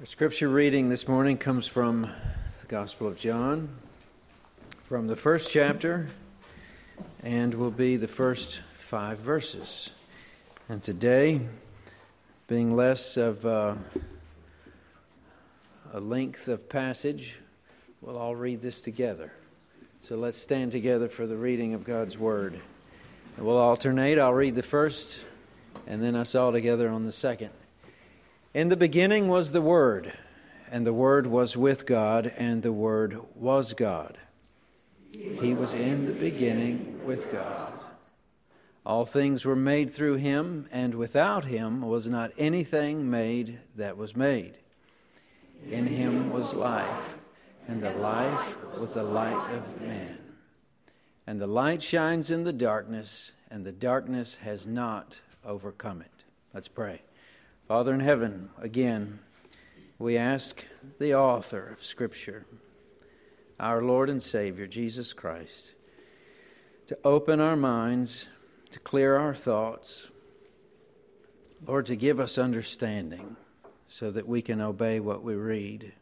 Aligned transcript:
Our 0.00 0.06
scripture 0.06 0.48
reading 0.48 0.88
this 0.88 1.06
morning 1.06 1.36
comes 1.36 1.66
from 1.66 2.10
the 2.62 2.66
Gospel 2.68 3.06
of 3.06 3.18
John, 3.18 3.68
from 4.82 5.08
the 5.08 5.14
first 5.14 5.50
chapter, 5.50 6.08
and 7.22 7.52
will 7.52 7.70
be 7.70 7.96
the 7.96 8.08
first 8.08 8.62
five 8.72 9.18
verses. 9.18 9.90
And 10.70 10.82
today, 10.82 11.42
being 12.48 12.74
less 12.74 13.18
of 13.18 13.44
a, 13.44 13.76
a 15.92 16.00
length 16.00 16.48
of 16.48 16.70
passage, 16.70 17.36
we'll 18.00 18.16
all 18.16 18.34
read 18.34 18.62
this 18.62 18.80
together. 18.80 19.34
So 20.00 20.16
let's 20.16 20.38
stand 20.38 20.72
together 20.72 21.10
for 21.10 21.26
the 21.26 21.36
reading 21.36 21.74
of 21.74 21.84
God's 21.84 22.16
Word. 22.16 22.58
And 23.36 23.44
we'll 23.44 23.58
alternate. 23.58 24.18
I'll 24.18 24.32
read 24.32 24.54
the 24.54 24.62
first, 24.62 25.20
and 25.86 26.02
then 26.02 26.16
us 26.16 26.34
all 26.34 26.52
together 26.52 26.88
on 26.88 27.04
the 27.04 27.12
second. 27.12 27.50
In 28.52 28.68
the 28.68 28.76
beginning 28.76 29.28
was 29.28 29.52
the 29.52 29.62
Word, 29.62 30.12
and 30.72 30.84
the 30.84 30.92
Word 30.92 31.28
was 31.28 31.56
with 31.56 31.86
God, 31.86 32.32
and 32.36 32.64
the 32.64 32.72
Word 32.72 33.20
was 33.36 33.74
God. 33.74 34.18
He 35.12 35.54
was 35.54 35.72
in 35.72 36.06
the 36.06 36.12
beginning 36.12 37.00
with 37.04 37.30
God. 37.30 37.72
All 38.84 39.04
things 39.04 39.44
were 39.44 39.54
made 39.54 39.90
through 39.90 40.16
him, 40.16 40.66
and 40.72 40.96
without 40.96 41.44
him 41.44 41.82
was 41.82 42.08
not 42.08 42.32
anything 42.36 43.08
made 43.08 43.60
that 43.76 43.96
was 43.96 44.16
made. 44.16 44.58
In 45.70 45.86
him 45.86 46.32
was 46.32 46.52
life, 46.52 47.16
and 47.68 47.80
the 47.80 47.94
life 47.94 48.56
was 48.76 48.94
the 48.94 49.04
light 49.04 49.54
of 49.54 49.80
man. 49.80 50.18
And 51.24 51.40
the 51.40 51.46
light 51.46 51.84
shines 51.84 52.32
in 52.32 52.42
the 52.42 52.52
darkness, 52.52 53.30
and 53.48 53.64
the 53.64 53.70
darkness 53.70 54.36
has 54.42 54.66
not 54.66 55.20
overcome 55.44 56.00
it. 56.00 56.24
Let's 56.52 56.66
pray. 56.66 57.02
Father 57.70 57.94
in 57.94 58.00
heaven, 58.00 58.50
again, 58.60 59.20
we 59.96 60.16
ask 60.16 60.64
the 60.98 61.14
author 61.14 61.62
of 61.62 61.84
Scripture, 61.84 62.44
our 63.60 63.80
Lord 63.80 64.10
and 64.10 64.20
Savior, 64.20 64.66
Jesus 64.66 65.12
Christ, 65.12 65.70
to 66.88 66.98
open 67.04 67.38
our 67.38 67.54
minds, 67.54 68.26
to 68.72 68.80
clear 68.80 69.16
our 69.16 69.36
thoughts, 69.36 70.08
Lord, 71.64 71.86
to 71.86 71.94
give 71.94 72.18
us 72.18 72.38
understanding 72.38 73.36
so 73.86 74.10
that 74.10 74.26
we 74.26 74.42
can 74.42 74.60
obey 74.60 74.98
what 74.98 75.22
we 75.22 75.36
read. 75.36 75.92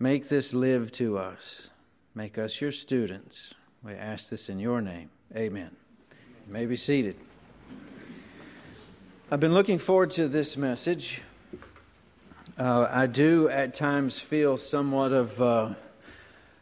Make 0.00 0.28
this 0.28 0.52
live 0.52 0.90
to 0.94 1.16
us. 1.16 1.70
Make 2.12 2.38
us 2.38 2.60
your 2.60 2.72
students. 2.72 3.54
We 3.84 3.92
ask 3.92 4.30
this 4.30 4.48
in 4.48 4.58
your 4.58 4.80
name. 4.80 5.10
Amen. 5.36 5.76
You 6.48 6.52
may 6.52 6.66
be 6.66 6.76
seated. 6.76 7.14
I've 9.32 9.40
been 9.40 9.54
looking 9.54 9.78
forward 9.78 10.10
to 10.10 10.28
this 10.28 10.58
message. 10.58 11.22
Uh, 12.58 12.86
I 12.90 13.06
do 13.06 13.48
at 13.48 13.74
times 13.74 14.18
feel 14.18 14.58
somewhat 14.58 15.12
of 15.12 15.40
uh, 15.40 15.70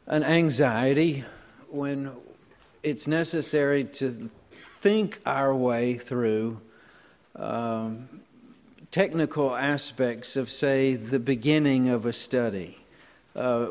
an 0.06 0.22
anxiety 0.22 1.24
when 1.68 2.12
it's 2.84 3.08
necessary 3.08 3.82
to 3.94 4.30
think 4.80 5.20
our 5.26 5.52
way 5.52 5.98
through 5.98 6.60
um, 7.34 8.08
technical 8.92 9.56
aspects 9.56 10.36
of, 10.36 10.48
say, 10.48 10.94
the 10.94 11.18
beginning 11.18 11.88
of 11.88 12.06
a 12.06 12.12
study. 12.12 12.78
Uh, 13.34 13.66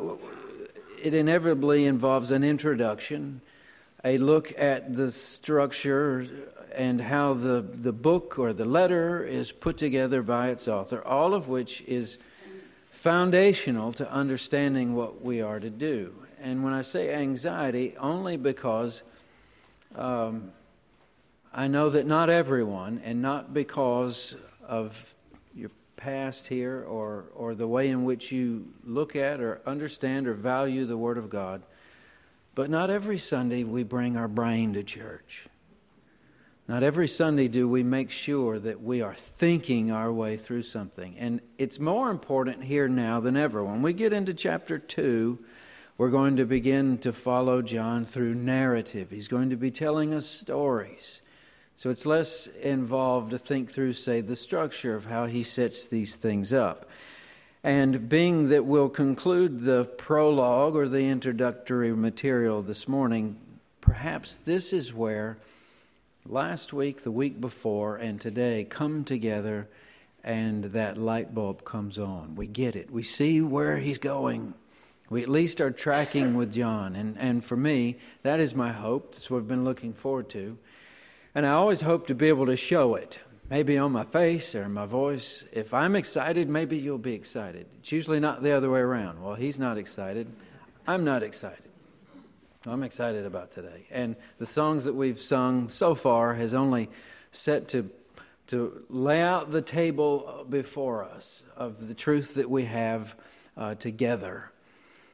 it 1.01 1.13
inevitably 1.13 1.85
involves 1.85 2.31
an 2.31 2.43
introduction, 2.43 3.39
a 4.03 4.17
look 4.17 4.53
at 4.59 4.93
the 4.97 5.09
structure 5.09 6.27
and 6.73 7.01
how 7.01 7.33
the, 7.33 7.61
the 7.61 7.91
book 7.91 8.37
or 8.37 8.53
the 8.53 8.65
letter 8.65 9.23
is 9.23 9.51
put 9.51 9.77
together 9.77 10.21
by 10.21 10.49
its 10.49 10.67
author, 10.67 11.03
all 11.05 11.33
of 11.33 11.47
which 11.47 11.81
is 11.81 12.17
foundational 12.91 13.93
to 13.93 14.11
understanding 14.11 14.95
what 14.95 15.21
we 15.21 15.41
are 15.41 15.59
to 15.59 15.69
do. 15.69 16.13
And 16.41 16.63
when 16.63 16.73
I 16.73 16.81
say 16.81 17.13
anxiety, 17.13 17.95
only 17.97 18.37
because 18.37 19.03
um, 19.95 20.51
I 21.53 21.67
know 21.67 21.89
that 21.89 22.05
not 22.05 22.29
everyone, 22.29 23.01
and 23.03 23.21
not 23.21 23.53
because 23.53 24.35
of 24.67 25.15
your 25.55 25.71
past 25.97 26.47
here 26.47 26.85
or, 26.87 27.25
or 27.35 27.55
the 27.55 27.67
way 27.67 27.89
in 27.89 28.03
which 28.03 28.31
you 28.31 28.67
look 28.85 29.15
at 29.15 29.41
or 29.41 29.61
understand 29.65 30.27
or 30.27 30.33
value 30.33 30.85
the 30.85 30.97
Word 30.97 31.17
of 31.17 31.29
God, 31.29 31.63
but 32.55 32.69
not 32.69 32.89
every 32.89 33.17
Sunday 33.17 33.63
we 33.63 33.83
bring 33.83 34.15
our 34.15 34.27
brain 34.27 34.73
to 34.73 34.83
church. 34.83 35.47
Not 36.69 36.83
every 36.83 37.07
Sunday 37.07 37.47
do 37.47 37.67
we 37.67 37.81
make 37.81 38.11
sure 38.11 38.59
that 38.59 38.79
we 38.79 39.01
are 39.01 39.15
thinking 39.15 39.89
our 39.89 40.13
way 40.13 40.37
through 40.37 40.61
something. 40.61 41.17
And 41.17 41.41
it's 41.57 41.79
more 41.79 42.11
important 42.11 42.63
here 42.63 42.87
now 42.87 43.19
than 43.19 43.35
ever. 43.35 43.63
When 43.63 43.81
we 43.81 43.91
get 43.91 44.13
into 44.13 44.35
chapter 44.35 44.77
2, 44.77 45.39
we're 45.97 46.11
going 46.11 46.37
to 46.37 46.45
begin 46.45 46.99
to 46.99 47.11
follow 47.11 47.63
John 47.63 48.05
through 48.05 48.35
narrative. 48.35 49.09
He's 49.09 49.27
going 49.27 49.49
to 49.49 49.55
be 49.55 49.71
telling 49.71 50.13
us 50.13 50.27
stories. 50.27 51.21
So 51.75 51.89
it's 51.89 52.05
less 52.05 52.45
involved 52.61 53.31
to 53.31 53.39
think 53.39 53.71
through, 53.71 53.93
say, 53.93 54.21
the 54.21 54.35
structure 54.35 54.93
of 54.93 55.05
how 55.05 55.25
he 55.25 55.41
sets 55.41 55.87
these 55.87 56.13
things 56.13 56.53
up. 56.53 56.87
And 57.63 58.07
being 58.07 58.49
that 58.49 58.65
we'll 58.65 58.89
conclude 58.89 59.61
the 59.61 59.85
prologue 59.85 60.75
or 60.75 60.87
the 60.87 61.07
introductory 61.07 61.93
material 61.93 62.61
this 62.61 62.87
morning, 62.87 63.37
perhaps 63.81 64.37
this 64.37 64.71
is 64.71 64.93
where 64.93 65.39
last 66.25 66.73
week, 66.73 67.03
the 67.03 67.11
week 67.11 67.39
before, 67.39 67.95
and 67.95 68.19
today 68.19 68.63
come 68.63 69.03
together 69.03 69.67
and 70.23 70.65
that 70.65 70.97
light 70.97 71.33
bulb 71.33 71.63
comes 71.63 71.97
on. 71.97 72.35
We 72.35 72.47
get 72.47 72.75
it. 72.75 72.91
We 72.91 73.03
see 73.03 73.41
where 73.41 73.77
he's 73.77 73.97
going. 73.97 74.53
We 75.09 75.23
at 75.23 75.29
least 75.29 75.59
are 75.61 75.71
tracking 75.71 76.35
with 76.35 76.53
John. 76.53 76.95
And, 76.95 77.17
and 77.17 77.43
for 77.43 77.57
me, 77.57 77.97
that 78.23 78.39
is 78.39 78.53
my 78.53 78.71
hope. 78.71 79.13
That's 79.13 79.29
what 79.31 79.39
I've 79.39 79.47
been 79.47 79.63
looking 79.63 79.93
forward 79.93 80.29
to. 80.31 80.57
And 81.33 81.45
I 81.45 81.51
always 81.51 81.81
hope 81.81 82.07
to 82.07 82.15
be 82.15 82.27
able 82.27 82.45
to 82.47 82.57
show 82.57 82.95
it, 82.95 83.19
maybe 83.49 83.77
on 83.77 83.91
my 83.91 84.03
face 84.03 84.53
or 84.55 84.67
my 84.67 84.85
voice. 84.85 85.45
If 85.51 85.73
I'm 85.73 85.95
excited, 85.95 86.49
maybe 86.49 86.77
you'll 86.77 86.97
be 86.97 87.13
excited. 87.13 87.65
It's 87.79 87.91
usually 87.91 88.19
not 88.19 88.43
the 88.43 88.51
other 88.51 88.69
way 88.69 88.81
around. 88.81 89.23
Well, 89.23 89.35
he's 89.35 89.57
not 89.57 89.77
excited. 89.77 90.27
I'm 90.85 91.03
not 91.03 91.23
excited. 91.23 91.68
I'm 92.65 92.83
excited 92.83 93.25
about 93.25 93.51
today. 93.51 93.87
And 93.89 94.17
the 94.37 94.45
songs 94.45 94.83
that 94.83 94.93
we've 94.93 95.21
sung 95.21 95.69
so 95.69 95.95
far 95.95 96.33
has 96.35 96.53
only 96.53 96.89
set 97.31 97.69
to 97.69 97.89
to 98.47 98.83
lay 98.89 99.21
out 99.21 99.51
the 99.51 99.61
table 99.61 100.43
before 100.49 101.03
us 101.03 101.43
of 101.55 101.87
the 101.87 101.93
truth 101.93 102.33
that 102.33 102.49
we 102.49 102.65
have 102.65 103.15
uh, 103.55 103.75
together. 103.75 104.51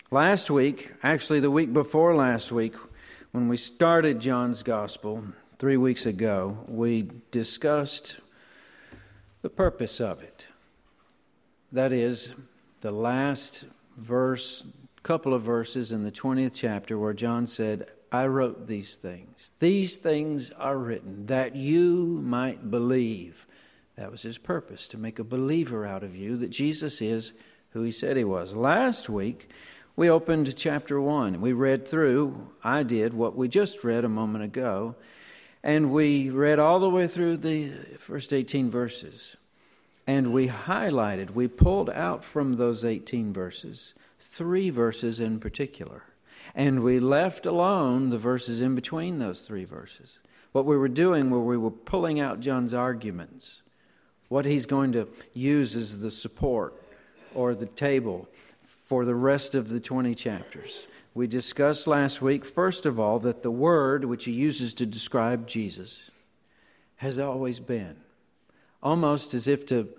Last 0.09 0.49
week, 0.49 0.93
actually 1.03 1.41
the 1.41 1.51
week 1.51 1.73
before 1.73 2.15
last 2.15 2.49
week, 2.49 2.75
when 3.33 3.49
we 3.49 3.57
started 3.57 4.21
John's 4.21 4.63
Gospel 4.63 5.25
three 5.59 5.75
weeks 5.75 6.05
ago, 6.05 6.59
we 6.65 7.09
discussed 7.31 8.15
the 9.41 9.49
purpose 9.49 9.99
of 9.99 10.23
it. 10.23 10.47
That 11.73 11.91
is, 11.91 12.31
the 12.79 12.93
last 12.93 13.65
verse 13.97 14.63
couple 15.05 15.35
of 15.35 15.43
verses 15.43 15.91
in 15.91 16.03
the 16.03 16.11
20th 16.11 16.53
chapter 16.55 16.97
where 16.97 17.13
John 17.13 17.45
said, 17.45 17.87
I 18.11 18.25
wrote 18.25 18.65
these 18.65 18.95
things. 18.95 19.51
These 19.59 19.97
things 19.97 20.49
are 20.49 20.79
written 20.79 21.27
that 21.27 21.55
you 21.55 22.19
might 22.23 22.71
believe. 22.71 23.45
That 23.97 24.09
was 24.09 24.23
his 24.23 24.39
purpose, 24.39 24.87
to 24.87 24.97
make 24.97 25.19
a 25.19 25.23
believer 25.23 25.85
out 25.85 26.03
of 26.03 26.15
you 26.15 26.37
that 26.37 26.49
Jesus 26.49 27.03
is 27.03 27.33
who 27.69 27.83
he 27.83 27.91
said 27.91 28.17
he 28.17 28.23
was. 28.23 28.55
Last 28.55 29.07
week, 29.07 29.47
we 29.95 30.09
opened 30.09 30.55
chapter 30.55 30.99
1. 30.99 31.39
We 31.39 31.53
read 31.53 31.87
through, 31.87 32.49
I 32.63 32.81
did, 32.81 33.13
what 33.13 33.35
we 33.35 33.47
just 33.47 33.83
read 33.83 34.05
a 34.05 34.09
moment 34.09 34.43
ago, 34.43 34.95
and 35.61 35.91
we 35.91 36.31
read 36.31 36.57
all 36.57 36.79
the 36.79 36.89
way 36.89 37.05
through 37.05 37.37
the 37.37 37.69
first 37.99 38.33
18 38.33 38.71
verses. 38.71 39.35
And 40.07 40.33
we 40.33 40.47
highlighted, 40.47 41.29
we 41.29 41.47
pulled 41.47 41.91
out 41.91 42.23
from 42.23 42.53
those 42.53 42.83
18 42.83 43.31
verses 43.31 43.93
three 44.19 44.69
verses 44.69 45.19
in 45.19 45.39
particular. 45.39 46.03
And 46.53 46.83
we 46.83 46.99
left 46.99 47.45
alone 47.45 48.09
the 48.09 48.17
verses 48.17 48.61
in 48.61 48.75
between 48.75 49.19
those 49.19 49.41
three 49.41 49.65
verses. 49.65 50.19
What 50.51 50.65
we 50.65 50.77
were 50.77 50.87
doing 50.87 51.29
were 51.29 51.43
we 51.43 51.57
were 51.57 51.71
pulling 51.71 52.19
out 52.19 52.39
John's 52.39 52.73
arguments, 52.73 53.61
what 54.29 54.45
he's 54.45 54.65
going 54.65 54.93
to 54.93 55.07
use 55.33 55.75
as 55.75 55.99
the 55.99 56.11
support 56.11 56.81
or 57.33 57.53
the 57.53 57.65
table 57.65 58.29
for 58.63 59.03
the 59.03 59.15
rest 59.15 59.53
of 59.53 59.69
the 59.69 59.79
20 59.79 60.15
chapters. 60.15 60.87
We 61.13 61.27
discussed 61.27 61.87
last 61.87 62.21
week, 62.21 62.45
first 62.45 62.85
of 62.85 62.99
all, 62.99 63.19
that 63.19 63.41
the 63.41 63.51
word 63.51 64.05
which 64.05 64.25
he 64.25 64.31
uses 64.31 64.73
to 64.75 64.85
describe 64.85 65.47
Jesus 65.47 66.09
has 66.97 67.19
always 67.19 67.59
been, 67.59 67.97
almost 68.81 69.33
as 69.33 69.47
if 69.47 69.65
to 69.67 69.89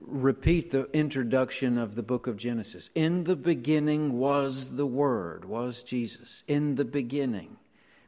repeat 0.00 0.70
the 0.70 0.90
introduction 0.92 1.78
of 1.78 1.94
the 1.94 2.02
book 2.02 2.26
of 2.26 2.36
Genesis. 2.36 2.90
In 2.94 3.24
the 3.24 3.36
beginning 3.36 4.18
was 4.18 4.72
the 4.76 4.86
Word, 4.86 5.44
was 5.44 5.82
Jesus. 5.82 6.42
In 6.46 6.74
the 6.74 6.84
beginning 6.84 7.56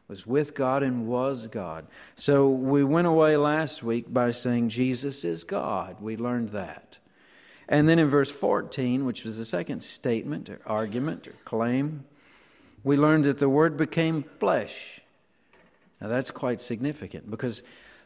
was 0.08 0.26
with 0.26 0.54
God 0.54 0.82
and 0.82 1.06
was 1.06 1.46
God. 1.46 1.86
So 2.14 2.48
we 2.48 2.84
went 2.84 3.06
away 3.06 3.36
last 3.36 3.82
week 3.82 4.12
by 4.12 4.30
saying 4.32 4.68
Jesus 4.68 5.24
is 5.24 5.44
God. 5.44 6.00
We 6.00 6.16
learned 6.16 6.50
that. 6.50 6.98
And 7.68 7.88
then 7.88 7.98
in 7.98 8.08
verse 8.08 8.30
14, 8.30 9.06
which 9.06 9.24
was 9.24 9.38
the 9.38 9.46
second 9.46 9.82
statement 9.82 10.50
or 10.50 10.60
argument 10.66 11.26
or 11.26 11.34
claim, 11.46 12.04
we 12.82 12.98
learned 12.98 13.24
that 13.24 13.38
the 13.38 13.48
Word 13.48 13.78
became 13.78 14.22
flesh. 14.22 15.00
Now 16.00 16.08
that's 16.08 16.30
quite 16.30 16.60
significant 16.60 17.30
because 17.30 17.62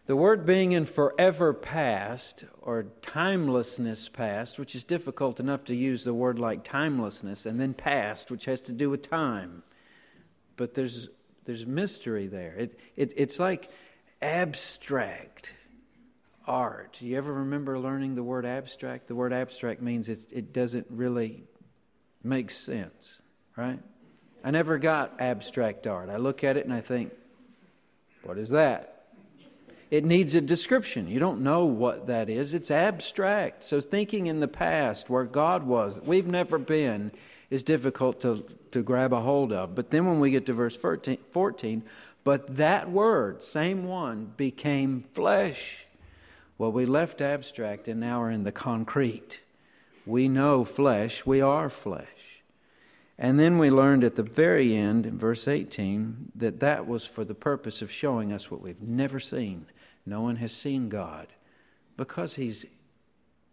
the 0.08 0.16
word 0.16 0.46
being 0.46 0.72
in 0.72 0.86
forever 0.86 1.52
past 1.52 2.44
or 2.62 2.86
timelessness 3.02 4.08
past, 4.08 4.58
which 4.58 4.74
is 4.74 4.82
difficult 4.82 5.38
enough 5.38 5.64
to 5.64 5.74
use 5.74 6.02
the 6.02 6.14
word 6.14 6.38
like 6.38 6.64
timelessness, 6.64 7.44
and 7.44 7.60
then 7.60 7.74
past, 7.74 8.30
which 8.30 8.46
has 8.46 8.62
to 8.62 8.72
do 8.72 8.88
with 8.88 9.02
time. 9.02 9.62
But 10.56 10.72
there's, 10.72 11.10
there's 11.44 11.66
mystery 11.66 12.26
there. 12.26 12.54
It, 12.56 12.80
it, 12.96 13.12
it's 13.18 13.38
like 13.38 13.70
abstract 14.22 15.54
art. 16.46 16.96
Do 16.98 17.04
you 17.04 17.18
ever 17.18 17.34
remember 17.34 17.78
learning 17.78 18.14
the 18.14 18.22
word 18.22 18.46
abstract? 18.46 19.08
The 19.08 19.14
word 19.14 19.34
abstract 19.34 19.82
means 19.82 20.08
it 20.08 20.54
doesn't 20.54 20.86
really 20.88 21.44
make 22.24 22.50
sense, 22.50 23.20
right? 23.58 23.80
I 24.42 24.52
never 24.52 24.78
got 24.78 25.20
abstract 25.20 25.86
art. 25.86 26.08
I 26.08 26.16
look 26.16 26.44
at 26.44 26.56
it 26.56 26.64
and 26.64 26.72
I 26.72 26.80
think, 26.80 27.12
what 28.22 28.38
is 28.38 28.48
that? 28.48 28.97
It 29.90 30.04
needs 30.04 30.34
a 30.34 30.40
description. 30.40 31.08
You 31.08 31.18
don't 31.18 31.40
know 31.40 31.64
what 31.64 32.08
that 32.08 32.28
is. 32.28 32.52
It's 32.52 32.70
abstract. 32.70 33.64
So 33.64 33.80
thinking 33.80 34.26
in 34.26 34.40
the 34.40 34.48
past 34.48 35.08
where 35.08 35.24
God 35.24 35.64
was, 35.64 36.00
we've 36.02 36.26
never 36.26 36.58
been, 36.58 37.10
is 37.48 37.62
difficult 37.62 38.20
to, 38.20 38.44
to 38.72 38.82
grab 38.82 39.12
a 39.14 39.20
hold 39.20 39.52
of. 39.52 39.74
But 39.74 39.90
then 39.90 40.06
when 40.06 40.20
we 40.20 40.30
get 40.30 40.44
to 40.46 40.52
verse 40.52 40.76
14, 40.76 41.18
14 41.30 41.82
but 42.28 42.58
that 42.58 42.90
word, 42.90 43.42
same 43.42 43.86
one, 43.86 44.34
became 44.36 45.00
flesh. 45.14 45.86
Well, 46.58 46.70
we 46.70 46.84
left 46.84 47.22
abstract 47.22 47.88
and 47.88 48.00
now 48.00 48.20
we're 48.20 48.32
in 48.32 48.44
the 48.44 48.52
concrete. 48.52 49.40
We 50.04 50.28
know 50.28 50.62
flesh, 50.62 51.24
we 51.24 51.40
are 51.40 51.70
flesh. 51.70 52.42
And 53.18 53.40
then 53.40 53.56
we 53.56 53.70
learned 53.70 54.04
at 54.04 54.16
the 54.16 54.22
very 54.22 54.76
end, 54.76 55.06
in 55.06 55.18
verse 55.18 55.48
18, 55.48 56.32
that 56.34 56.60
that 56.60 56.86
was 56.86 57.06
for 57.06 57.24
the 57.24 57.34
purpose 57.34 57.80
of 57.80 57.90
showing 57.90 58.30
us 58.30 58.50
what 58.50 58.60
we've 58.60 58.82
never 58.82 59.18
seen 59.18 59.64
no 60.08 60.22
one 60.22 60.36
has 60.36 60.52
seen 60.52 60.88
God 60.88 61.28
because 61.96 62.36
He's 62.36 62.64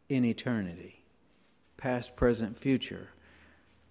in 0.10 0.24
eternity, 0.24 1.04
past, 1.78 2.16
present, 2.16 2.58
future. 2.58 3.10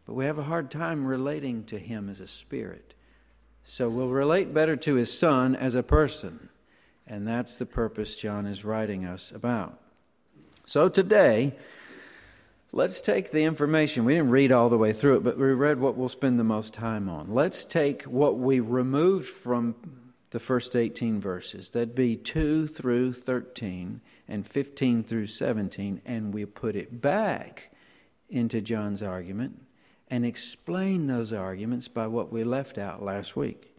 But 0.07 0.15
we 0.15 0.25
have 0.27 0.39
a 0.39 0.45
hard 0.45 0.71
time 0.71 1.07
relating 1.07 1.65
to 1.65 1.79
Him 1.79 2.09
as 2.09 2.21
a 2.21 2.29
spirit. 2.29 2.95
So 3.65 3.89
we'll 3.89 4.09
relate 4.09 4.55
better 4.55 4.77
to 4.77 4.95
His 4.95 5.17
Son 5.17 5.57
as 5.57 5.75
a 5.75 5.83
person. 5.83 6.51
And 7.07 7.27
that's 7.27 7.57
the 7.57 7.67
purpose 7.67 8.17
John 8.17 8.47
is 8.47 8.65
writing 8.65 9.05
us 9.05 9.33
about. 9.33 9.79
So 10.67 10.89
today, 10.89 11.55
let's 12.73 13.01
take 13.01 13.31
the 13.31 13.45
information. 13.45 14.05
We 14.05 14.15
didn't 14.15 14.31
read 14.31 14.53
all 14.53 14.69
the 14.69 14.79
way 14.79 14.93
through 14.93 15.17
it, 15.17 15.25
but 15.25 15.37
we 15.37 15.53
read 15.53 15.81
what 15.81 15.97
we'll 15.97 16.09
spend 16.09 16.39
the 16.39 16.45
most 16.45 16.73
time 16.73 17.09
on. 17.09 17.33
Let's 17.33 17.65
take 17.65 18.03
what 18.05 18.39
we 18.39 18.61
removed 18.61 19.29
from 19.29 19.75
the 20.35 20.41
first 20.41 20.75
18 20.75 21.21
verses. 21.21 21.71
That'd 21.71 21.95
be 21.95 22.17
2 22.17 22.67
through 22.67 23.13
13 23.13 24.01
and 24.27 24.45
15 24.45 25.05
through 25.05 25.29
17, 25.29 26.03
and 26.05 26.35
we 26.35 26.45
put 26.45 26.75
it 26.75 27.01
back 27.01 27.71
into 28.29 28.61
John's 28.61 29.01
argument 29.01 29.63
and 30.09 30.27
explain 30.27 31.07
those 31.07 31.33
arguments 31.33 31.87
by 31.87 32.09
what 32.09 32.33
we 32.33 32.43
left 32.43 32.79
out 32.79 33.01
last 33.01 33.37
week. 33.37 33.77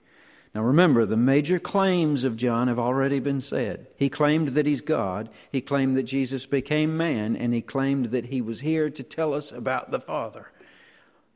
Now 0.54 0.64
remember, 0.64 1.06
the 1.06 1.18
major 1.18 1.60
claims 1.60 2.24
of 2.24 2.38
John 2.38 2.70
have 2.70 2.80
already 2.80 3.20
been 3.20 3.42
said. 3.42 3.88
He 3.98 4.08
claimed 4.08 4.50
that 4.50 4.66
he's 4.66 4.80
God, 4.80 5.28
he 5.52 5.60
claimed 5.60 5.98
that 5.98 6.04
Jesus 6.04 6.46
became 6.46 6.96
man, 6.96 7.36
and 7.36 7.54
he 7.54 7.62
claimed 7.62 8.12
that 8.12 8.28
he 8.28 8.40
was 8.40 8.62
here 8.62 8.90
to 8.90 9.04
tell 9.04 9.34
us 9.34 9.52
about 9.52 9.92
the 9.92 10.00
Father. 10.00 10.54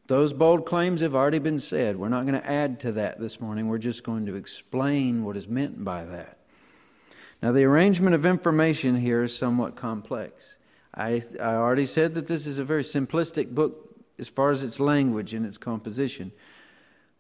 Those 0.10 0.34
bold 0.34 0.66
claims 0.66 1.02
have 1.02 1.14
already 1.14 1.38
been 1.38 1.60
said. 1.60 1.98
We're 1.98 2.10
not 2.10 2.26
going 2.26 2.42
to 2.42 2.50
add 2.50 2.80
to 2.80 2.92
that 2.94 3.20
this 3.20 3.40
morning. 3.40 3.68
We're 3.68 3.78
just 3.78 4.04
going 4.04 4.26
to 4.26 4.34
explain 4.34 5.24
what 5.24 5.38
is 5.38 5.48
meant 5.48 5.86
by 5.86 6.04
that. 6.04 6.40
Now, 7.44 7.52
the 7.52 7.64
arrangement 7.66 8.16
of 8.16 8.26
information 8.26 9.02
here 9.02 9.22
is 9.22 9.38
somewhat 9.38 9.76
complex. 9.76 10.58
I, 10.96 11.22
I 11.40 11.54
already 11.54 11.86
said 11.86 12.16
that 12.16 12.26
this 12.26 12.48
is 12.48 12.58
a 12.58 12.64
very 12.64 12.82
simplistic 12.82 13.54
book 13.54 14.04
as 14.18 14.28
far 14.28 14.50
as 14.50 14.64
its 14.64 14.80
language 14.80 15.36
and 15.36 15.46
its 15.46 15.60
composition, 15.60 16.32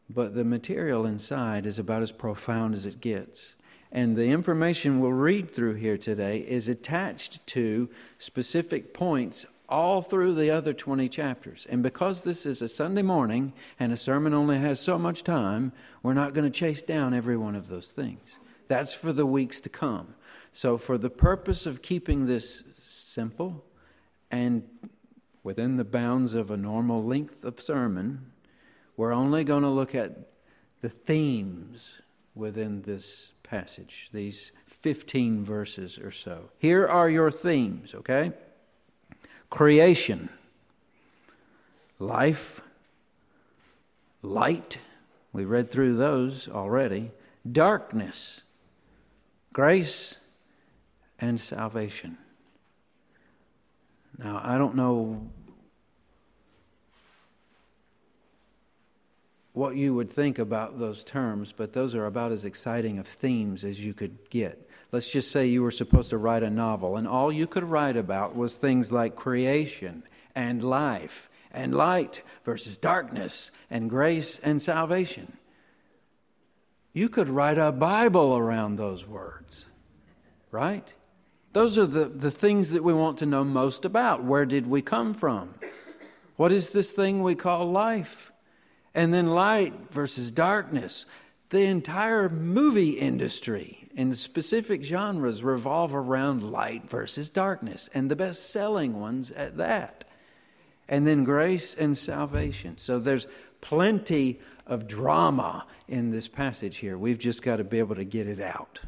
but 0.10 0.34
the 0.34 0.44
material 0.44 1.06
inside 1.06 1.68
is 1.68 1.78
about 1.78 2.02
as 2.02 2.12
profound 2.12 2.74
as 2.74 2.88
it 2.88 3.00
gets. 3.02 3.54
And 3.92 4.16
the 4.16 4.32
information 4.32 5.00
we'll 5.00 5.14
read 5.14 5.54
through 5.54 5.76
here 5.76 6.00
today 6.00 6.40
is 6.40 6.68
attached 6.68 7.46
to 7.48 7.88
specific 8.18 8.96
points 8.96 9.46
all 9.70 10.02
through 10.02 10.34
the 10.36 10.50
other 10.50 10.74
20 10.74 11.08
chapters. 11.10 11.66
And 11.70 11.82
because 11.84 12.24
this 12.24 12.46
is 12.46 12.62
a 12.62 12.70
Sunday 12.70 13.02
morning 13.02 13.54
and 13.80 13.94
a 13.94 13.98
sermon 13.98 14.34
only 14.34 14.58
has 14.58 14.80
so 14.80 14.98
much 14.98 15.24
time, 15.24 15.72
we're 16.04 16.14
not 16.14 16.34
going 16.34 16.52
to 16.52 16.60
chase 16.60 16.82
down 16.82 17.14
every 17.14 17.38
one 17.38 17.56
of 17.56 17.68
those 17.68 17.92
things. 17.92 18.40
That's 18.68 18.94
for 18.94 19.14
the 19.14 19.26
weeks 19.26 19.62
to 19.62 19.70
come. 19.70 20.16
So, 20.52 20.78
for 20.78 20.98
the 20.98 21.10
purpose 21.10 21.66
of 21.66 21.82
keeping 21.82 22.26
this 22.26 22.64
simple 22.78 23.64
and 24.32 24.64
within 25.44 25.78
the 25.78 25.86
bounds 25.86 26.34
of 26.34 26.52
a 26.52 26.58
normal 26.58 27.04
length 27.04 27.44
of 27.44 27.60
sermon, 27.60 28.32
we're 28.98 29.14
only 29.14 29.44
going 29.44 29.64
to 29.64 29.70
look 29.70 29.96
at 29.96 30.30
the 30.82 30.90
themes 30.90 31.94
within 32.36 32.82
this 32.84 33.32
passage, 33.44 34.10
these 34.14 34.52
15 34.66 35.44
verses 35.44 35.98
or 35.98 36.12
so. 36.12 36.50
Here 36.58 36.88
are 36.88 37.10
your 37.10 37.32
themes, 37.32 37.94
okay? 37.94 38.32
Creation, 39.50 40.30
life, 41.98 42.62
light, 44.22 44.78
we 45.32 45.46
read 45.46 45.72
through 45.72 45.96
those 45.96 46.48
already, 46.48 47.12
darkness, 47.50 48.42
grace, 49.54 50.18
and 51.20 51.40
salvation. 51.40 52.18
Now, 54.18 54.42
I 54.44 54.58
don't 54.58 54.76
know 54.76 55.30
what 59.54 59.76
you 59.76 59.94
would 59.94 60.10
think 60.10 60.40
about 60.40 60.80
those 60.80 61.04
terms, 61.04 61.54
but 61.56 61.74
those 61.74 61.96
are 61.96 62.06
about 62.06 62.32
as 62.32 62.46
exciting 62.46 62.98
of 62.98 63.08
themes 63.08 63.64
as 63.64 63.80
you 63.80 63.94
could 63.94 64.30
get. 64.30 64.69
Let's 64.92 65.10
just 65.10 65.32
say 65.32 65.46
you 65.46 65.62
were 65.62 65.72
supposed 65.72 66.10
to 66.10 66.18
write 66.18 66.42
a 66.42 66.50
novel, 66.50 66.98
and 66.98 67.08
all 67.08 67.32
you 67.32 67.46
could 67.46 67.64
write 67.64 67.96
about 67.96 68.36
was 68.36 68.56
things 68.56 68.92
like 68.92 69.16
creation 69.16 70.04
and 70.34 70.64
life 70.64 71.30
and 71.52 71.76
light 71.76 72.22
versus 72.44 72.78
darkness 72.78 73.52
and 73.70 73.90
grace 73.90 74.40
and 74.42 74.62
salvation. 74.62 75.38
You 76.92 77.08
could 77.08 77.30
write 77.30 77.60
a 77.60 77.72
Bible 77.72 78.36
around 78.36 78.76
those 78.78 79.06
words, 79.06 79.66
right? 80.50 80.92
Those 81.54 81.78
are 81.78 81.86
the, 81.86 82.06
the 82.06 82.32
things 82.32 82.72
that 82.72 82.84
we 82.84 82.94
want 82.94 83.20
to 83.20 83.26
know 83.26 83.44
most 83.44 83.86
about. 83.86 84.24
Where 84.24 84.46
did 84.46 84.68
we 84.68 84.82
come 84.82 85.14
from? 85.14 85.54
What 86.36 86.52
is 86.52 86.72
this 86.72 86.92
thing 86.92 87.22
we 87.22 87.36
call 87.36 87.72
life? 87.72 88.32
And 88.96 89.14
then 89.14 89.28
light 89.28 89.92
versus 89.92 90.32
darkness. 90.32 91.06
The 91.50 91.62
entire 91.62 92.30
movie 92.30 92.92
industry 92.92 93.79
in 93.96 94.14
specific 94.14 94.84
genres 94.84 95.44
revolve 95.44 95.94
around 95.94 96.44
light 96.44 96.90
versus 96.90 97.30
darkness, 97.30 97.90
and 97.94 98.10
the 98.10 98.16
best 98.16 98.50
selling 98.50 99.00
ones 99.00 99.32
at 99.32 99.58
that. 99.58 100.06
And 100.88 101.06
then 101.06 101.24
grace 101.24 101.76
and 101.76 101.98
salvation. 101.98 102.78
So 102.78 103.00
there's 103.00 103.28
plenty 103.62 104.40
of 104.66 104.88
drama 104.88 105.66
in 105.88 106.12
this 106.12 106.28
passage 106.28 106.78
here. 106.78 106.98
We've 106.98 107.20
just 107.20 107.42
got 107.42 107.58
to 107.58 107.64
be 107.64 107.80
able 107.80 107.96
to 107.96 108.04
get 108.04 108.28
it 108.28 108.40
out. 108.40 108.82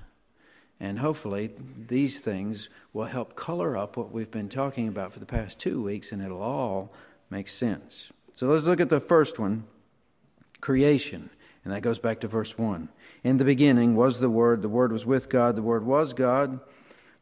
And 0.80 0.98
hopefully, 0.98 1.52
these 1.88 2.20
things 2.20 2.70
will 2.92 3.06
help 3.06 3.36
color 3.36 3.78
up 3.78 3.98
what 3.98 4.12
we've 4.12 4.32
been 4.32 4.50
talking 4.50 4.88
about 4.88 5.14
for 5.14 5.20
the 5.20 5.28
past 5.28 5.60
two 5.60 5.82
weeks, 5.84 6.12
and 6.12 6.24
it'll 6.24 6.42
all 6.42 6.92
make 7.30 7.48
sense. 7.48 8.12
So 8.34 8.48
let's 8.48 8.66
look 8.66 8.80
at 8.80 8.90
the 8.90 9.00
first 9.00 9.38
one 9.38 9.66
creation. 10.60 11.30
And 11.64 11.74
that 11.74 11.82
goes 11.82 12.00
back 12.00 12.20
to 12.22 12.28
verse 12.28 12.58
1. 12.58 12.90
In 13.24 13.38
the 13.38 13.46
beginning 13.46 13.96
was 13.96 14.20
the 14.20 14.30
Word, 14.30 14.62
the 14.62 14.70
Word 14.70 14.92
was 14.92 15.06
with 15.06 15.30
God, 15.30 15.56
the 15.56 15.62
Word 15.62 15.86
was 15.86 16.14
God. 16.14 16.60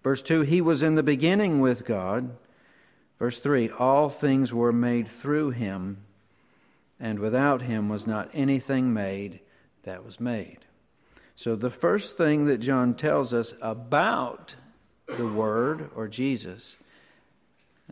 Verse 0.03 0.21
2, 0.21 0.41
He 0.41 0.61
was 0.61 0.81
in 0.81 0.95
the 0.95 1.03
beginning 1.03 1.59
with 1.59 1.85
God. 1.85 2.37
Verse 3.17 3.39
3, 3.39 3.69
All 3.71 4.09
things 4.09 4.53
were 4.53 4.71
made 4.71 5.07
through 5.07 5.51
Him, 5.51 6.05
and 6.99 7.19
without 7.19 7.63
Him 7.63 7.89
was 7.89 8.07
not 8.07 8.29
anything 8.33 8.93
made 8.93 9.41
that 9.83 10.05
was 10.05 10.19
made. 10.19 10.59
So 11.35 11.55
the 11.55 11.69
first 11.69 12.17
thing 12.17 12.45
that 12.45 12.59
John 12.59 12.93
tells 12.93 13.33
us 13.33 13.53
about 13.61 14.55
the 15.17 15.27
Word 15.27 15.89
or 15.95 16.07
Jesus, 16.07 16.77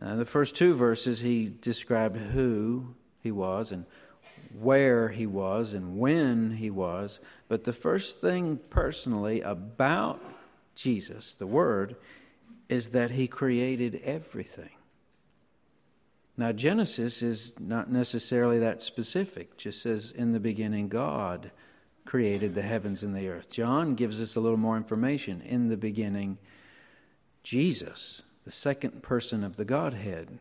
uh, 0.01 0.15
the 0.15 0.25
first 0.25 0.55
two 0.55 0.73
verses, 0.73 1.21
he 1.21 1.51
described 1.61 2.17
who 2.17 2.95
he 3.23 3.31
was 3.31 3.71
and 3.71 3.85
where 4.53 5.09
he 5.09 5.25
was 5.25 5.73
and 5.73 5.97
when 5.97 6.57
he 6.57 6.69
was. 6.69 7.19
But 7.47 7.63
the 7.63 7.73
first 7.73 8.21
thing 8.21 8.59
personally 8.69 9.41
about 9.41 10.21
Jesus, 10.75 11.33
the 11.33 11.47
Word, 11.47 11.95
is 12.69 12.89
that 12.89 13.11
he 13.11 13.27
created 13.27 14.01
everything. 14.03 14.69
Now, 16.35 16.51
Genesis 16.51 17.23
is 17.23 17.59
not 17.59 17.91
necessarily 17.91 18.59
that 18.59 18.81
specific, 18.81 19.57
just 19.57 19.81
says, 19.81 20.11
in 20.11 20.33
the 20.33 20.39
beginning, 20.39 20.87
God 20.87 21.51
created 22.05 22.53
the 22.53 22.61
heavens 22.61 23.01
and 23.01 23.15
the 23.15 23.27
earth. 23.27 23.51
John 23.51 23.95
gives 23.95 24.21
us 24.21 24.35
a 24.35 24.39
little 24.39 24.57
more 24.57 24.77
information. 24.77 25.41
In 25.41 25.69
the 25.69 25.77
beginning, 25.77 26.37
Jesus, 27.41 28.21
the 28.45 28.51
second 28.51 29.01
person 29.01 29.43
of 29.43 29.57
the 29.57 29.65
Godhead, 29.65 30.39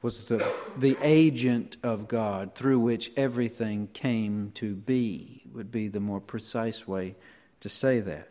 was 0.00 0.24
the, 0.24 0.52
the 0.76 0.96
agent 1.02 1.76
of 1.82 2.06
God 2.06 2.54
through 2.54 2.78
which 2.78 3.10
everything 3.16 3.88
came 3.92 4.52
to 4.54 4.74
be, 4.74 5.42
would 5.52 5.70
be 5.70 5.88
the 5.88 6.00
more 6.00 6.20
precise 6.20 6.86
way 6.86 7.16
to 7.60 7.68
say 7.68 8.00
that. 8.00 8.28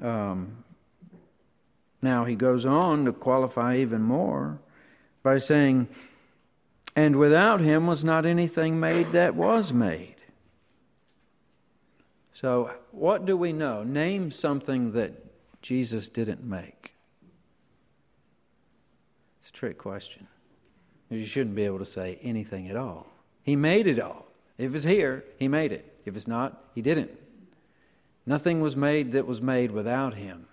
Um, 0.00 0.64
now, 2.00 2.24
he 2.24 2.34
goes 2.34 2.64
on 2.64 3.04
to 3.04 3.12
qualify 3.12 3.76
even 3.76 4.02
more 4.02 4.60
by 5.22 5.38
saying, 5.38 5.88
And 6.96 7.16
without 7.16 7.60
him 7.60 7.86
was 7.86 8.02
not 8.02 8.26
anything 8.26 8.80
made 8.80 9.12
that 9.12 9.34
was 9.34 9.72
made. 9.72 10.16
So, 12.32 12.72
what 12.90 13.24
do 13.24 13.36
we 13.36 13.52
know? 13.52 13.84
Name 13.84 14.32
something 14.32 14.92
that 14.92 15.12
Jesus 15.62 16.08
didn't 16.08 16.42
make. 16.42 16.94
It's 19.38 19.50
a 19.50 19.52
trick 19.52 19.78
question. 19.78 20.26
You 21.12 21.26
shouldn't 21.26 21.54
be 21.54 21.64
able 21.64 21.78
to 21.78 21.86
say 21.86 22.18
anything 22.22 22.68
at 22.68 22.76
all. 22.76 23.06
He 23.42 23.56
made 23.56 23.86
it 23.86 24.00
all. 24.00 24.26
If 24.58 24.74
it's 24.74 24.84
here, 24.84 25.24
He 25.38 25.48
made 25.48 25.72
it. 25.72 25.94
If 26.04 26.16
it's 26.16 26.26
not, 26.26 26.64
He 26.74 26.82
didn't. 26.82 27.10
Nothing 28.24 28.60
was 28.60 28.76
made 28.76 29.12
that 29.12 29.26
was 29.26 29.42
made 29.42 29.72
without 29.72 30.14
Him. 30.14 30.46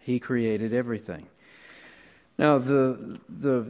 He 0.00 0.20
created 0.20 0.72
everything. 0.72 1.26
Now, 2.38 2.58
the, 2.58 3.18
the 3.28 3.66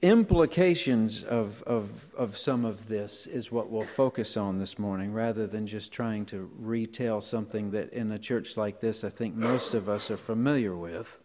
implications 0.00 1.24
of, 1.24 1.62
of, 1.64 2.14
of 2.14 2.36
some 2.36 2.64
of 2.64 2.88
this 2.88 3.26
is 3.26 3.50
what 3.50 3.68
we'll 3.68 3.82
focus 3.84 4.36
on 4.36 4.58
this 4.58 4.78
morning 4.78 5.12
rather 5.12 5.46
than 5.46 5.66
just 5.66 5.90
trying 5.90 6.24
to 6.26 6.48
retell 6.58 7.20
something 7.20 7.72
that 7.72 7.92
in 7.92 8.12
a 8.12 8.18
church 8.18 8.56
like 8.56 8.80
this 8.80 9.02
I 9.02 9.10
think 9.10 9.34
most 9.34 9.74
of 9.74 9.88
us 9.88 10.10
are 10.10 10.16
familiar 10.16 10.76
with. 10.76 11.18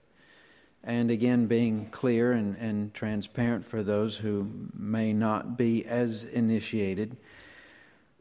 And 0.83 1.09
again, 1.09 1.47
being 1.47 1.87
clear 1.91 2.33
and, 2.33 2.57
and 2.57 2.93
transparent 2.93 3.65
for 3.65 3.83
those 3.83 4.17
who 4.17 4.69
may 4.73 5.13
not 5.13 5.57
be 5.57 5.85
as 5.85 6.25
initiated. 6.25 7.15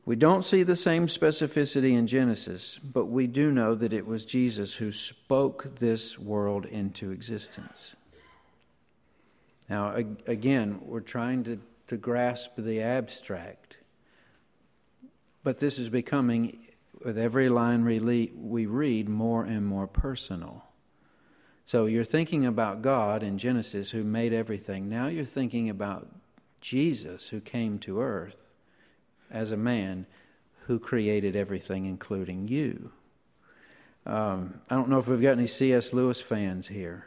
We 0.04 0.16
don't 0.16 0.42
see 0.44 0.62
the 0.62 0.76
same 0.76 1.06
specificity 1.06 1.96
in 1.96 2.06
Genesis, 2.06 2.78
but 2.78 3.06
we 3.06 3.26
do 3.26 3.52
know 3.52 3.74
that 3.74 3.92
it 3.92 4.06
was 4.06 4.24
Jesus 4.24 4.74
who 4.74 4.90
spoke 4.90 5.76
this 5.78 6.18
world 6.18 6.66
into 6.66 7.10
existence. 7.10 7.94
Now, 9.68 9.94
again, 10.26 10.80
we're 10.82 11.00
trying 11.00 11.44
to, 11.44 11.60
to 11.86 11.96
grasp 11.96 12.52
the 12.58 12.80
abstract, 12.82 13.78
but 15.44 15.60
this 15.60 15.78
is 15.78 15.88
becoming, 15.88 16.66
with 17.04 17.16
every 17.16 17.48
line 17.48 17.84
we 17.84 18.66
read, 18.66 19.08
more 19.08 19.44
and 19.44 19.64
more 19.64 19.86
personal. 19.86 20.64
So 21.64 21.86
you're 21.86 22.04
thinking 22.04 22.44
about 22.44 22.82
God 22.82 23.22
in 23.22 23.38
Genesis 23.38 23.90
who 23.90 24.04
made 24.04 24.32
everything. 24.32 24.88
Now 24.88 25.06
you're 25.06 25.24
thinking 25.24 25.70
about 25.70 26.08
Jesus 26.60 27.28
who 27.28 27.40
came 27.40 27.78
to 27.80 28.00
earth 28.00 28.50
as 29.30 29.50
a 29.50 29.56
man 29.56 30.06
who 30.66 30.78
created 30.78 31.34
everything, 31.34 31.86
including 31.86 32.48
you. 32.48 32.92
Um, 34.04 34.60
I 34.68 34.74
don't 34.74 34.88
know 34.88 34.98
if 34.98 35.06
we've 35.06 35.22
got 35.22 35.32
any 35.32 35.46
C.S. 35.46 35.92
Lewis 35.92 36.20
fans 36.20 36.68
here. 36.68 37.06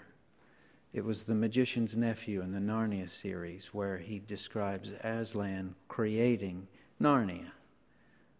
It 0.94 1.04
was 1.04 1.24
the 1.24 1.36
magician's 1.36 1.96
nephew 1.98 2.42
in 2.42 2.54
the 2.54 2.60
Narnia 2.60 3.10
series 3.10 3.74
where 3.74 3.98
he 3.98 4.20
describes 4.20 4.94
Aslan 5.04 5.76
creating 5.90 6.68
Narnia 7.02 7.52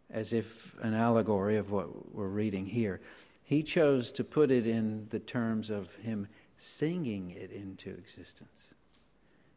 as 0.10 0.32
if 0.32 0.74
an 0.82 0.94
allegory 0.94 1.58
of 1.58 1.72
what 1.72 2.14
we're 2.16 2.28
reading 2.28 2.66
here. 2.66 3.02
He 3.46 3.62
chose 3.62 4.12
to 4.14 4.24
put 4.24 4.50
it 4.50 4.66
in 4.66 5.06
the 5.12 5.20
terms 5.20 5.70
of 5.70 5.94
him 5.98 6.28
singing 6.58 7.30
it 7.30 7.52
into 7.52 7.92
existence. 7.92 8.70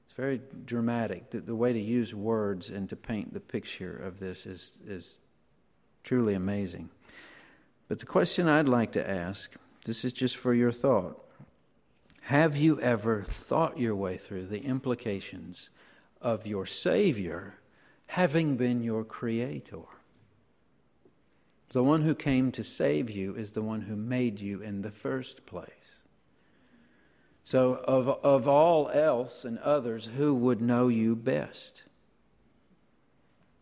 It's 0.07 0.15
very 0.15 0.43
dramatic. 0.67 1.31
The, 1.31 1.41
the 1.41 1.55
way 1.55 1.73
to 1.73 1.81
use 1.81 2.15
words 2.15 2.69
and 2.69 2.87
to 2.91 2.97
paint 2.97 3.33
the 3.33 3.41
picture 3.41 3.97
of 3.97 4.21
this 4.21 4.45
is, 4.45 4.77
is 4.87 5.17
truly 6.05 6.35
amazing. 6.35 6.91
But 7.89 7.99
the 7.99 8.07
question 8.07 8.47
I'd 8.47 8.69
like 8.69 8.93
to 8.93 9.11
ask 9.11 9.55
this 9.87 10.05
is 10.05 10.13
just 10.13 10.37
for 10.37 10.53
your 10.53 10.73
thought 10.73 11.25
have 12.23 12.59
you 12.59 12.79
ever 12.83 13.23
thought 13.23 13.79
your 13.79 13.97
way 13.97 14.19
through 14.19 14.49
the 14.49 14.63
implications 14.63 15.71
of 16.21 16.47
your 16.47 16.67
Savior 16.67 17.55
having 18.09 18.59
been 18.59 18.83
your 18.83 19.03
Creator? 19.03 19.98
The 21.71 21.83
one 21.83 22.03
who 22.03 22.15
came 22.15 22.51
to 22.53 22.65
save 22.65 23.11
you 23.11 23.35
is 23.35 23.53
the 23.53 23.63
one 23.63 23.83
who 23.83 23.97
made 23.97 24.41
you 24.41 24.63
in 24.63 24.83
the 24.83 24.91
first 24.91 25.47
place. 25.47 25.69
So, 27.45 27.75
of, 27.85 28.09
of 28.09 28.47
all 28.47 28.91
else 28.91 29.45
and 29.45 29.59
others, 29.59 30.07
who 30.17 30.35
would 30.35 30.61
know 30.61 30.89
you 30.89 31.17
best? 31.17 31.85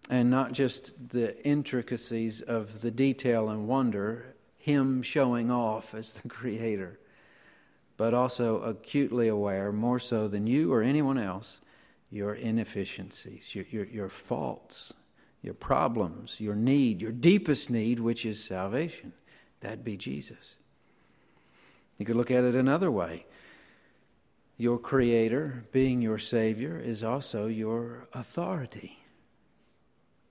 And 0.08 0.30
not 0.30 0.52
just 0.52 1.10
the 1.10 1.44
intricacies 1.46 2.40
of 2.40 2.80
the 2.80 2.90
detail 2.90 3.48
and 3.48 3.68
wonder, 3.68 4.34
Him 4.58 5.02
showing 5.02 5.50
off 5.50 5.94
as 5.94 6.12
the 6.12 6.28
Creator 6.28 6.98
but 7.96 8.12
also 8.12 8.60
acutely 8.62 9.28
aware, 9.28 9.72
more 9.72 9.98
so 9.98 10.28
than 10.28 10.46
you 10.46 10.72
or 10.72 10.82
anyone 10.82 11.18
else, 11.18 11.58
your 12.10 12.34
inefficiencies, 12.34 13.54
your, 13.54 13.64
your, 13.70 13.84
your 13.86 14.08
faults, 14.08 14.92
your 15.46 15.54
problems, 15.54 16.40
your 16.40 16.56
need, 16.56 17.00
your 17.00 17.12
deepest 17.12 17.70
need, 17.70 18.00
which 18.00 18.26
is 18.26 18.42
salvation. 18.42 19.12
That'd 19.60 19.84
be 19.84 19.96
Jesus. 19.96 20.56
You 21.98 22.04
could 22.04 22.16
look 22.16 22.32
at 22.32 22.44
it 22.44 22.56
another 22.56 22.90
way. 22.90 23.26
Your 24.58 24.78
Creator, 24.78 25.64
being 25.70 26.02
your 26.02 26.18
Savior, 26.18 26.78
is 26.78 27.02
also 27.04 27.46
your 27.46 28.08
authority. 28.12 28.98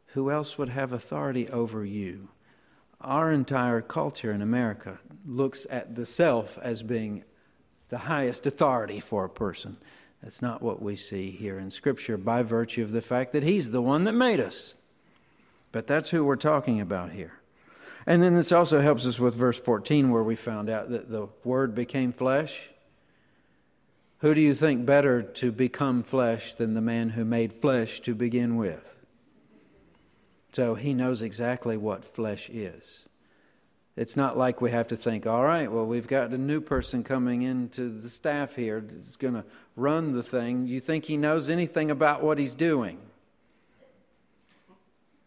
Who 0.07 0.29
else 0.29 0.57
would 0.57 0.69
have 0.69 0.91
authority 0.91 1.47
over 1.49 1.85
you? 1.85 2.29
Our 2.99 3.31
entire 3.31 3.81
culture 3.81 4.31
in 4.31 4.41
America 4.41 4.99
looks 5.25 5.65
at 5.69 5.95
the 5.95 6.05
self 6.05 6.59
as 6.61 6.83
being 6.83 7.23
the 7.89 7.99
highest 7.99 8.45
authority 8.45 8.99
for 8.99 9.23
a 9.25 9.29
person. 9.29 9.77
That's 10.21 10.41
not 10.41 10.61
what 10.61 10.81
we 10.81 10.95
see 10.95 11.31
here 11.31 11.57
in 11.57 11.69
Scripture 11.69 12.17
by 12.17 12.43
virtue 12.43 12.83
of 12.83 12.91
the 12.91 13.01
fact 13.01 13.31
that 13.31 13.43
He's 13.43 13.71
the 13.71 13.81
one 13.81 14.03
that 14.05 14.13
made 14.13 14.39
us. 14.39 14.75
But 15.75 15.87
that's 15.87 16.11
who 16.11 16.23
we're 16.23 16.37
talking 16.37 16.79
about 16.79 17.11
here. 17.11 17.33
And 18.05 18.23
then 18.23 18.33
this 18.33 18.53
also 18.53 18.79
helps 18.79 19.05
us 19.05 19.19
with 19.19 19.35
verse 19.35 19.59
14, 19.59 20.09
where 20.09 20.23
we 20.23 20.37
found 20.37 20.69
out 20.69 20.89
that 20.91 21.11
the 21.11 21.27
Word 21.43 21.75
became 21.75 22.13
flesh. 22.13 22.69
Who 24.19 24.33
do 24.33 24.39
you 24.39 24.55
think 24.55 24.85
better 24.85 25.21
to 25.21 25.51
become 25.51 26.01
flesh 26.01 26.55
than 26.55 26.75
the 26.75 26.81
man 26.81 27.09
who 27.09 27.25
made 27.25 27.51
flesh 27.51 27.99
to 28.03 28.15
begin 28.15 28.55
with? 28.55 29.05
So 30.53 30.75
he 30.75 30.93
knows 30.93 31.21
exactly 31.21 31.75
what 31.75 32.05
flesh 32.05 32.49
is. 32.49 33.03
It's 33.97 34.15
not 34.15 34.37
like 34.37 34.61
we 34.61 34.71
have 34.71 34.87
to 34.87 34.95
think, 34.95 35.27
all 35.27 35.43
right, 35.43 35.69
well, 35.69 35.85
we've 35.85 36.07
got 36.07 36.31
a 36.31 36.37
new 36.37 36.61
person 36.61 37.03
coming 37.03 37.41
into 37.41 37.89
the 37.89 38.09
staff 38.09 38.55
here 38.55 38.79
that's 38.79 39.17
going 39.17 39.33
to 39.33 39.43
run 39.75 40.13
the 40.13 40.23
thing. 40.23 40.67
You 40.67 40.79
think 40.79 41.03
he 41.03 41.17
knows 41.17 41.49
anything 41.49 41.91
about 41.91 42.23
what 42.23 42.39
he's 42.39 42.55
doing? 42.55 42.97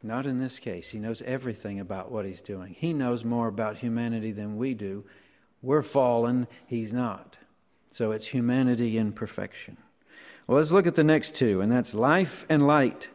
Not 0.03 0.27
in 0.27 0.39
this 0.39 0.59
case. 0.59 0.91
He 0.91 0.99
knows 0.99 1.23
everything 1.23 1.81
about 1.81 2.13
what 2.13 2.25
he's 2.25 2.41
doing. 2.41 2.75
He 2.79 2.93
knows 2.93 3.25
more 3.25 3.49
about 3.49 3.79
humanity 3.79 4.31
than 4.31 4.57
we 4.57 4.75
do. 4.75 5.05
We're 5.61 5.83
fallen, 5.83 6.47
he's 6.67 6.93
not. 6.93 7.39
So 7.91 8.13
it's 8.13 8.27
humanity 8.27 8.97
in 8.97 9.13
perfection. 9.13 9.77
Well, 10.47 10.59
let's 10.59 10.71
look 10.71 10.87
at 10.87 10.95
the 10.95 11.05
next 11.05 11.35
two, 11.35 11.61
and 11.61 11.71
that's 11.71 11.95
life 11.95 12.47
and 12.49 12.67
light. 12.67 13.09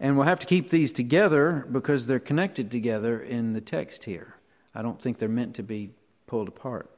And 0.00 0.16
we'll 0.16 0.26
have 0.26 0.40
to 0.40 0.46
keep 0.46 0.70
these 0.70 0.92
together 0.92 1.66
because 1.70 2.06
they're 2.06 2.18
connected 2.18 2.70
together 2.70 3.20
in 3.20 3.52
the 3.52 3.60
text 3.60 4.04
here. 4.04 4.36
I 4.74 4.82
don't 4.82 5.00
think 5.00 5.18
they're 5.18 5.28
meant 5.28 5.54
to 5.56 5.62
be 5.62 5.90
pulled 6.26 6.48
apart. 6.48 6.90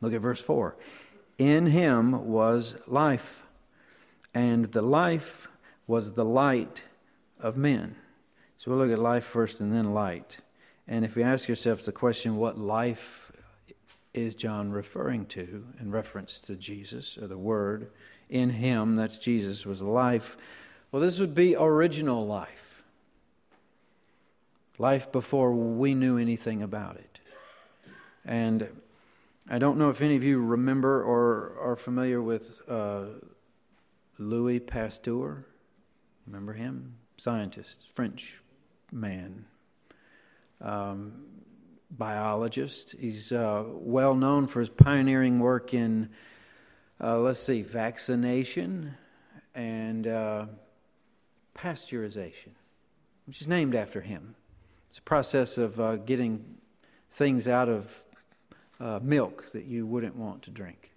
Look 0.00 0.14
at 0.14 0.20
verse 0.20 0.40
4. 0.40 0.76
In 1.38 1.66
him 1.66 2.26
was 2.26 2.76
life, 2.86 3.46
and 4.32 4.66
the 4.66 4.82
life 4.82 5.48
was 5.86 6.12
the 6.12 6.24
light 6.24 6.82
of 7.40 7.56
men. 7.56 7.96
So 8.58 8.70
we'll 8.72 8.80
look 8.84 8.92
at 8.92 8.98
life 8.98 9.24
first 9.24 9.60
and 9.60 9.72
then 9.72 9.94
light. 9.94 10.38
And 10.88 11.04
if 11.04 11.16
you 11.16 11.22
ask 11.22 11.48
yourself 11.48 11.84
the 11.84 11.92
question, 11.92 12.36
what 12.36 12.58
life 12.58 13.30
is 14.12 14.34
John 14.34 14.72
referring 14.72 15.26
to 15.26 15.66
in 15.80 15.92
reference 15.92 16.40
to 16.40 16.56
Jesus 16.56 17.16
or 17.16 17.28
the 17.28 17.38
Word? 17.38 17.90
In 18.28 18.50
him, 18.50 18.96
that's 18.96 19.16
Jesus, 19.16 19.64
was 19.64 19.80
life. 19.80 20.36
Well, 20.90 21.00
this 21.00 21.20
would 21.20 21.34
be 21.34 21.54
original 21.56 22.26
life 22.26 22.74
life 24.78 25.10
before 25.10 25.52
we 25.52 25.92
knew 25.92 26.16
anything 26.18 26.62
about 26.62 26.96
it. 26.96 27.18
And 28.24 28.68
I 29.50 29.58
don't 29.58 29.76
know 29.76 29.90
if 29.90 30.00
any 30.00 30.14
of 30.14 30.22
you 30.22 30.40
remember 30.40 31.02
or 31.02 31.56
are 31.60 31.74
familiar 31.74 32.22
with 32.22 32.60
uh, 32.68 33.06
Louis 34.18 34.60
Pasteur. 34.60 35.46
Remember 36.26 36.52
him? 36.52 36.94
Scientist, 37.16 37.88
French 37.92 38.38
man, 38.92 39.44
um, 40.60 41.24
biologist. 41.90 42.94
He's 42.98 43.32
uh, 43.32 43.64
well 43.66 44.14
known 44.14 44.46
for 44.46 44.60
his 44.60 44.68
pioneering 44.68 45.38
work 45.38 45.74
in, 45.74 46.10
uh, 47.02 47.18
let's 47.18 47.40
see, 47.40 47.62
vaccination 47.62 48.94
and 49.54 50.06
uh, 50.06 50.46
pasteurization, 51.54 52.52
which 53.26 53.40
is 53.40 53.48
named 53.48 53.74
after 53.74 54.00
him. 54.00 54.34
It's 54.90 54.98
a 54.98 55.02
process 55.02 55.58
of 55.58 55.80
uh, 55.80 55.96
getting 55.96 56.56
things 57.10 57.48
out 57.48 57.68
of 57.68 58.04
uh, 58.80 59.00
milk 59.02 59.50
that 59.52 59.64
you 59.64 59.86
wouldn't 59.86 60.16
want 60.16 60.42
to 60.42 60.50
drink. 60.50 60.92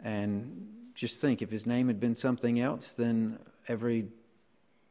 And 0.00 0.68
just 0.94 1.20
think 1.20 1.42
if 1.42 1.50
his 1.50 1.66
name 1.66 1.88
had 1.88 2.00
been 2.00 2.14
something 2.14 2.58
else, 2.58 2.92
then 2.92 3.38
every 3.66 4.08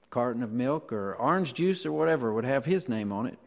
carton 0.10 0.44
of 0.44 0.52
milk 0.52 0.92
or 0.92 1.14
orange 1.16 1.54
juice 1.54 1.86
or 1.86 1.92
whatever 1.92 2.34
would 2.34 2.46
have 2.46 2.66
his 2.66 2.88
name 2.88 3.12
on 3.12 3.26
it, 3.26 3.38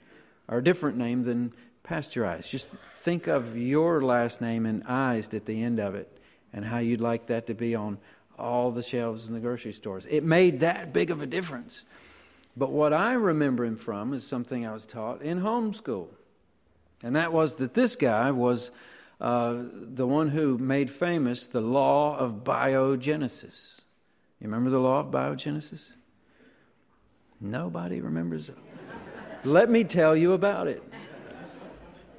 or 0.49 0.59
a 0.59 0.65
different 0.65 0.97
name 0.97 1.25
than 1.25 1.53
pasteurized. 1.83 2.51
Just 2.51 2.71
think 2.97 3.27
of 3.27 3.57
your 3.57 4.03
last 4.03 4.41
name 4.41 4.67
and 4.67 4.83
"ized" 4.85 5.35
at 5.35 5.47
the 5.47 5.63
end 5.63 5.79
of 5.79 5.95
it 5.95 6.19
and 6.53 6.65
how 6.65 6.79
you'd 6.79 7.01
like 7.01 7.27
that 7.27 7.47
to 7.47 7.55
be 7.55 7.75
on 7.75 7.99
all 8.39 8.71
the 8.71 8.83
shelves 8.83 9.29
in 9.29 9.35
the 9.35 9.41
grocery 9.41 9.73
stores. 9.73 10.07
It 10.09 10.25
made 10.25 10.61
that 10.61 10.93
big 10.93 11.11
of 11.11 11.23
a 11.23 11.27
difference. 11.27 11.85
But 12.57 12.73
what 12.73 12.93
I 12.93 13.13
remember 13.13 13.65
him 13.65 13.77
from 13.77 14.13
is 14.13 14.27
something 14.27 14.67
I 14.67 14.73
was 14.73 14.87
taught 14.87 15.23
in 15.23 15.41
homeschool. 15.41 16.09
And 17.03 17.17
that 17.17 17.33
was 17.33 17.57
that 17.57 17.75
this 17.75 17.97
guy 17.97 18.31
was 18.31 18.71
uh, 19.21 19.63
the 19.73 20.07
one 20.07 20.29
who 20.29 20.59
made 20.59 20.91
famous 20.91 21.47
the 21.47 21.61
law 21.61 22.17
of 22.17 22.45
biogenesis. 22.45 23.81
You 24.41 24.47
remember 24.47 24.71
the 24.71 24.81
law 24.81 25.01
of 25.01 25.07
biogenesis? 25.07 25.85
Nobody 27.41 28.01
remembers 28.01 28.49
it. 28.49 28.59
Let 29.45 29.71
me 29.71 29.85
tell 29.85 30.15
you 30.15 30.33
about 30.33 30.69
it. 30.69 30.83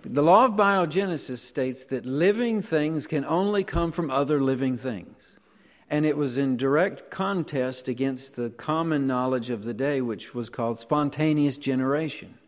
The 0.04 0.24
law 0.24 0.46
of 0.46 0.54
biogenesis 0.54 1.38
states 1.38 1.84
that 1.86 2.08
living 2.08 2.64
things 2.64 3.06
can 3.06 3.24
only 3.26 3.64
come 3.64 3.92
from 3.92 4.10
other 4.10 4.42
living 4.42 4.78
things. 4.78 5.38
And 5.92 6.06
it 6.06 6.18
was 6.18 6.38
in 6.38 6.58
direct 6.58 7.12
contest 7.12 7.88
against 7.88 8.36
the 8.36 8.50
common 8.50 9.06
knowledge 9.06 9.52
of 9.52 9.64
the 9.64 9.76
day, 9.76 10.02
which 10.02 10.34
was 10.34 10.50
called 10.50 10.80
spontaneous 10.80 11.58
generation. 11.58 12.40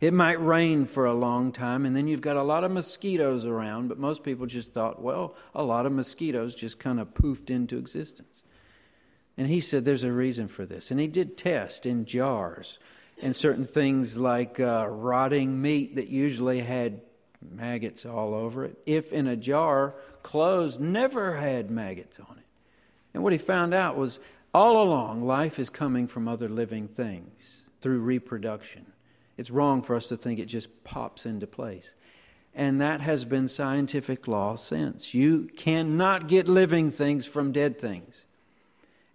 It 0.00 0.14
might 0.14 0.42
rain 0.42 0.86
for 0.86 1.04
a 1.04 1.12
long 1.12 1.52
time, 1.52 1.84
and 1.84 1.94
then 1.94 2.08
you've 2.08 2.22
got 2.22 2.36
a 2.36 2.42
lot 2.42 2.64
of 2.64 2.70
mosquitoes 2.70 3.44
around, 3.44 3.88
but 3.88 3.98
most 3.98 4.24
people 4.24 4.46
just 4.46 4.72
thought, 4.72 5.02
well, 5.02 5.36
a 5.54 5.62
lot 5.62 5.84
of 5.84 5.92
mosquitoes 5.92 6.54
just 6.54 6.78
kind 6.78 6.98
of 6.98 7.12
poofed 7.12 7.50
into 7.50 7.76
existence. 7.76 8.31
And 9.36 9.48
he 9.48 9.60
said 9.60 9.84
there's 9.84 10.02
a 10.02 10.12
reason 10.12 10.48
for 10.48 10.66
this. 10.66 10.90
And 10.90 11.00
he 11.00 11.06
did 11.06 11.36
test 11.36 11.86
in 11.86 12.04
jars 12.04 12.78
and 13.20 13.34
certain 13.34 13.64
things 13.64 14.16
like 14.16 14.60
uh, 14.60 14.86
rotting 14.88 15.60
meat 15.60 15.96
that 15.96 16.08
usually 16.08 16.60
had 16.60 17.00
maggots 17.50 18.04
all 18.04 18.34
over 18.34 18.64
it. 18.64 18.78
If 18.86 19.12
in 19.12 19.26
a 19.26 19.36
jar 19.36 19.94
closed, 20.22 20.80
never 20.80 21.36
had 21.36 21.70
maggots 21.70 22.18
on 22.20 22.38
it. 22.38 22.44
And 23.14 23.22
what 23.22 23.32
he 23.32 23.38
found 23.38 23.74
out 23.74 23.96
was 23.96 24.20
all 24.54 24.82
along, 24.82 25.22
life 25.22 25.58
is 25.58 25.70
coming 25.70 26.06
from 26.06 26.28
other 26.28 26.48
living 26.48 26.88
things 26.88 27.58
through 27.80 28.00
reproduction. 28.00 28.92
It's 29.36 29.50
wrong 29.50 29.82
for 29.82 29.96
us 29.96 30.08
to 30.08 30.16
think 30.16 30.38
it 30.38 30.46
just 30.46 30.84
pops 30.84 31.24
into 31.24 31.46
place. 31.46 31.94
And 32.54 32.80
that 32.82 33.00
has 33.00 33.24
been 33.24 33.48
scientific 33.48 34.28
law 34.28 34.56
since. 34.56 35.14
You 35.14 35.48
cannot 35.56 36.28
get 36.28 36.48
living 36.48 36.90
things 36.90 37.24
from 37.24 37.50
dead 37.50 37.78
things. 37.78 38.24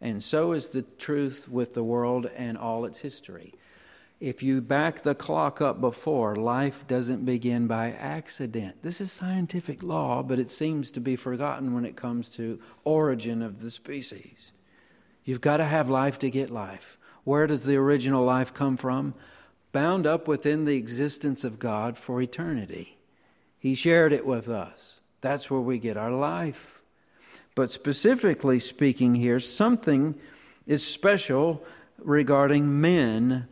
And 0.01 0.23
so 0.23 0.51
is 0.51 0.69
the 0.69 0.83
truth 0.83 1.49
with 1.49 1.73
the 1.73 1.83
world 1.83 2.27
and 2.35 2.57
all 2.57 2.85
its 2.85 2.99
history. 2.99 3.53
If 4.19 4.41
you 4.41 4.61
back 4.61 5.03
the 5.03 5.13
clock 5.13 5.61
up 5.61 5.79
before, 5.79 6.35
life 6.35 6.87
doesn't 6.87 7.25
begin 7.25 7.67
by 7.67 7.91
accident. 7.91 8.81
This 8.81 8.99
is 8.99 9.11
scientific 9.11 9.83
law, 9.83 10.23
but 10.23 10.39
it 10.39 10.49
seems 10.49 10.89
to 10.91 10.99
be 10.99 11.15
forgotten 11.15 11.73
when 11.73 11.85
it 11.85 11.95
comes 11.95 12.29
to 12.29 12.59
origin 12.83 13.43
of 13.43 13.59
the 13.59 13.69
species. 13.69 14.51
You've 15.23 15.41
got 15.41 15.57
to 15.57 15.65
have 15.65 15.89
life 15.89 16.17
to 16.19 16.31
get 16.31 16.49
life. 16.49 16.97
Where 17.25 17.45
does 17.45 17.63
the 17.63 17.75
original 17.75 18.23
life 18.23 18.53
come 18.53 18.77
from? 18.77 19.13
Bound 19.71 20.07
up 20.07 20.27
within 20.27 20.65
the 20.65 20.77
existence 20.77 21.43
of 21.43 21.59
God 21.59 21.97
for 21.97 22.19
eternity. 22.21 22.97
He 23.59 23.75
shared 23.75 24.13
it 24.13 24.25
with 24.25 24.47
us. 24.47 25.01
That's 25.21 25.51
where 25.51 25.61
we 25.61 25.77
get 25.77 25.97
our 25.97 26.11
life. 26.11 26.76
But 27.57 27.71
specifically 27.71 28.59
speaking 28.59 29.15
here, 29.15 29.39
something 29.39 30.13
is 30.67 30.85
special 30.85 31.63
regarding 31.97 32.79
men 32.79 33.47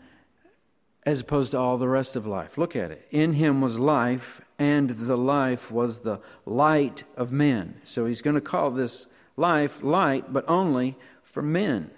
as 1.08 1.22
opposed 1.22 1.52
to 1.52 1.58
all 1.58 1.80
the 1.80 1.90
rest 1.90 2.16
of 2.16 2.28
life. 2.28 2.56
Look 2.56 2.76
at 2.76 2.92
it. 2.92 3.08
In 3.10 3.34
him 3.34 3.62
was 3.62 3.80
life, 3.80 4.42
and 4.60 4.92
the 4.92 5.18
life 5.18 5.72
was 5.72 6.02
the 6.02 6.22
light 6.46 7.04
of 7.18 7.32
men. 7.32 7.82
So 7.84 8.06
he's 8.06 8.22
going 8.22 8.36
to 8.36 8.42
call 8.42 8.70
this 8.70 9.08
life 9.38 9.82
light, 9.82 10.32
but 10.32 10.48
only 10.48 10.98
for 11.24 11.42
men. 11.42 11.90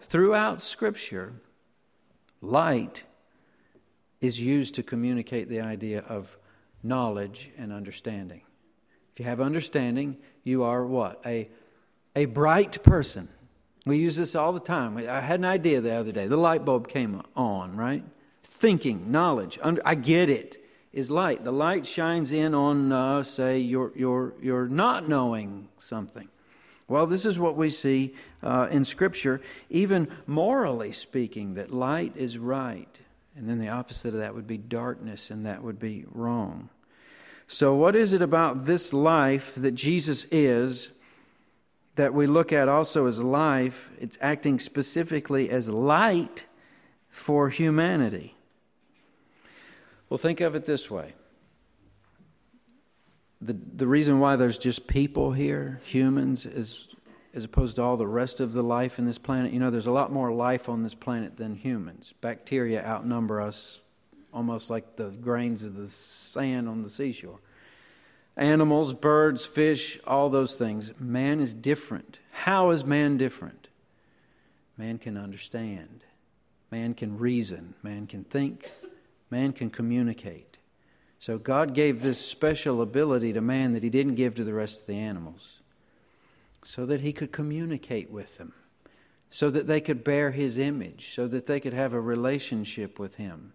Throughout 0.00 0.62
Scripture, 0.62 1.34
light 2.40 3.02
is 4.22 4.40
used 4.40 4.74
to 4.76 4.82
communicate 4.82 5.50
the 5.50 5.60
idea 5.60 6.02
of 6.08 6.38
knowledge 6.82 7.50
and 7.58 7.70
understanding. 7.70 8.40
If 9.12 9.18
you 9.18 9.26
have 9.26 9.42
understanding, 9.42 10.16
you 10.44 10.62
are 10.62 10.84
what? 10.84 11.20
A, 11.24 11.48
a 12.14 12.24
bright 12.26 12.82
person. 12.82 13.28
We 13.86 13.98
use 13.98 14.16
this 14.16 14.34
all 14.34 14.52
the 14.52 14.60
time. 14.60 14.96
I 14.96 15.20
had 15.20 15.40
an 15.40 15.46
idea 15.46 15.80
the 15.80 15.94
other 15.94 16.12
day. 16.12 16.26
The 16.26 16.36
light 16.36 16.64
bulb 16.64 16.88
came 16.88 17.22
on, 17.34 17.76
right? 17.76 18.04
Thinking, 18.42 19.10
knowledge. 19.10 19.58
under, 19.62 19.80
I 19.84 19.94
get 19.94 20.28
it. 20.28 20.58
Is 20.92 21.08
light. 21.08 21.44
The 21.44 21.52
light 21.52 21.86
shines 21.86 22.32
in 22.32 22.52
on, 22.52 22.90
uh, 22.90 23.22
say, 23.22 23.60
you're, 23.60 23.92
you're, 23.94 24.34
you're 24.42 24.66
not 24.66 25.08
knowing 25.08 25.68
something. 25.78 26.28
Well, 26.88 27.06
this 27.06 27.24
is 27.24 27.38
what 27.38 27.54
we 27.54 27.70
see 27.70 28.14
uh, 28.42 28.66
in 28.68 28.82
Scripture, 28.82 29.40
even 29.68 30.08
morally 30.26 30.90
speaking, 30.90 31.54
that 31.54 31.72
light 31.72 32.16
is 32.16 32.36
right. 32.36 33.00
And 33.36 33.48
then 33.48 33.60
the 33.60 33.68
opposite 33.68 34.14
of 34.14 34.20
that 34.20 34.34
would 34.34 34.48
be 34.48 34.58
darkness, 34.58 35.30
and 35.30 35.46
that 35.46 35.62
would 35.62 35.78
be 35.78 36.04
wrong. 36.10 36.70
So, 37.52 37.74
what 37.74 37.96
is 37.96 38.12
it 38.12 38.22
about 38.22 38.66
this 38.66 38.92
life 38.92 39.56
that 39.56 39.72
Jesus 39.72 40.24
is 40.30 40.90
that 41.96 42.14
we 42.14 42.28
look 42.28 42.52
at 42.52 42.68
also 42.68 43.06
as 43.06 43.18
life? 43.18 43.90
It's 43.98 44.16
acting 44.20 44.60
specifically 44.60 45.50
as 45.50 45.68
light 45.68 46.44
for 47.08 47.48
humanity. 47.48 48.36
Well, 50.08 50.16
think 50.16 50.40
of 50.40 50.54
it 50.54 50.64
this 50.64 50.92
way 50.92 51.14
the, 53.40 53.56
the 53.74 53.88
reason 53.88 54.20
why 54.20 54.36
there's 54.36 54.56
just 54.56 54.86
people 54.86 55.32
here, 55.32 55.80
humans, 55.84 56.46
is 56.46 56.86
as 57.34 57.42
opposed 57.42 57.76
to 57.76 57.82
all 57.82 57.96
the 57.96 58.06
rest 58.06 58.38
of 58.38 58.52
the 58.52 58.62
life 58.62 58.96
in 58.96 59.06
this 59.06 59.18
planet. 59.18 59.52
You 59.52 59.58
know, 59.58 59.70
there's 59.70 59.86
a 59.86 59.90
lot 59.90 60.12
more 60.12 60.32
life 60.32 60.68
on 60.68 60.84
this 60.84 60.94
planet 60.94 61.36
than 61.36 61.56
humans. 61.56 62.14
Bacteria 62.20 62.86
outnumber 62.86 63.40
us 63.40 63.80
almost 64.32 64.70
like 64.70 64.96
the 64.96 65.10
grains 65.10 65.64
of 65.64 65.76
the 65.76 65.86
sand 65.86 66.68
on 66.68 66.82
the 66.82 66.90
seashore. 66.90 67.40
Animals, 68.36 68.94
birds, 68.94 69.44
fish, 69.44 69.98
all 70.06 70.30
those 70.30 70.54
things. 70.54 70.92
Man 70.98 71.40
is 71.40 71.52
different. 71.52 72.18
How 72.30 72.70
is 72.70 72.84
man 72.84 73.16
different? 73.16 73.68
Man 74.78 74.98
can 74.98 75.18
understand, 75.18 76.04
man 76.70 76.94
can 76.94 77.18
reason, 77.18 77.74
man 77.82 78.06
can 78.06 78.24
think, 78.24 78.70
man 79.30 79.52
can 79.52 79.68
communicate. 79.68 80.56
So 81.18 81.36
God 81.36 81.74
gave 81.74 82.00
this 82.00 82.18
special 82.18 82.80
ability 82.80 83.34
to 83.34 83.42
man 83.42 83.74
that 83.74 83.82
he 83.82 83.90
didn't 83.90 84.14
give 84.14 84.34
to 84.36 84.44
the 84.44 84.54
rest 84.54 84.80
of 84.80 84.86
the 84.86 84.96
animals 84.96 85.60
so 86.64 86.86
that 86.86 87.02
he 87.02 87.12
could 87.12 87.30
communicate 87.30 88.10
with 88.10 88.38
them, 88.38 88.54
so 89.28 89.50
that 89.50 89.66
they 89.66 89.82
could 89.82 90.02
bear 90.02 90.30
his 90.30 90.56
image, 90.56 91.14
so 91.14 91.28
that 91.28 91.46
they 91.46 91.60
could 91.60 91.74
have 91.74 91.92
a 91.92 92.00
relationship 92.00 92.98
with 92.98 93.16
him. 93.16 93.52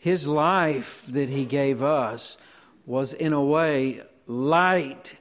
His 0.00 0.26
life 0.26 1.04
that 1.08 1.28
He 1.28 1.44
gave 1.44 1.82
us 1.82 2.38
was, 2.86 3.12
in 3.12 3.34
a 3.34 3.44
way, 3.44 4.00
light 4.26 5.14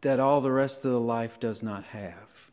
that 0.00 0.18
all 0.18 0.40
the 0.40 0.50
rest 0.50 0.84
of 0.84 0.90
the 0.90 1.00
life 1.00 1.38
does 1.38 1.62
not 1.62 1.84
have, 1.84 2.50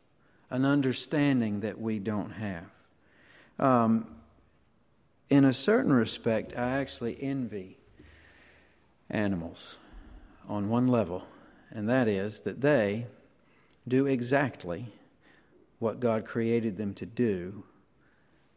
an 0.50 0.64
understanding 0.64 1.60
that 1.60 1.80
we 1.80 1.98
don't 1.98 2.30
have. 2.30 2.70
Um, 3.58 4.06
in 5.28 5.44
a 5.44 5.52
certain 5.52 5.92
respect, 5.92 6.56
I 6.56 6.78
actually 6.78 7.20
envy 7.20 7.78
animals 9.10 9.78
on 10.48 10.68
one 10.68 10.86
level, 10.86 11.26
and 11.72 11.88
that 11.88 12.06
is 12.06 12.42
that 12.42 12.60
they 12.60 13.08
do 13.88 14.06
exactly 14.06 14.92
what 15.80 15.98
God 15.98 16.24
created 16.24 16.76
them 16.76 16.94
to 16.94 17.04
do 17.04 17.64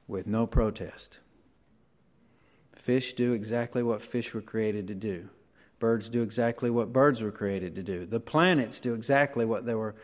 with 0.08 0.28
no 0.28 0.46
protest. 0.46 1.18
Fish 2.80 3.14
do 3.14 3.34
exactly 3.34 3.84
what 3.84 4.02
fish 4.02 4.34
were 4.34 4.42
created 4.42 4.88
to 4.88 4.96
do. 4.96 5.30
Birds 5.80 6.10
do 6.10 6.22
exactly 6.22 6.70
what 6.70 6.94
birds 6.94 7.22
were 7.22 7.32
created 7.32 7.76
to 7.76 7.84
do. 7.84 8.06
The 8.06 8.22
planets 8.22 8.80
do 8.80 8.94
exactly 8.94 9.46
what 9.46 9.66
they 9.66 9.76
were 9.76 9.96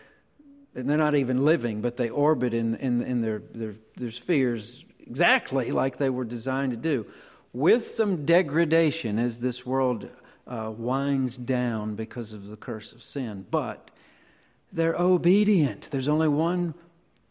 they're 0.74 0.98
not 0.98 1.16
even 1.16 1.46
living, 1.46 1.80
but 1.80 1.96
they 1.96 2.10
orbit 2.10 2.54
in, 2.54 2.76
in, 2.76 3.02
in 3.02 3.22
their, 3.22 3.42
their, 3.54 3.76
their 3.96 4.12
spheres 4.12 4.86
exactly 5.08 5.72
like 5.72 5.98
they 5.98 6.10
were 6.10 6.26
designed 6.26 6.72
to 6.72 6.78
do, 6.78 7.06
with 7.54 7.88
some 7.88 8.26
degradation 8.26 9.18
as 9.18 9.40
this 9.40 9.66
world 9.66 10.10
uh, 10.46 10.70
winds 10.76 11.38
down 11.38 11.96
because 11.96 12.34
of 12.34 12.48
the 12.48 12.58
curse 12.58 12.92
of 12.92 13.02
sin. 13.02 13.46
But 13.50 13.90
they're 14.74 14.96
obedient. 14.96 15.88
There's 15.92 16.10
only 16.10 16.28
one 16.28 16.74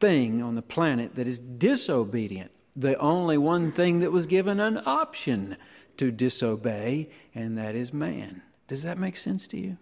thing 0.00 0.42
on 0.42 0.54
the 0.54 0.62
planet 0.62 1.16
that 1.16 1.28
is 1.28 1.38
disobedient, 1.38 2.50
the 2.77 2.99
only 2.99 3.39
one 3.39 3.73
thing 3.73 4.01
that 4.01 4.13
was 4.13 4.27
given 4.27 4.61
an 4.61 4.81
option 4.85 5.57
to 5.97 6.11
disobey, 6.11 7.09
and 7.35 7.57
that 7.57 7.75
is 7.75 7.93
man. 7.93 8.43
Does 8.67 8.83
that 8.83 8.99
make 8.99 9.17
sense 9.17 9.47
to 9.49 9.59
you? 9.59 9.77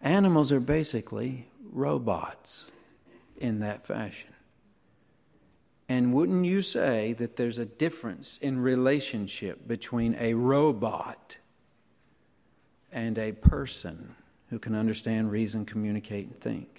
Animals 0.00 0.50
are 0.52 0.60
basically 0.60 1.48
robots 1.72 2.70
in 3.36 3.60
that 3.60 3.86
fashion. 3.86 4.30
And 5.88 6.12
wouldn't 6.12 6.44
you 6.46 6.62
say 6.62 7.12
that 7.14 7.36
there's 7.36 7.58
a 7.58 7.66
difference 7.66 8.38
in 8.38 8.58
relationship 8.58 9.68
between 9.68 10.16
a 10.18 10.34
robot 10.34 11.36
and 12.90 13.18
a 13.18 13.32
person 13.32 14.14
who 14.48 14.58
can 14.58 14.74
understand, 14.74 15.30
reason, 15.30 15.66
communicate, 15.66 16.26
and 16.26 16.40
think? 16.40 16.73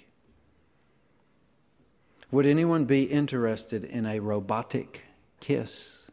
Would 2.36 2.46
anyone 2.46 2.84
be 2.84 3.04
interested 3.04 3.86
in 3.86 4.06
a 4.06 4.20
robotic 4.20 5.04
kiss? 5.40 6.12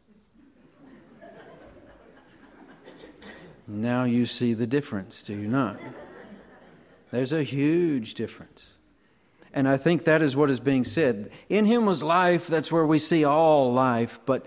Now 3.67 4.05
you 4.05 4.27
see 4.27 4.55
the 4.55 4.69
difference, 4.69 5.25
do 5.25 5.33
you 5.33 5.49
not? 5.49 5.81
There's 7.11 7.33
a 7.33 7.43
huge 7.43 8.15
difference. 8.15 8.75
And 9.53 9.67
I 9.67 9.77
think 9.77 10.05
that 10.05 10.23
is 10.23 10.37
what 10.37 10.49
is 10.49 10.61
being 10.61 10.85
said. 10.85 11.29
In 11.49 11.65
him 11.65 11.87
was 11.87 12.05
life, 12.05 12.47
that's 12.47 12.71
where 12.71 12.87
we 12.87 13.01
see 13.01 13.25
all 13.25 13.73
life, 13.73 14.21
but 14.25 14.47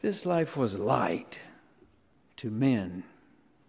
this 0.00 0.24
life 0.24 0.56
was 0.56 0.78
light 0.78 1.40
to 2.36 2.50
men. 2.50 3.02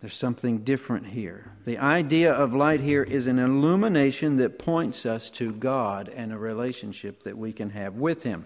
There's 0.01 0.15
something 0.15 0.59
different 0.59 1.07
here. 1.07 1.51
The 1.65 1.77
idea 1.77 2.31
of 2.31 2.53
light 2.53 2.79
here 2.79 3.03
is 3.03 3.27
an 3.27 3.37
illumination 3.37 4.37
that 4.37 4.57
points 4.57 5.05
us 5.05 5.29
to 5.31 5.51
God 5.51 6.07
and 6.07 6.31
a 6.31 6.37
relationship 6.37 7.23
that 7.23 7.37
we 7.37 7.51
can 7.51 7.71
have 7.71 7.95
with 7.95 8.23
Him. 8.23 8.45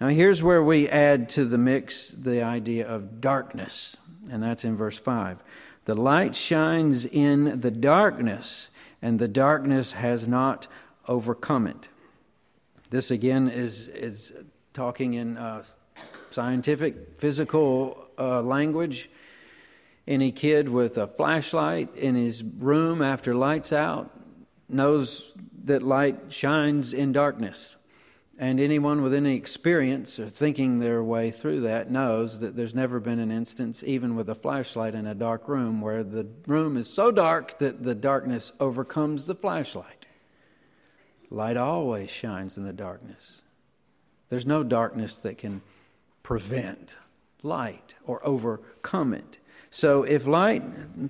Now, 0.00 0.08
here's 0.08 0.42
where 0.42 0.62
we 0.62 0.88
add 0.88 1.30
to 1.30 1.46
the 1.46 1.56
mix 1.56 2.10
the 2.10 2.42
idea 2.42 2.86
of 2.86 3.20
darkness, 3.20 3.96
and 4.30 4.42
that's 4.42 4.64
in 4.64 4.76
verse 4.76 4.98
5. 4.98 5.42
The 5.86 5.94
light 5.94 6.36
shines 6.36 7.06
in 7.06 7.60
the 7.60 7.70
darkness, 7.70 8.68
and 9.00 9.18
the 9.18 9.28
darkness 9.28 9.92
has 9.92 10.28
not 10.28 10.66
overcome 11.08 11.66
it. 11.66 11.88
This 12.90 13.10
again 13.10 13.48
is, 13.48 13.88
is 13.88 14.32
talking 14.74 15.14
in 15.14 15.38
uh, 15.38 15.64
scientific, 16.30 17.18
physical 17.18 18.08
uh, 18.18 18.42
language. 18.42 19.08
Any 20.06 20.32
kid 20.32 20.68
with 20.68 20.98
a 20.98 21.06
flashlight 21.06 21.94
in 21.94 22.14
his 22.14 22.42
room 22.42 23.00
after 23.00 23.34
lights 23.34 23.72
out 23.72 24.10
knows 24.68 25.32
that 25.64 25.82
light 25.82 26.32
shines 26.32 26.92
in 26.92 27.12
darkness. 27.12 27.76
And 28.38 28.58
anyone 28.58 29.02
with 29.02 29.14
any 29.14 29.36
experience 29.36 30.18
or 30.18 30.28
thinking 30.28 30.80
their 30.80 31.04
way 31.04 31.30
through 31.30 31.60
that 31.60 31.90
knows 31.90 32.40
that 32.40 32.56
there's 32.56 32.74
never 32.74 32.98
been 32.98 33.20
an 33.20 33.30
instance, 33.30 33.84
even 33.86 34.16
with 34.16 34.28
a 34.28 34.34
flashlight 34.34 34.94
in 34.94 35.06
a 35.06 35.14
dark 35.14 35.46
room, 35.46 35.80
where 35.80 36.02
the 36.02 36.26
room 36.46 36.76
is 36.76 36.92
so 36.92 37.12
dark 37.12 37.58
that 37.58 37.84
the 37.84 37.94
darkness 37.94 38.52
overcomes 38.58 39.26
the 39.26 39.34
flashlight. 39.34 40.06
Light 41.30 41.56
always 41.56 42.10
shines 42.10 42.56
in 42.56 42.64
the 42.64 42.72
darkness. 42.72 43.42
There's 44.30 44.46
no 44.46 44.64
darkness 44.64 45.16
that 45.18 45.38
can 45.38 45.62
prevent 46.22 46.96
light 47.42 47.94
or 48.04 48.26
overcome 48.26 49.14
it. 49.14 49.38
So 49.74 50.02
if 50.02 50.26
light, 50.26 50.62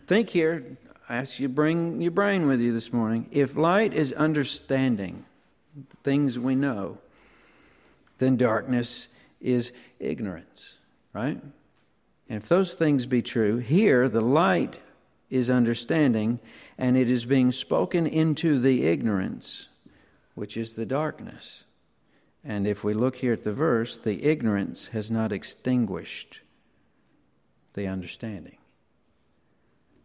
think 0.06 0.30
here, 0.30 0.78
I 1.08 1.16
ask 1.16 1.40
you 1.40 1.48
bring 1.48 2.00
your 2.00 2.12
brain 2.12 2.46
with 2.46 2.60
you 2.60 2.72
this 2.72 2.92
morning. 2.92 3.26
If 3.32 3.56
light 3.56 3.92
is 3.92 4.12
understanding 4.12 5.24
things 6.04 6.38
we 6.38 6.54
know, 6.54 6.98
then 8.18 8.36
darkness 8.36 9.08
is 9.40 9.72
ignorance, 9.98 10.74
right? 11.12 11.42
And 12.28 12.36
if 12.40 12.48
those 12.48 12.72
things 12.74 13.04
be 13.04 13.20
true, 13.20 13.56
here 13.56 14.08
the 14.08 14.20
light 14.20 14.78
is 15.28 15.50
understanding 15.50 16.38
and 16.78 16.96
it 16.96 17.10
is 17.10 17.24
being 17.24 17.50
spoken 17.50 18.06
into 18.06 18.60
the 18.60 18.84
ignorance 18.86 19.66
which 20.36 20.56
is 20.56 20.74
the 20.74 20.86
darkness. 20.86 21.64
And 22.44 22.68
if 22.68 22.84
we 22.84 22.94
look 22.94 23.16
here 23.16 23.32
at 23.32 23.42
the 23.42 23.52
verse, 23.52 23.96
the 23.96 24.24
ignorance 24.24 24.86
has 24.86 25.10
not 25.10 25.32
extinguished 25.32 26.42
the 27.74 27.86
understanding. 27.86 28.58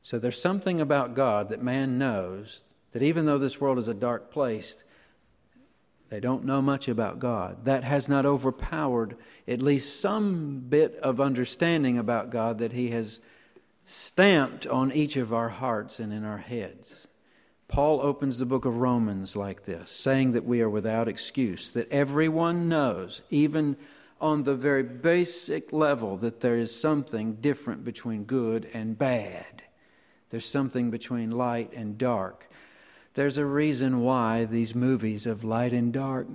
So 0.01 0.19
there's 0.19 0.41
something 0.41 0.79
about 0.79 1.15
God 1.15 1.49
that 1.49 1.61
man 1.61 1.97
knows 1.97 2.63
that 2.93 3.03
even 3.03 3.25
though 3.25 3.37
this 3.37 3.59
world 3.59 3.77
is 3.77 3.87
a 3.87 3.93
dark 3.93 4.31
place, 4.31 4.83
they 6.09 6.19
don't 6.19 6.45
know 6.45 6.61
much 6.61 6.87
about 6.87 7.19
God. 7.19 7.65
That 7.65 7.83
has 7.83 8.07
not 8.07 8.25
overpowered 8.25 9.17
at 9.47 9.61
least 9.61 9.99
some 9.99 10.65
bit 10.69 10.95
of 11.01 11.19
understanding 11.19 11.97
about 11.97 12.29
God 12.29 12.59
that 12.59 12.71
He 12.71 12.91
has 12.91 13.19
stamped 13.83 14.65
on 14.65 14.91
each 14.91 15.17
of 15.17 15.33
our 15.33 15.49
hearts 15.49 15.99
and 15.99 16.13
in 16.13 16.23
our 16.23 16.37
heads. 16.37 17.07
Paul 17.67 17.99
opens 18.01 18.37
the 18.37 18.45
book 18.45 18.63
of 18.63 18.77
Romans 18.77 19.35
like 19.35 19.65
this, 19.65 19.91
saying 19.91 20.31
that 20.31 20.45
we 20.45 20.61
are 20.61 20.69
without 20.69 21.09
excuse, 21.09 21.71
that 21.71 21.91
everyone 21.91 22.69
knows, 22.69 23.21
even 23.29 23.75
on 24.19 24.43
the 24.43 24.55
very 24.55 24.83
basic 24.83 25.71
level, 25.71 26.17
that 26.17 26.41
there 26.41 26.57
is 26.57 26.73
something 26.73 27.35
different 27.35 27.83
between 27.83 28.23
good 28.23 28.67
and 28.73 28.97
bad. 28.97 29.63
There's 30.29 30.45
something 30.45 30.89
between 30.89 31.31
light 31.31 31.73
and 31.73 31.97
dark. 31.97 32.49
There's 33.13 33.37
a 33.37 33.45
reason 33.45 34.01
why 34.01 34.45
these 34.45 34.75
movies 34.75 35.25
of 35.25 35.43
light 35.43 35.73
and 35.73 35.91
dark 35.91 36.27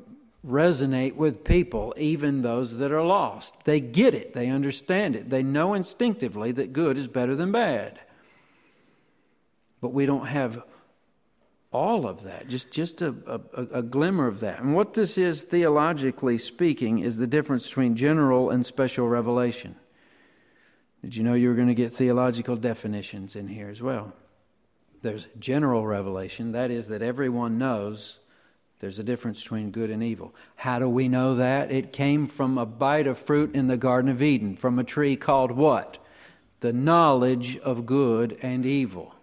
resonate 0.47 1.14
with 1.14 1.45
people, 1.45 1.95
even 1.97 2.42
those 2.42 2.79
that 2.79 2.90
are 2.90 3.05
lost. 3.05 3.55
They 3.64 3.81
get 3.81 4.14
it, 4.14 4.35
they 4.35 4.49
understand 4.49 5.14
it, 5.14 5.31
they 5.31 5.42
know 5.42 5.75
instinctively 5.75 6.51
that 6.53 6.73
good 6.73 6.99
is 6.99 7.07
better 7.07 7.37
than 7.37 7.53
bad. 7.53 8.01
But 9.81 9.92
we 9.92 10.07
don't 10.07 10.27
have 10.27 10.64
all 11.73 12.07
of 12.07 12.23
that, 12.23 12.49
just, 12.49 12.71
just 12.71 13.01
a, 13.01 13.15
a, 13.27 13.79
a, 13.79 13.83
glimmer 13.83 14.27
of 14.27 14.41
that. 14.41 14.61
And 14.61 14.75
what 14.75 14.93
this 14.93 15.17
is, 15.17 15.43
theologically 15.43 16.37
speaking, 16.37 16.99
is 16.99 17.17
the 17.17 17.27
difference 17.27 17.67
between 17.67 17.97
general 17.97 18.51
and 18.51 18.65
special 18.65 19.09
revelation. 19.09 19.77
Did 21.01 21.17
you 21.17 21.23
know 21.23 21.35
you 21.35 21.49
were 21.49 21.55
going 21.55 21.69
to 21.69 21.75
get 21.75 21.93
theological 21.93 22.57
definitions 22.57 23.35
in 23.35 23.49
here 23.49 23.71
as 23.71 23.81
well? 23.81 24.13
There's 25.01 25.27
general 25.39 25.87
revelation, 25.87 26.53
that 26.53 26.71
is, 26.71 26.89
that 26.89 27.03
everyone 27.03 27.57
knows 27.57 28.19
there's 28.81 28.99
a 28.99 29.05
difference 29.05 29.43
between 29.43 29.71
good 29.71 29.91
and 29.91 30.03
evil. 30.03 30.35
How 30.57 30.79
do 30.79 30.89
we 30.89 31.09
know 31.09 31.37
that? 31.37 31.73
It 31.73 31.93
came 31.93 32.27
from 32.27 32.59
a 32.59 32.67
bite 32.67 33.07
of 33.07 33.17
fruit 33.17 33.55
in 33.55 33.69
the 33.69 33.77
Garden 33.77 34.11
of 34.11 34.23
Eden, 34.23 34.57
from 34.57 34.79
a 34.79 34.85
tree 34.85 35.17
called 35.17 35.53
what? 35.53 35.99
The 36.61 36.73
knowledge 36.73 37.57
of 37.59 37.87
good 37.87 38.39
and 38.43 38.67
evil. 38.67 39.15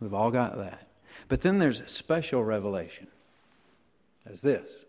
We've 0.00 0.14
all 0.14 0.30
got 0.30 0.56
that. 0.56 0.89
But 1.30 1.42
then 1.42 1.60
there's 1.60 1.88
special 1.88 2.42
revelation, 2.42 3.06
as 4.26 4.40
this, 4.40 4.84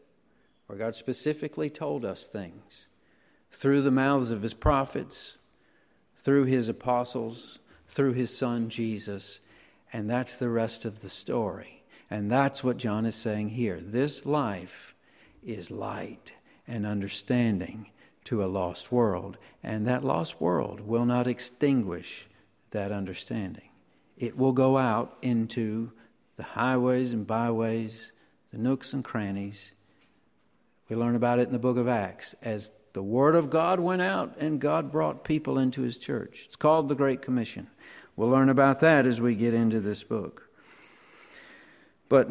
where 0.65 0.79
God 0.79 0.95
specifically 0.95 1.69
told 1.69 2.03
us 2.03 2.25
things 2.25 2.87
through 3.51 3.83
the 3.83 3.91
mouths 3.91 4.31
of 4.31 4.41
his 4.41 4.55
prophets, 4.55 5.33
through 6.17 6.45
his 6.45 6.67
apostles, 6.67 7.59
through 7.87 8.13
his 8.13 8.35
son 8.35 8.69
Jesus, 8.69 9.39
and 9.93 10.09
that's 10.09 10.35
the 10.35 10.49
rest 10.49 10.83
of 10.83 11.01
the 11.01 11.09
story. 11.09 11.83
And 12.09 12.31
that's 12.31 12.63
what 12.63 12.77
John 12.77 13.05
is 13.05 13.15
saying 13.15 13.49
here. 13.49 13.79
This 13.79 14.25
life 14.25 14.95
is 15.45 15.69
light 15.69 16.33
and 16.67 16.87
understanding 16.87 17.91
to 18.23 18.43
a 18.43 18.47
lost 18.47 18.91
world, 18.91 19.37
and 19.61 19.85
that 19.85 20.03
lost 20.03 20.41
world 20.41 20.79
will 20.81 21.05
not 21.05 21.27
extinguish 21.27 22.27
that 22.71 22.91
understanding. 22.91 23.69
It 24.17 24.35
will 24.35 24.53
go 24.53 24.79
out 24.79 25.19
into 25.21 25.91
the 26.41 26.59
highways 26.59 27.11
and 27.11 27.27
byways, 27.27 28.11
the 28.51 28.57
nooks 28.57 28.93
and 28.93 29.03
crannies. 29.03 29.73
We 30.89 30.95
learn 30.95 31.15
about 31.15 31.37
it 31.37 31.45
in 31.45 31.53
the 31.53 31.59
book 31.59 31.77
of 31.77 31.87
Acts 31.87 32.33
as 32.41 32.71
the 32.93 33.03
Word 33.03 33.35
of 33.35 33.51
God 33.51 33.79
went 33.79 34.01
out 34.01 34.35
and 34.39 34.59
God 34.59 34.91
brought 34.91 35.23
people 35.23 35.59
into 35.59 35.83
His 35.83 35.99
church. 35.99 36.41
It's 36.47 36.55
called 36.55 36.87
the 36.87 36.95
Great 36.95 37.21
Commission. 37.21 37.67
We'll 38.15 38.29
learn 38.29 38.49
about 38.49 38.79
that 38.79 39.05
as 39.05 39.21
we 39.21 39.35
get 39.35 39.53
into 39.53 39.79
this 39.79 40.03
book. 40.03 40.49
But 42.09 42.27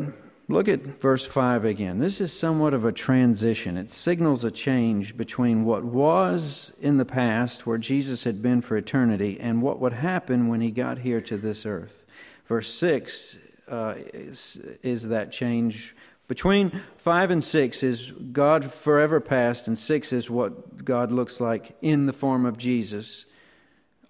look 0.49 0.66
at 0.66 1.01
verse 1.01 1.25
5 1.25 1.64
again. 1.64 2.01
This 2.01 2.20
is 2.20 2.33
somewhat 2.33 2.75
of 2.75 2.85
a 2.85 2.90
transition. 2.90 3.77
It 3.77 3.92
signals 3.92 4.42
a 4.42 4.51
change 4.51 5.16
between 5.16 5.64
what 5.64 5.85
was 5.85 6.73
in 6.81 6.96
the 6.96 7.05
past, 7.05 7.64
where 7.64 7.79
Jesus 7.79 8.25
had 8.25 8.42
been 8.42 8.61
for 8.61 8.77
eternity, 8.77 9.38
and 9.38 9.62
what 9.62 9.79
would 9.79 9.92
happen 9.92 10.49
when 10.49 10.62
he 10.62 10.73
got 10.73 10.99
here 10.99 11.20
to 11.20 11.37
this 11.37 11.64
earth. 11.64 12.05
Verse 12.44 12.75
6 12.75 13.38
uh, 13.71 13.95
is, 14.13 14.61
is 14.83 15.09
that 15.09 15.33
change 15.33 15.95
Between 16.29 16.83
5 16.97 17.31
and 17.33 17.43
6 17.43 17.83
is 17.83 18.13
God 18.33 18.65
forever 18.65 19.19
past, 19.19 19.67
and 19.67 19.77
6 19.77 20.13
is 20.13 20.31
what 20.31 20.85
God 20.85 21.11
looks 21.11 21.41
like 21.41 21.77
in 21.83 22.07
the 22.07 22.13
form 22.13 22.47
of 22.47 22.57
Jesus 22.57 23.27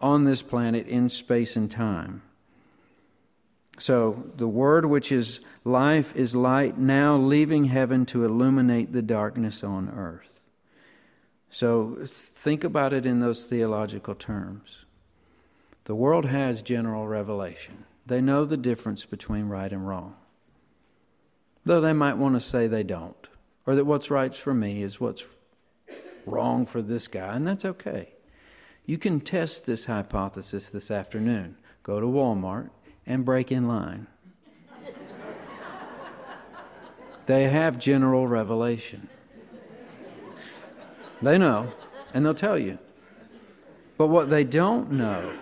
on 0.02 0.24
this 0.24 0.42
planet 0.42 0.86
in 0.86 1.08
space 1.08 1.56
and 1.56 1.70
time. 1.70 2.20
So, 3.78 4.30
the 4.36 4.48
Word, 4.48 4.84
which 4.84 5.10
is 5.10 5.40
life, 5.64 6.14
is 6.14 6.34
light, 6.36 6.76
now 6.76 7.16
leaving 7.16 7.64
heaven 7.64 8.04
to 8.06 8.26
illuminate 8.26 8.92
the 8.92 9.00
darkness 9.00 9.64
on 9.64 9.88
earth. 9.88 10.42
So, 11.48 11.96
think 12.04 12.62
about 12.62 12.92
it 12.92 13.06
in 13.06 13.20
those 13.20 13.44
theological 13.44 14.14
terms. 14.14 14.84
The 15.84 15.94
world 15.94 16.26
has 16.26 16.60
general 16.60 17.08
revelation, 17.08 17.86
they 18.06 18.20
know 18.20 18.44
the 18.44 18.56
difference 18.56 19.04
between 19.04 19.46
right 19.48 19.72
and 19.72 19.86
wrong. 19.86 20.16
Though 21.64 21.80
they 21.80 21.92
might 21.92 22.16
want 22.16 22.34
to 22.34 22.40
say 22.40 22.66
they 22.66 22.82
don't, 22.82 23.28
or 23.66 23.74
that 23.74 23.84
what's 23.84 24.10
right 24.10 24.34
for 24.34 24.54
me 24.54 24.82
is 24.82 25.00
what's 25.00 25.24
wrong 26.26 26.66
for 26.66 26.82
this 26.82 27.06
guy, 27.06 27.34
and 27.34 27.46
that's 27.46 27.64
okay. 27.64 28.14
You 28.86 28.98
can 28.98 29.20
test 29.20 29.66
this 29.66 29.84
hypothesis 29.84 30.68
this 30.68 30.90
afternoon. 30.90 31.56
Go 31.82 32.00
to 32.00 32.06
Walmart 32.06 32.70
and 33.06 33.24
break 33.24 33.52
in 33.52 33.68
line. 33.68 34.06
they 37.26 37.44
have 37.44 37.78
general 37.78 38.26
revelation. 38.26 39.08
They 41.22 41.36
know, 41.38 41.72
and 42.14 42.24
they'll 42.24 42.34
tell 42.34 42.58
you. 42.58 42.78
But 43.98 44.08
what 44.08 44.30
they 44.30 44.44
don't 44.44 44.90
know, 44.92 45.34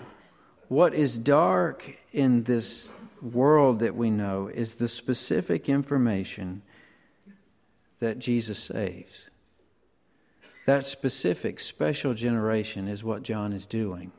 what 0.68 0.92
is 0.92 1.16
dark 1.16 1.94
in 2.12 2.44
this 2.44 2.92
world 3.20 3.80
that 3.80 3.94
we 3.94 4.10
know, 4.10 4.50
is 4.52 4.74
the 4.74 4.88
specific 4.88 5.68
information 5.68 6.62
that 8.00 8.18
Jesus 8.18 8.58
saves. 8.58 9.28
That 10.66 10.84
specific, 10.84 11.60
special 11.60 12.14
generation 12.14 12.88
is 12.88 13.02
what 13.02 13.22
John 13.22 13.52
is 13.52 13.66
doing. 13.66 14.12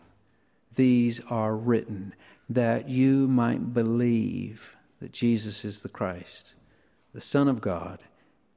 These 0.75 1.21
are 1.29 1.55
written 1.55 2.13
that 2.49 2.89
you 2.89 3.27
might 3.27 3.73
believe 3.73 4.75
that 4.99 5.11
Jesus 5.11 5.63
is 5.63 5.81
the 5.81 5.89
Christ, 5.89 6.55
the 7.13 7.21
Son 7.21 7.47
of 7.47 7.61
God, 7.61 7.99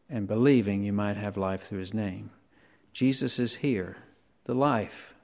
and 0.09 0.27
believing 0.27 0.83
you 0.83 0.93
might 0.93 1.17
have 1.17 1.37
life 1.37 1.63
through 1.63 1.81
his 1.81 1.95
name. 1.95 2.31
Jesus 2.93 3.39
is 3.39 3.57
here, 3.57 3.97
the 4.45 4.55
life, 4.55 5.15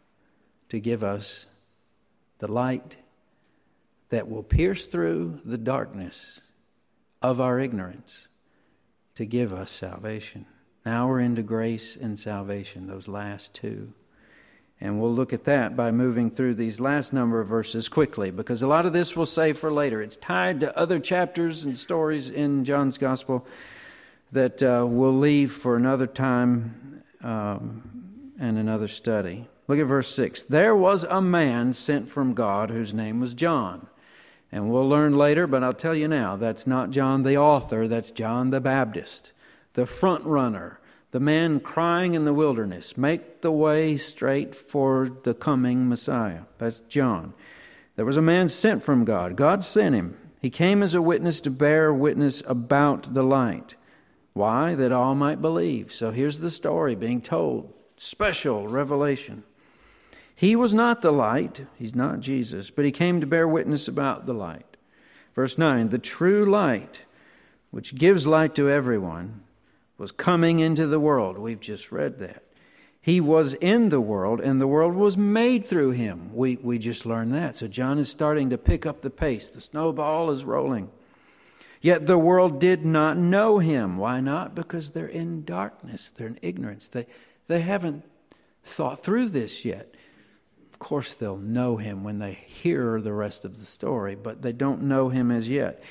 to 0.68 0.79
give 0.79 1.03
us 1.03 1.47
the 2.38 2.51
light 2.51 2.97
that 4.11 4.29
will 4.29 4.42
pierce 4.42 4.87
through 4.87 5.40
the 5.44 5.59
darkness 5.59 6.40
of 7.21 7.40
our 7.40 7.59
ignorance 7.59 8.29
to 9.14 9.27
give 9.27 9.53
us 9.53 9.71
salvation. 9.71 10.47
Now 10.87 11.09
we're 11.09 11.21
into 11.21 11.42
grace 11.42 11.97
and 11.97 12.18
salvation, 12.18 12.87
those 12.87 13.09
last 13.09 13.53
two. 13.53 13.92
And 14.81 15.01
we'll 15.01 15.12
look 15.12 15.33
at 15.33 15.44
that 15.44 15.77
by 15.77 15.90
moving 15.90 16.31
through 16.31 16.55
these 16.55 16.79
last 16.79 17.12
number 17.12 17.40
of 17.40 17.49
verses 17.49 17.88
quickly, 17.88 18.31
because 18.31 18.62
a 18.62 18.68
lot 18.68 18.87
of 18.87 18.92
this 18.92 19.16
we'll 19.16 19.27
save 19.27 19.59
for 19.59 19.73
later. 19.73 20.01
It's 20.01 20.16
tied 20.16 20.61
to 20.61 20.79
other 20.79 21.01
chapters 21.01 21.64
and 21.64 21.77
stories 21.77 22.31
in 22.31 22.64
John's 22.64 22.97
Gospel 22.97 23.44
that 24.31 24.62
uh, 24.62 24.87
we'll 24.88 25.18
leave 25.18 25.51
for 25.51 25.75
another 25.77 26.07
time 26.07 27.03
um, 27.23 28.33
and 28.38 28.57
another 28.57 28.87
study. 28.87 29.49
Look 29.66 29.81
at 29.81 29.87
verse 29.87 30.14
6. 30.14 30.44
There 30.44 30.77
was 30.77 31.05
a 31.05 31.21
man 31.21 31.73
sent 31.73 32.09
from 32.09 32.35
God 32.35 32.71
whose 32.71 32.94
name 32.94 33.18
was 33.18 33.35
John. 33.35 33.88
And 34.51 34.71
we'll 34.71 34.89
learn 34.89 35.13
later, 35.13 35.47
but 35.47 35.63
I'll 35.63 35.73
tell 35.73 35.95
you 35.95 36.09
now 36.09 36.37
that's 36.37 36.67
not 36.67 36.91
John 36.91 37.23
the 37.23 37.37
author, 37.37 37.87
that's 37.87 38.11
John 38.11 38.51
the 38.51 38.61
Baptist, 38.61 39.33
the 39.75 39.87
front 39.87 40.25
runner 40.25 40.81
the 41.11 41.21
man 41.21 41.61
crying 41.61 42.15
in 42.15 42.25
the 42.25 42.35
wilderness, 42.35 42.97
Make 42.97 43.41
the 43.41 43.53
way 43.53 43.97
straight 43.97 44.55
for 44.55 45.09
the 45.25 45.35
coming 45.35 45.89
Messiah. 45.89 46.43
That's 46.59 46.81
John. 46.81 47.33
There 47.97 48.05
was 48.05 48.17
a 48.17 48.23
man 48.23 48.49
sent 48.49 48.85
from 48.85 49.05
God. 49.05 49.35
God 49.35 49.65
sent 49.65 49.95
him. 49.95 50.17
He 50.41 50.51
came 50.51 50.83
as 50.83 50.95
a 50.95 51.03
witness 51.03 51.41
to 51.43 51.51
bear 51.51 51.93
witness 51.93 52.43
about 52.47 53.15
the 53.15 53.23
light. 53.23 53.75
Why? 54.35 54.75
That 54.75 54.93
all 54.93 55.15
might 55.15 55.41
believe. 55.41 55.93
So 55.93 56.11
here's 56.13 56.39
the 56.39 56.51
story 56.51 56.95
being 56.95 57.23
told. 57.23 57.73
Special 57.97 58.69
revelation. 58.69 59.43
He 60.38 60.55
was 60.55 60.72
not 60.72 61.03
the 61.03 61.11
light, 61.11 61.66
he's 61.77 61.96
not 61.96 62.20
Jesus, 62.20 62.70
but 62.70 62.85
he 62.85 62.92
came 62.92 63.20
to 63.20 63.27
bear 63.27 63.48
witness 63.48 63.88
about 63.88 64.24
the 64.24 64.33
light. 64.33 64.77
Verse 65.35 65.59
9 65.59 65.88
The 65.88 65.98
true 65.98 66.44
light, 66.44 67.03
which 67.72 67.96
gives 67.96 68.24
light 68.24 68.55
to 68.55 68.70
everyone, 68.70 69.40
was 69.98 70.12
coming 70.12 70.61
into 70.61 70.87
the 70.87 71.01
world. 71.01 71.38
We've 71.38 71.59
just 71.59 71.90
read 71.90 72.20
that. 72.20 72.44
He 73.01 73.20
was 73.20 73.55
in 73.55 73.88
the 73.88 74.01
world, 74.01 74.40
and 74.40 74.61
the 74.61 74.68
world 74.68 74.94
was 74.94 75.16
made 75.16 75.66
through 75.66 75.90
him. 75.90 76.33
We, 76.33 76.55
we 76.62 76.79
just 76.79 77.05
learned 77.05 77.35
that. 77.35 77.57
So 77.57 77.66
John 77.66 77.98
is 77.98 78.09
starting 78.09 78.48
to 78.51 78.59
pick 78.59 78.87
up 78.87 79.01
the 79.01 79.11
pace. 79.11 79.48
The 79.48 79.61
snowball 79.61 80.31
is 80.31 80.44
rolling. 80.44 80.88
Yet 81.81 82.07
the 82.07 82.16
world 82.16 82.61
did 82.61 82.85
not 82.85 83.16
know 83.16 83.59
him. 83.59 83.96
Why 83.96 84.20
not? 84.20 84.55
Because 84.55 84.92
they're 84.92 85.09
in 85.09 85.44
darkness, 85.44 86.11
they're 86.11 86.29
in 86.29 86.38
ignorance. 86.42 86.87
They, 86.87 87.07
they 87.48 87.61
haven't 87.61 88.05
thought 88.62 89.03
through 89.03 89.31
this 89.31 89.64
yet. 89.64 89.96
Of 90.79 90.87
course, 90.87 91.12
they'll 91.12 91.37
know 91.37 91.77
him 91.77 92.05
when 92.05 92.21
they 92.21 92.35
hear 92.47 93.01
the 93.01 93.12
rest 93.12 93.45
of 93.45 93.59
the 93.59 93.64
story, 93.64 94.14
but 94.14 94.43
they 94.43 94.53
don't 94.53 94.83
know 94.83 95.09
him 95.09 95.33
as 95.33 95.49
yet. 95.49 95.83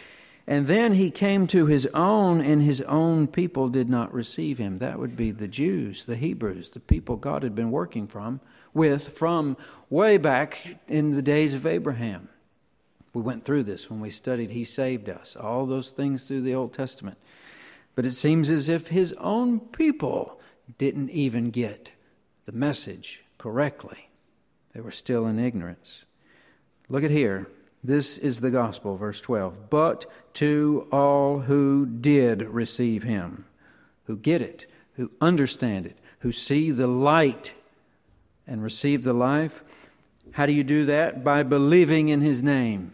And 0.47 0.65
then 0.67 0.93
he 0.93 1.11
came 1.11 1.45
to 1.47 1.65
his 1.65 1.87
own, 1.87 2.39
and 2.39 2.63
his 2.63 2.79
own 2.83 3.27
people 3.27 3.67
did 3.67 3.89
not 3.89 4.13
receive 4.13 4.59
him. 4.59 4.79
That 4.79 4.97
would 4.97 5.17
be 5.17 5.31
the 5.31 5.49
Jews, 5.49 6.05
the 6.05 6.15
Hebrews, 6.15 6.69
the 6.69 6.79
people 6.79 7.17
God 7.17 7.43
had 7.43 7.53
been 7.53 7.69
working 7.69 8.07
from 8.07 8.39
with 8.73 9.09
from 9.09 9.57
way 9.89 10.17
back 10.17 10.77
in 10.87 11.11
the 11.11 11.21
days 11.21 11.53
of 11.53 11.65
Abraham. 11.65 12.29
We 13.13 13.21
went 13.21 13.43
through 13.43 13.63
this 13.63 13.89
when 13.89 13.99
we 13.99 14.09
studied 14.09 14.51
He 14.51 14.63
saved 14.63 15.09
us, 15.09 15.35
all 15.35 15.65
those 15.65 15.91
things 15.91 16.23
through 16.23 16.43
the 16.43 16.55
Old 16.55 16.71
Testament. 16.71 17.17
But 17.93 18.05
it 18.05 18.11
seems 18.11 18.49
as 18.49 18.69
if 18.69 18.87
his 18.87 19.11
own 19.17 19.59
people 19.59 20.39
didn't 20.77 21.09
even 21.09 21.49
get 21.49 21.91
the 22.45 22.53
message 22.53 23.25
correctly. 23.37 24.06
They 24.77 24.83
were 24.83 24.91
still 24.91 25.25
in 25.25 25.39
ignorance. 25.39 26.05
Look 26.87 27.03
at 27.03 27.09
here. 27.09 27.47
This 27.83 28.19
is 28.19 28.41
the 28.41 28.51
gospel, 28.51 28.95
verse 28.95 29.19
12. 29.19 29.71
But 29.71 30.05
to 30.35 30.87
all 30.91 31.39
who 31.39 31.87
did 31.87 32.43
receive 32.43 33.01
him, 33.01 33.45
who 34.03 34.15
get 34.15 34.39
it, 34.39 34.67
who 34.93 35.09
understand 35.19 35.87
it, 35.87 35.97
who 36.19 36.31
see 36.31 36.69
the 36.69 36.85
light 36.85 37.55
and 38.45 38.61
receive 38.61 39.03
the 39.03 39.13
life, 39.13 39.63
how 40.33 40.45
do 40.45 40.53
you 40.53 40.63
do 40.63 40.85
that? 40.85 41.23
By 41.23 41.41
believing 41.41 42.09
in 42.09 42.21
his 42.21 42.43
name. 42.43 42.93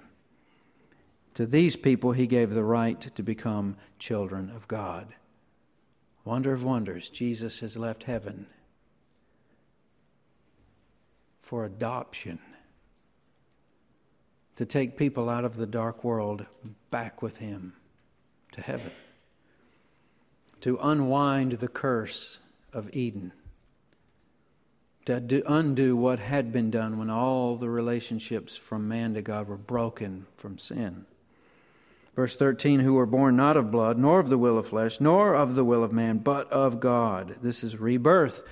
To 1.34 1.46
these 1.46 1.76
people, 1.76 2.14
he 2.14 2.28
gave 2.28 2.52
the 2.52 2.64
right 2.64 3.14
to 3.14 3.22
become 3.22 3.76
children 4.00 4.50
of 4.56 4.70
God. 4.70 5.16
Wonder 6.24 6.54
of 6.54 6.64
wonders, 6.64 7.10
Jesus 7.10 7.60
has 7.60 7.76
left 7.76 8.04
heaven 8.04 8.46
for 11.44 11.66
adoption 11.66 12.40
to 14.56 14.66
take 14.66 14.98
people 14.98 15.30
out 15.30 15.44
of 15.44 15.58
the 15.58 15.68
dark 15.68 16.04
world 16.04 16.46
back 16.90 17.22
with 17.22 17.38
him 17.38 17.74
to 18.54 18.62
heaven, 18.62 18.92
to 20.62 20.80
unwind 20.82 21.54
the 21.54 21.68
curse 21.68 22.40
of 22.72 22.90
Eden, 22.96 23.34
to 25.06 25.20
do, 25.20 25.44
undo 25.46 25.98
what 25.98 26.20
had 26.20 26.54
been 26.54 26.72
done 26.72 26.98
when 26.98 27.10
all 27.10 27.58
the 27.58 27.70
relationships 27.70 28.56
from 28.56 28.88
man 28.88 29.14
to 29.14 29.22
God 29.22 29.50
were 29.50 29.58
broken 29.58 30.28
from 30.38 30.58
sin. 30.58 31.06
Verse 32.16 32.38
13, 32.38 32.80
who 32.80 32.94
were 32.94 33.06
born 33.06 33.36
not 33.36 33.58
of 33.58 33.70
blood, 33.70 33.98
nor 33.98 34.20
of 34.22 34.30
the 34.30 34.38
will 34.38 34.58
of 34.58 34.68
flesh, 34.68 35.02
nor 35.02 35.34
of 35.36 35.56
the 35.56 35.66
will 35.66 35.84
of 35.84 35.92
man, 35.92 36.20
but 36.20 36.50
of 36.54 36.80
God. 36.80 37.36
This 37.42 37.66
is 37.66 37.78
rebirth. 37.78 38.44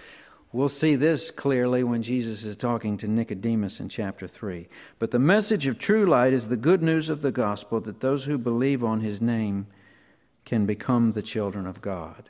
We'll 0.53 0.69
see 0.69 0.95
this 0.95 1.31
clearly 1.31 1.81
when 1.83 2.01
Jesus 2.01 2.43
is 2.43 2.57
talking 2.57 2.97
to 2.97 3.07
Nicodemus 3.07 3.79
in 3.79 3.87
chapter 3.87 4.27
3. 4.27 4.67
But 4.99 5.11
the 5.11 5.19
message 5.19 5.65
of 5.65 5.79
true 5.79 6.05
light 6.05 6.33
is 6.33 6.49
the 6.49 6.57
good 6.57 6.83
news 6.83 7.07
of 7.07 7.21
the 7.21 7.31
gospel 7.31 7.79
that 7.81 8.01
those 8.01 8.25
who 8.25 8.37
believe 8.37 8.83
on 8.83 8.99
his 8.99 9.21
name 9.21 9.67
can 10.43 10.65
become 10.65 11.11
the 11.13 11.21
children 11.21 11.65
of 11.65 11.81
God. 11.81 12.29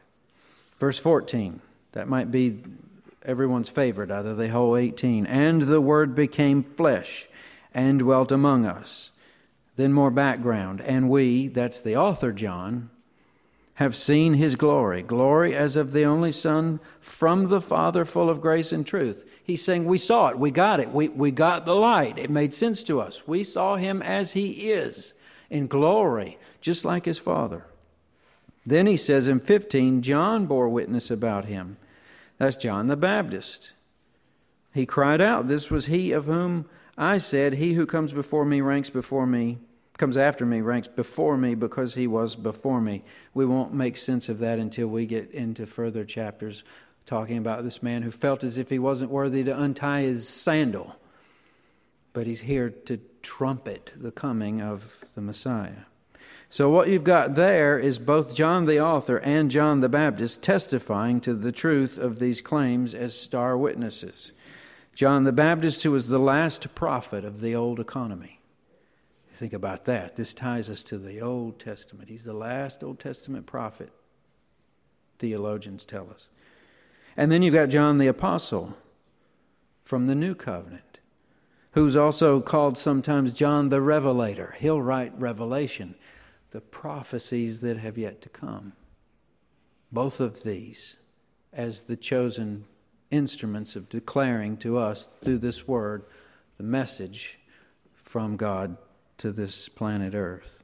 Verse 0.78 1.00
14, 1.00 1.62
that 1.94 2.08
might 2.08 2.30
be 2.30 2.60
everyone's 3.26 3.70
favorite 3.70 4.12
out 4.12 4.28
of 4.28 4.38
the 4.38 4.50
whole 4.50 4.78
18. 4.78 5.26
And 5.26 5.64
the 5.64 5.82
word 5.82 6.14
became 6.14 6.64
flesh 6.64 7.28
and 7.74 8.00
dwelt 8.00 8.32
among 8.32 8.68
us. 8.68 9.10
Then 9.78 9.94
more 9.94 10.12
background. 10.12 10.82
And 10.82 11.10
we, 11.10 11.48
that's 11.48 11.80
the 11.80 11.96
author 11.96 12.32
John, 12.32 12.92
have 13.82 13.96
seen 13.96 14.36
his 14.36 14.54
glory, 14.54 15.02
glory 15.02 15.56
as 15.56 15.76
of 15.76 15.92
the 15.92 16.06
only 16.06 16.32
Son 16.32 16.80
from 17.00 17.48
the 17.48 17.60
Father, 17.60 18.06
full 18.06 18.30
of 18.30 18.40
grace 18.40 18.72
and 18.72 18.86
truth. 18.86 19.28
He's 19.44 19.64
saying, 19.64 19.86
We 19.86 19.98
saw 19.98 20.28
it, 20.28 20.38
we 20.38 20.52
got 20.52 20.80
it, 20.80 20.92
we, 20.92 21.08
we 21.08 21.32
got 21.32 21.66
the 21.66 21.74
light. 21.74 22.20
It 22.20 22.30
made 22.30 22.54
sense 22.54 22.84
to 22.84 23.02
us. 23.02 23.28
We 23.28 23.44
saw 23.44 23.78
him 23.78 24.04
as 24.04 24.34
he 24.34 24.72
is 24.72 25.16
in 25.50 25.66
glory, 25.66 26.38
just 26.62 26.86
like 26.86 27.06
his 27.06 27.18
Father. 27.18 27.66
Then 28.68 28.86
he 28.86 28.98
says 28.98 29.28
in 29.28 29.40
15, 29.40 30.04
John 30.04 30.46
bore 30.46 30.70
witness 30.70 31.10
about 31.10 31.46
him. 31.46 31.78
That's 32.38 32.58
John 32.58 32.86
the 32.86 32.96
Baptist. 32.96 33.72
He 34.76 34.86
cried 34.86 35.22
out, 35.22 35.48
This 35.48 35.72
was 35.72 35.88
he 35.88 36.12
of 36.12 36.26
whom 36.26 36.70
I 37.00 37.18
said, 37.18 37.56
He 37.56 37.74
who 37.74 37.88
comes 37.88 38.14
before 38.14 38.46
me 38.46 38.62
ranks 38.62 38.92
before 38.92 39.26
me, 39.26 39.58
comes 40.02 40.18
after 40.18 40.48
me 40.48 40.62
ranks 40.62 40.88
before 40.88 41.38
me 41.38 41.54
because 41.54 41.94
he 41.94 42.08
was 42.08 42.36
before 42.36 42.82
me. 42.82 43.04
We 43.36 43.46
won't 43.46 43.72
make 43.72 43.96
sense 43.96 44.30
of 44.30 44.40
that 44.40 44.58
until 44.58 44.88
we 44.88 45.06
get 45.06 45.30
into 45.30 45.68
further 45.68 46.04
chapters 46.04 46.64
talking 47.06 47.38
about 47.38 47.64
this 47.64 47.84
man 47.84 48.02
who 48.02 48.10
felt 48.10 48.44
as 48.44 48.58
if 48.58 48.72
he 48.72 48.80
wasn't 48.80 49.12
worthy 49.12 49.44
to 49.44 49.56
untie 49.56 50.02
his 50.02 50.28
sandal. 50.28 50.96
But 52.14 52.26
he's 52.26 52.42
here 52.42 52.72
to 52.72 53.00
trumpet 53.22 53.94
the 53.96 54.10
coming 54.10 54.60
of 54.60 55.06
the 55.14 55.22
Messiah. 55.22 55.86
So, 56.50 56.68
what 56.68 56.88
you've 56.88 57.04
got 57.04 57.36
there 57.36 57.78
is 57.78 58.00
both 58.00 58.34
John 58.34 58.66
the 58.66 58.82
author 58.82 59.18
and 59.18 59.52
John 59.52 59.82
the 59.82 59.88
Baptist 59.88 60.42
testifying 60.42 61.22
to 61.22 61.36
the 61.36 61.52
truth 61.52 62.00
of 62.00 62.18
these 62.18 62.42
claims 62.42 62.96
as 62.96 63.14
star 63.14 63.56
witnesses. 63.56 64.32
John 64.96 65.26
the 65.26 65.32
Baptist, 65.32 65.84
who 65.84 65.92
was 65.92 66.08
the 66.08 66.18
last 66.18 66.74
prophet 66.74 67.24
of 67.24 67.40
the 67.40 67.54
old 67.54 67.80
economy. 67.80 68.41
Think 69.42 69.54
about 69.54 69.86
that. 69.86 70.18
This 70.18 70.36
ties 70.36 70.70
us 70.70 70.84
to 70.84 71.00
the 71.00 71.20
Old 71.20 71.60
Testament. 71.60 72.10
He's 72.10 72.24
the 72.24 72.32
last 72.32 72.84
Old 72.84 73.00
Testament 73.00 73.48
prophet, 73.48 73.92
theologians 75.18 75.84
tell 75.84 76.12
us. 76.12 76.30
And 77.18 77.32
then 77.32 77.42
you've 77.42 77.56
got 77.56 77.70
John 77.70 77.98
the 77.98 78.06
Apostle 78.06 78.78
from 79.84 80.06
the 80.06 80.14
New 80.14 80.36
Covenant, 80.36 81.00
who's 81.72 81.96
also 81.96 82.40
called 82.40 82.78
sometimes 82.78 83.34
John 83.34 83.70
the 83.70 83.82
Revelator. 83.82 84.56
He'll 84.60 84.80
write 84.80 85.20
Revelation, 85.20 85.96
the 86.52 86.62
prophecies 86.62 87.62
that 87.62 87.78
have 87.78 87.98
yet 87.98 88.22
to 88.22 88.30
come. 88.30 88.74
Both 89.92 90.20
of 90.20 90.44
these 90.44 90.98
as 91.52 91.82
the 91.82 91.98
chosen 91.98 92.66
instruments 93.10 93.76
of 93.76 93.90
declaring 93.90 94.58
to 94.58 94.78
us 94.78 95.10
through 95.24 95.40
this 95.40 95.68
word 95.68 96.06
the 96.58 96.64
message 96.64 97.40
from 98.04 98.38
God 98.38 98.78
to 99.22 99.32
this 99.32 99.70
planet 99.70 100.14
Earth. 100.14 100.60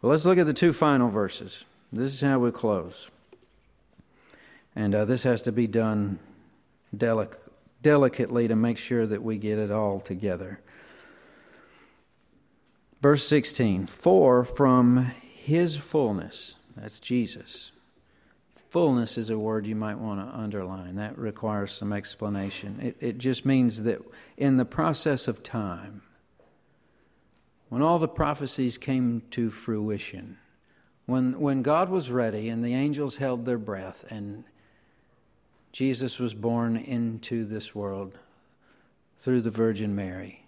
Well, 0.00 0.10
let's 0.10 0.24
look 0.24 0.38
at 0.38 0.46
the 0.46 0.54
two 0.54 0.72
final 0.72 1.08
verses. 1.08 1.64
This 1.92 2.12
is 2.12 2.20
how 2.20 2.38
we 2.38 2.50
close. 2.50 3.10
And 4.74 4.94
uh, 4.94 5.04
this 5.04 5.22
has 5.22 5.42
to 5.42 5.52
be 5.52 5.66
done 5.66 6.18
delic- 6.94 7.38
delicately 7.82 8.48
to 8.48 8.56
make 8.56 8.78
sure 8.78 9.06
that 9.06 9.22
we 9.22 9.38
get 9.38 9.58
it 9.58 9.70
all 9.70 10.00
together. 10.00 10.60
Verse 13.00 13.26
16 13.26 13.86
For 13.86 14.44
from 14.44 15.12
his 15.22 15.76
fullness, 15.76 16.56
that's 16.76 16.98
Jesus, 16.98 17.72
Fullness 18.74 19.16
is 19.16 19.30
a 19.30 19.38
word 19.38 19.68
you 19.68 19.76
might 19.76 20.00
want 20.00 20.18
to 20.18 20.36
underline. 20.36 20.96
That 20.96 21.16
requires 21.16 21.70
some 21.70 21.92
explanation. 21.92 22.80
It, 22.82 22.96
it 22.98 23.18
just 23.18 23.46
means 23.46 23.84
that 23.84 24.02
in 24.36 24.56
the 24.56 24.64
process 24.64 25.28
of 25.28 25.44
time, 25.44 26.02
when 27.74 27.82
all 27.82 27.98
the 27.98 28.06
prophecies 28.06 28.78
came 28.78 29.20
to 29.32 29.50
fruition, 29.50 30.38
when, 31.06 31.40
when 31.40 31.60
God 31.60 31.88
was 31.88 32.08
ready 32.08 32.48
and 32.48 32.64
the 32.64 32.72
angels 32.72 33.16
held 33.16 33.44
their 33.44 33.58
breath 33.58 34.04
and 34.10 34.44
Jesus 35.72 36.20
was 36.20 36.34
born 36.34 36.76
into 36.76 37.44
this 37.44 37.74
world 37.74 38.16
through 39.18 39.40
the 39.40 39.50
Virgin 39.50 39.92
Mary, 39.92 40.46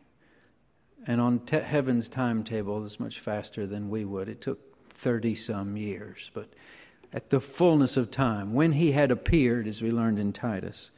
and 1.04 1.20
on 1.20 1.40
te- 1.40 1.58
heaven's 1.58 2.08
timetable, 2.08 2.86
it's 2.86 3.00
much 3.00 3.18
faster 3.18 3.66
than 3.66 3.90
we 3.90 4.04
would. 4.04 4.28
It 4.28 4.40
took 4.40 4.60
30 4.90 5.34
some 5.34 5.76
years, 5.76 6.30
but 6.32 6.50
at 7.12 7.30
the 7.30 7.40
fullness 7.40 7.96
of 7.96 8.12
time, 8.12 8.54
when 8.54 8.70
he 8.70 8.92
had 8.92 9.10
appeared, 9.10 9.66
as 9.66 9.82
we 9.82 9.90
learned 9.90 10.20
in 10.20 10.32
Titus. 10.32 10.92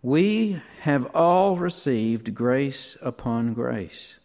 We 0.00 0.62
have 0.80 1.14
all 1.14 1.56
received 1.56 2.34
grace 2.34 2.96
upon 3.02 3.52
grace. 3.52 4.19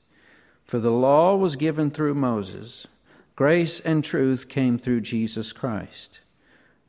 For 0.65 0.80
the 0.80 0.91
law 0.91 1.36
was 1.36 1.56
given 1.56 1.91
through 1.91 2.15
Moses, 2.15 2.88
grace 3.36 3.80
and 3.80 4.04
truth 4.04 4.49
came 4.49 4.78
through 4.80 5.01
Jesus 5.01 5.54
Christ. 5.54 6.21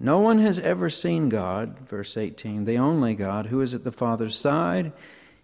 No 0.01 0.19
one 0.19 0.39
has 0.39 0.59
ever 0.59 0.91
seen 0.91 1.29
God, 1.29 1.89
verse 1.89 2.17
18, 2.17 2.65
the 2.65 2.79
only 2.79 3.15
God 3.15 3.47
who 3.47 3.61
is 3.61 3.75
at 3.75 3.85
the 3.85 3.93
Father's 3.93 4.39
side, 4.39 4.93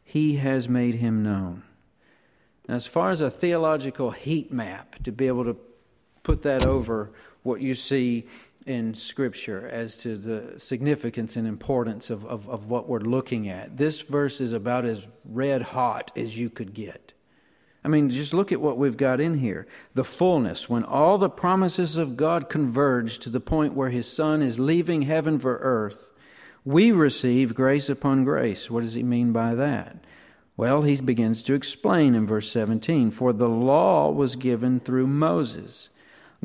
he 0.02 0.36
has 0.36 0.68
made 0.68 0.96
him 0.96 1.22
known. 1.22 1.62
Now, 2.68 2.74
as 2.74 2.86
far 2.86 3.10
as 3.10 3.20
a 3.20 3.30
theological 3.30 4.10
heat 4.10 4.52
map, 4.52 5.02
to 5.04 5.12
be 5.12 5.26
able 5.26 5.44
to 5.44 5.56
put 6.22 6.42
that 6.42 6.64
over 6.64 7.10
what 7.42 7.60
you 7.60 7.74
see 7.74 8.26
in 8.66 8.94
Scripture 8.94 9.66
as 9.68 9.98
to 9.98 10.16
the 10.16 10.58
significance 10.58 11.36
and 11.36 11.46
importance 11.46 12.10
of, 12.10 12.24
of, 12.26 12.48
of, 12.48 12.66
what 12.66 12.88
we're 12.88 13.00
looking 13.00 13.48
at. 13.48 13.76
This 13.76 14.02
verse 14.02 14.40
is 14.40 14.52
about 14.52 14.84
as 14.84 15.08
red 15.24 15.62
hot 15.62 16.12
as 16.16 16.38
you 16.38 16.48
could 16.48 16.72
get. 16.72 17.12
I 17.84 17.88
mean, 17.88 18.10
just 18.10 18.32
look 18.32 18.52
at 18.52 18.60
what 18.60 18.78
we've 18.78 18.96
got 18.96 19.20
in 19.20 19.38
here. 19.38 19.66
The 19.94 20.04
fullness, 20.04 20.68
when 20.68 20.84
all 20.84 21.18
the 21.18 21.28
promises 21.28 21.96
of 21.96 22.16
God 22.16 22.48
converge 22.48 23.18
to 23.20 23.30
the 23.30 23.40
point 23.40 23.74
where 23.74 23.90
His 23.90 24.06
Son 24.06 24.40
is 24.40 24.58
leaving 24.58 25.02
heaven 25.02 25.38
for 25.38 25.56
earth, 25.58 26.10
we 26.64 26.92
receive 26.92 27.54
grace 27.54 27.88
upon 27.88 28.24
grace. 28.24 28.70
What 28.70 28.82
does 28.82 28.94
he 28.94 29.02
mean 29.02 29.32
by 29.32 29.56
that? 29.56 29.96
Well, 30.56 30.82
he 30.82 31.00
begins 31.00 31.42
to 31.44 31.54
explain 31.54 32.14
in 32.14 32.26
verse 32.26 32.48
17 32.52 33.10
For 33.10 33.32
the 33.32 33.48
law 33.48 34.10
was 34.10 34.36
given 34.36 34.78
through 34.78 35.08
Moses 35.08 35.88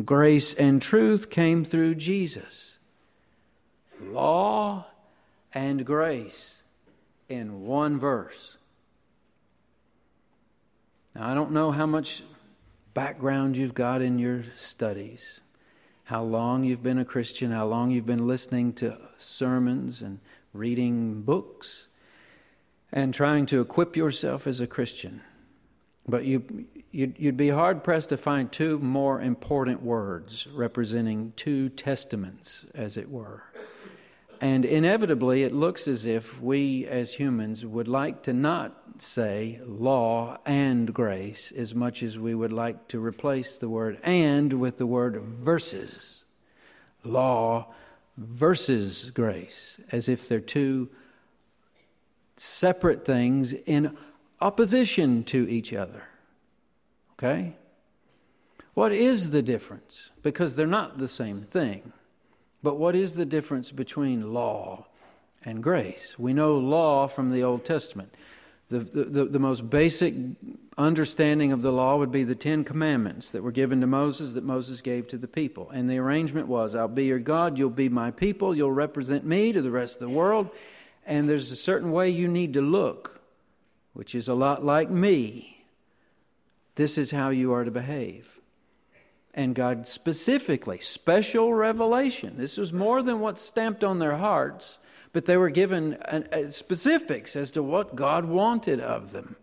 Grace 0.05 0.53
and 0.53 0.79
truth 0.79 1.31
came 1.31 1.65
through 1.65 1.95
Jesus. 1.95 2.77
Law 3.99 4.85
and 5.53 5.83
grace 5.83 6.61
in 7.27 7.65
one 7.65 7.97
verse. 7.97 8.56
Now, 11.17 11.31
I 11.31 11.33
don't 11.33 11.51
know 11.51 11.71
how 11.71 11.87
much 11.87 12.23
background 12.93 13.57
you've 13.57 13.73
got 13.73 14.03
in 14.03 14.19
your 14.19 14.43
studies, 14.55 15.39
how 16.03 16.21
long 16.21 16.63
you've 16.63 16.83
been 16.83 16.99
a 16.99 17.05
Christian, 17.05 17.51
how 17.51 17.65
long 17.65 17.89
you've 17.89 18.05
been 18.05 18.27
listening 18.27 18.73
to 18.73 18.99
sermons 19.17 20.03
and 20.03 20.19
reading 20.53 21.23
books 21.23 21.87
and 22.91 23.15
trying 23.15 23.47
to 23.47 23.61
equip 23.61 23.95
yourself 23.95 24.45
as 24.45 24.59
a 24.59 24.67
Christian. 24.67 25.21
But 26.07 26.25
you, 26.25 26.67
you'd, 26.91 27.15
you'd 27.17 27.35
be 27.35 27.49
hard 27.49 27.83
pressed 27.83 28.09
to 28.09 28.17
find 28.17 28.51
two 28.51 28.77
more 28.77 29.19
important 29.19 29.81
words 29.81 30.45
representing 30.53 31.33
two 31.35 31.69
testaments, 31.69 32.63
as 32.75 32.95
it 32.95 33.09
were. 33.09 33.43
And 34.41 34.65
inevitably, 34.65 35.43
it 35.43 35.53
looks 35.53 35.87
as 35.87 36.05
if 36.05 36.41
we 36.41 36.85
as 36.85 37.13
humans 37.13 37.65
would 37.65 37.87
like 37.87 38.23
to 38.23 38.33
not 38.33 39.01
say 39.01 39.59
law 39.65 40.37
and 40.45 40.93
grace 40.93 41.51
as 41.51 41.73
much 41.73 42.03
as 42.03 42.17
we 42.17 42.35
would 42.35 42.53
like 42.53 42.87
to 42.89 43.03
replace 43.03 43.57
the 43.57 43.69
word 43.69 43.99
and 44.03 44.53
with 44.53 44.77
the 44.77 44.85
word 44.85 45.21
versus. 45.21 46.23
Law 47.03 47.73
versus 48.17 49.11
grace, 49.11 49.79
as 49.91 50.09
if 50.09 50.27
they're 50.27 50.39
two 50.39 50.89
separate 52.35 53.05
things 53.05 53.53
in 53.53 53.95
opposition 54.41 55.23
to 55.23 55.47
each 55.49 55.73
other. 55.73 56.03
Okay? 57.13 57.55
What 58.73 58.91
is 58.91 59.31
the 59.31 59.41
difference? 59.41 60.11
Because 60.21 60.55
they're 60.55 60.67
not 60.67 60.99
the 60.99 61.07
same 61.07 61.41
thing. 61.41 61.93
But 62.67 62.75
what 62.75 62.95
is 62.97 63.15
the 63.15 63.25
difference 63.25 63.71
between 63.71 64.33
law 64.33 64.87
and 65.45 65.63
grace? 65.63 66.19
We 66.19 66.33
know 66.33 66.57
law 66.57 67.07
from 67.07 67.31
the 67.31 67.41
Old 67.41 67.63
Testament. 67.63 68.13
The, 68.69 68.79
the, 68.79 69.23
the, 69.23 69.39
most 69.39 69.69
basic 69.69 70.13
understanding 70.77 71.53
of 71.53 71.61
the 71.61 71.71
law 71.71 71.95
would 71.95 72.11
be 72.11 72.25
the 72.25 72.35
Ten 72.35 72.65
Commandments 72.65 73.31
that 73.31 73.41
were 73.41 73.53
given 73.53 73.79
to 73.79 73.87
Moses, 73.87 74.33
that 74.33 74.43
Moses 74.43 74.81
gave 74.81 75.07
to 75.07 75.17
the 75.17 75.29
people. 75.29 75.69
And 75.69 75.89
the 75.89 75.97
arrangement 75.97 76.49
was 76.49 76.75
I'll 76.75 76.89
be 76.89 77.05
your 77.05 77.19
God, 77.19 77.57
you'll 77.57 77.69
be 77.69 77.87
my 77.87 78.11
people, 78.11 78.53
you'll 78.53 78.73
represent 78.73 79.23
me 79.23 79.53
to 79.53 79.61
the 79.61 79.71
rest 79.71 80.01
of 80.01 80.09
the 80.09 80.13
world. 80.13 80.49
And 81.05 81.29
there's 81.29 81.53
a 81.53 81.55
certain 81.55 81.93
way 81.93 82.09
you 82.09 82.27
need 82.27 82.51
to 82.55 82.61
look, 82.61 83.21
which 83.93 84.13
is 84.13 84.27
a 84.27 84.33
lot 84.33 84.61
like 84.61 84.89
me 84.89 85.63
this 86.75 86.97
is 86.97 87.11
how 87.11 87.29
you 87.29 87.53
are 87.53 87.63
to 87.63 87.71
behave. 87.71 88.36
And 89.37 89.53
God 89.53 89.85
specifically, 89.85 90.79
special 90.79 91.53
revelation. 91.53 92.37
This 92.37 92.57
was 92.57 92.73
more 92.73 93.03
than 93.03 93.19
what's 93.19 93.39
stamped 93.39 93.83
on 93.83 93.99
their 93.99 94.17
hearts, 94.17 94.79
but 95.13 95.25
they 95.25 95.37
were 95.37 95.51
given 95.51 95.93
uh, 95.93 96.49
specifics 96.49 97.35
as 97.35 97.51
to 97.51 97.61
what 97.61 97.95
God 97.95 98.25
wanted 98.25 98.79
of 98.79 99.11
them. 99.11 99.35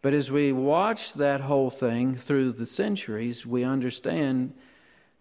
But 0.00 0.14
as 0.14 0.30
we 0.30 0.50
watch 0.50 1.12
that 1.12 1.42
whole 1.42 1.68
thing 1.68 2.16
through 2.16 2.52
the 2.52 2.64
centuries, 2.64 3.44
we 3.44 3.64
understand 3.64 4.54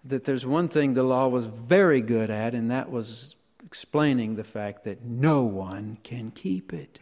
that 0.05 0.23
there's 0.23 0.45
one 0.45 0.69
thing 0.69 0.93
the 0.93 1.03
law 1.03 1.27
was 1.27 1.47
very 1.47 2.01
good 2.01 2.29
at, 2.29 2.53
and 2.53 2.71
that 2.71 2.89
was 2.89 3.35
explaining 3.65 4.35
the 4.35 4.45
fact 4.45 4.85
that 4.85 5.03
no 5.03 5.43
one 5.43 5.97
can 6.03 6.31
keep 6.31 6.71
it. 6.71 6.97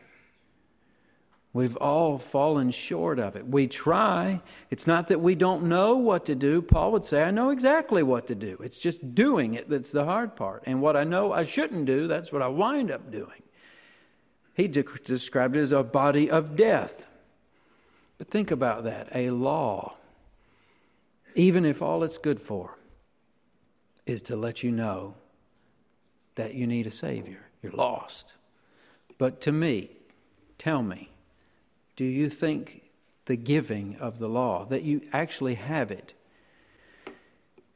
We've 1.55 1.77
all 1.77 2.17
fallen 2.17 2.71
short 2.71 3.17
of 3.17 3.37
it. 3.37 3.47
We 3.47 3.67
try. 3.67 4.41
It's 4.69 4.85
not 4.85 5.07
that 5.07 5.21
we 5.21 5.35
don't 5.35 5.63
know 5.63 5.95
what 5.95 6.25
to 6.25 6.35
do. 6.35 6.61
Paul 6.61 6.91
would 6.91 7.05
say, 7.05 7.23
I 7.23 7.31
know 7.31 7.49
exactly 7.49 8.03
what 8.03 8.27
to 8.27 8.35
do. 8.35 8.57
It's 8.61 8.77
just 8.77 9.15
doing 9.15 9.53
it 9.53 9.69
that's 9.69 9.89
the 9.89 10.03
hard 10.03 10.35
part. 10.35 10.63
And 10.65 10.81
what 10.81 10.97
I 10.97 11.05
know 11.05 11.31
I 11.31 11.45
shouldn't 11.45 11.85
do, 11.85 12.09
that's 12.09 12.29
what 12.29 12.41
I 12.41 12.49
wind 12.49 12.91
up 12.91 13.09
doing. 13.09 13.41
He 14.53 14.67
de- 14.67 14.83
described 14.83 15.55
it 15.55 15.61
as 15.61 15.71
a 15.71 15.81
body 15.81 16.29
of 16.29 16.57
death. 16.57 17.07
But 18.17 18.29
think 18.29 18.51
about 18.51 18.83
that 18.83 19.07
a 19.15 19.29
law, 19.29 19.95
even 21.35 21.63
if 21.63 21.81
all 21.81 22.03
it's 22.03 22.17
good 22.17 22.41
for 22.41 22.77
is 24.05 24.21
to 24.23 24.35
let 24.35 24.61
you 24.61 24.71
know 24.71 25.15
that 26.35 26.53
you 26.53 26.67
need 26.67 26.85
a 26.85 26.91
Savior, 26.91 27.47
you're 27.63 27.71
lost. 27.71 28.33
But 29.17 29.39
to 29.39 29.53
me, 29.53 29.91
tell 30.57 30.83
me, 30.83 31.11
do 31.95 32.03
you 32.03 32.29
think 32.29 32.83
the 33.25 33.35
giving 33.35 33.95
of 33.97 34.19
the 34.19 34.27
law, 34.27 34.65
that 34.65 34.83
you 34.83 35.01
actually 35.11 35.55
have 35.55 35.91
it, 35.91 36.13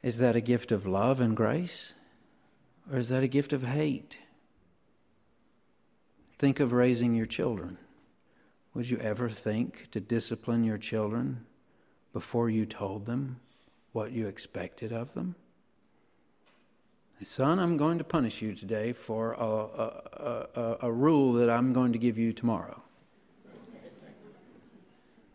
is 0.02 0.18
that 0.18 0.36
a 0.36 0.40
gift 0.40 0.72
of 0.72 0.86
love 0.86 1.20
and 1.20 1.36
grace? 1.36 1.92
Or 2.90 2.98
is 2.98 3.08
that 3.08 3.22
a 3.22 3.28
gift 3.28 3.52
of 3.52 3.62
hate? 3.62 4.18
Think 6.38 6.60
of 6.60 6.72
raising 6.72 7.14
your 7.14 7.26
children. 7.26 7.78
Would 8.74 8.88
you 8.88 8.98
ever 8.98 9.28
think 9.28 9.88
to 9.90 10.00
discipline 10.00 10.64
your 10.64 10.78
children 10.78 11.44
before 12.12 12.48
you 12.48 12.64
told 12.64 13.06
them 13.06 13.40
what 13.92 14.12
you 14.12 14.26
expected 14.26 14.92
of 14.92 15.14
them? 15.14 15.34
Son, 17.22 17.58
I'm 17.58 17.76
going 17.76 17.98
to 17.98 18.04
punish 18.04 18.40
you 18.40 18.54
today 18.54 18.94
for 18.94 19.34
a, 19.34 19.44
a, 19.44 20.46
a, 20.54 20.76
a 20.82 20.92
rule 20.92 21.34
that 21.34 21.50
I'm 21.50 21.74
going 21.74 21.92
to 21.92 21.98
give 21.98 22.16
you 22.16 22.32
tomorrow. 22.32 22.82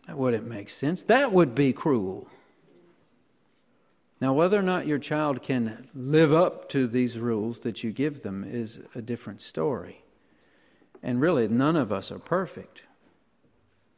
That 0.08 0.18
wouldn't 0.18 0.48
make 0.48 0.70
sense. 0.70 1.04
That 1.04 1.32
would 1.32 1.56
be 1.56 1.74
cruel. 1.74 2.28
Now, 4.22 4.34
whether 4.34 4.58
or 4.58 4.64
not 4.64 4.88
your 4.88 5.00
child 5.00 5.42
can 5.42 5.88
live 5.94 6.34
up 6.34 6.70
to 6.70 6.88
these 6.88 7.20
rules 7.20 7.60
that 7.60 7.84
you 7.84 7.92
give 7.92 8.22
them 8.22 8.46
is 8.48 8.80
a 8.94 9.02
different 9.02 9.42
story. 9.42 10.04
And 11.04 11.20
really, 11.20 11.48
none 11.48 11.76
of 11.76 11.92
us 11.92 12.12
are 12.12 12.20
perfect. 12.20 12.84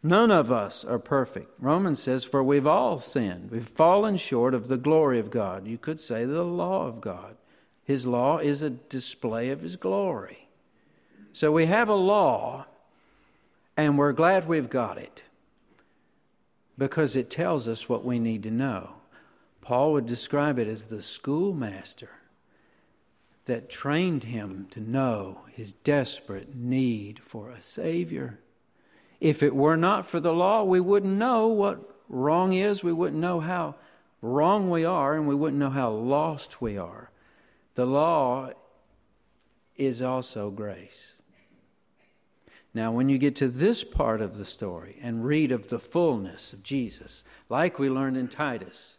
None 0.02 0.32
of 0.32 0.52
us 0.52 0.84
are 0.84 1.00
perfect. 1.00 1.52
Romans 1.60 2.02
says, 2.02 2.24
For 2.24 2.44
we've 2.44 2.68
all 2.68 2.98
sinned. 2.98 3.52
We've 3.52 3.68
fallen 3.68 4.18
short 4.18 4.54
of 4.54 4.68
the 4.68 4.78
glory 4.78 5.20
of 5.20 5.30
God. 5.30 5.68
You 5.68 5.78
could 5.78 6.00
say 6.00 6.26
the 6.26 6.44
law 6.44 6.88
of 6.88 7.02
God. 7.02 7.36
His 7.84 8.06
law 8.06 8.38
is 8.38 8.62
a 8.62 8.70
display 8.70 9.50
of 9.50 9.62
His 9.62 9.76
glory. 9.76 10.50
So 11.32 11.52
we 11.52 11.68
have 11.68 11.90
a 11.90 11.96
law, 11.96 12.66
and 13.76 13.98
we're 13.98 14.14
glad 14.14 14.48
we've 14.48 14.70
got 14.70 14.98
it 14.98 15.24
because 16.78 17.16
it 17.16 17.30
tells 17.30 17.68
us 17.68 17.90
what 17.90 18.06
we 18.06 18.20
need 18.20 18.44
to 18.44 18.52
know. 18.52 18.94
Paul 19.62 19.94
would 19.94 20.06
describe 20.06 20.60
it 20.60 20.68
as 20.68 20.86
the 20.86 21.02
schoolmaster 21.02 22.10
that 23.46 23.70
trained 23.70 24.26
him 24.26 24.68
to 24.72 24.80
know 24.80 25.42
his 25.52 25.74
desperate 25.74 26.56
need 26.56 27.20
for 27.20 27.50
a 27.50 27.62
Savior. 27.62 28.40
If 29.20 29.42
it 29.42 29.56
were 29.56 29.78
not 29.78 30.06
for 30.06 30.20
the 30.20 30.34
law, 30.34 30.64
we 30.64 30.80
wouldn't 30.80 31.18
know 31.18 31.48
what 31.48 31.98
wrong 32.08 32.54
is, 32.54 32.84
we 32.84 32.94
wouldn't 32.94 33.22
know 33.22 33.40
how 33.40 33.76
wrong 34.22 34.70
we 34.70 34.86
are, 34.86 35.16
and 35.16 35.28
we 35.28 35.36
wouldn't 35.36 35.60
know 35.60 35.70
how 35.70 35.90
lost 35.90 36.62
we 36.62 36.78
are. 36.78 37.12
The 37.76 37.86
law 37.86 38.52
is 39.76 40.02
also 40.02 40.50
grace. 40.50 41.17
Now, 42.78 42.92
when 42.92 43.10
you 43.10 43.18
get 43.18 43.36
to 43.38 43.48
this 43.48 43.84
part 43.84 44.22
of 44.22 44.38
the 44.38 44.46
story 44.46 44.98
and 45.02 45.26
read 45.26 45.52
of 45.52 45.70
the 45.70 45.80
fullness 45.80 46.54
of 46.54 46.62
Jesus, 46.62 47.24
like 47.50 47.80
we 47.80 47.90
learned 47.90 48.18
in 48.18 48.28
Titus, 48.28 48.98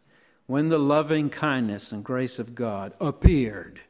when 0.49 0.69
the 0.69 0.81
loving 0.81 1.31
kindness 1.31 1.93
and 1.93 2.03
grace 2.03 2.41
of 2.41 2.57
God 2.57 2.93
appeared, 3.01 3.83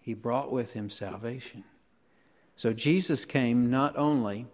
he 0.00 0.14
brought 0.14 0.50
with 0.50 0.72
him 0.72 0.88
salvation. 0.88 1.64
So 2.56 2.72
Jesus 2.72 3.26
came 3.26 3.68
not 3.68 3.98
only 3.98 4.46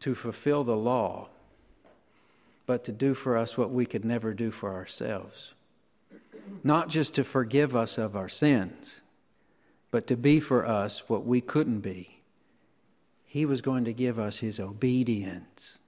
to 0.00 0.14
fulfill 0.14 0.64
the 0.64 0.74
law, 0.74 1.28
but 2.64 2.84
to 2.84 2.92
do 2.92 3.12
for 3.12 3.36
us 3.36 3.58
what 3.58 3.70
we 3.70 3.84
could 3.84 4.06
never 4.06 4.32
do 4.32 4.50
for 4.50 4.72
ourselves. 4.72 5.52
Not 6.64 6.88
just 6.88 7.16
to 7.16 7.24
forgive 7.24 7.76
us 7.76 7.98
of 7.98 8.16
our 8.16 8.30
sins, 8.30 9.02
but 9.90 10.06
to 10.06 10.16
be 10.16 10.40
for 10.40 10.64
us 10.64 11.06
what 11.06 11.26
we 11.26 11.42
couldn't 11.42 11.80
be 11.80 12.19
he 13.30 13.46
was 13.46 13.60
going 13.60 13.84
to 13.84 13.92
give 13.92 14.18
us 14.18 14.38
his 14.38 14.58
obedience. 14.58 15.78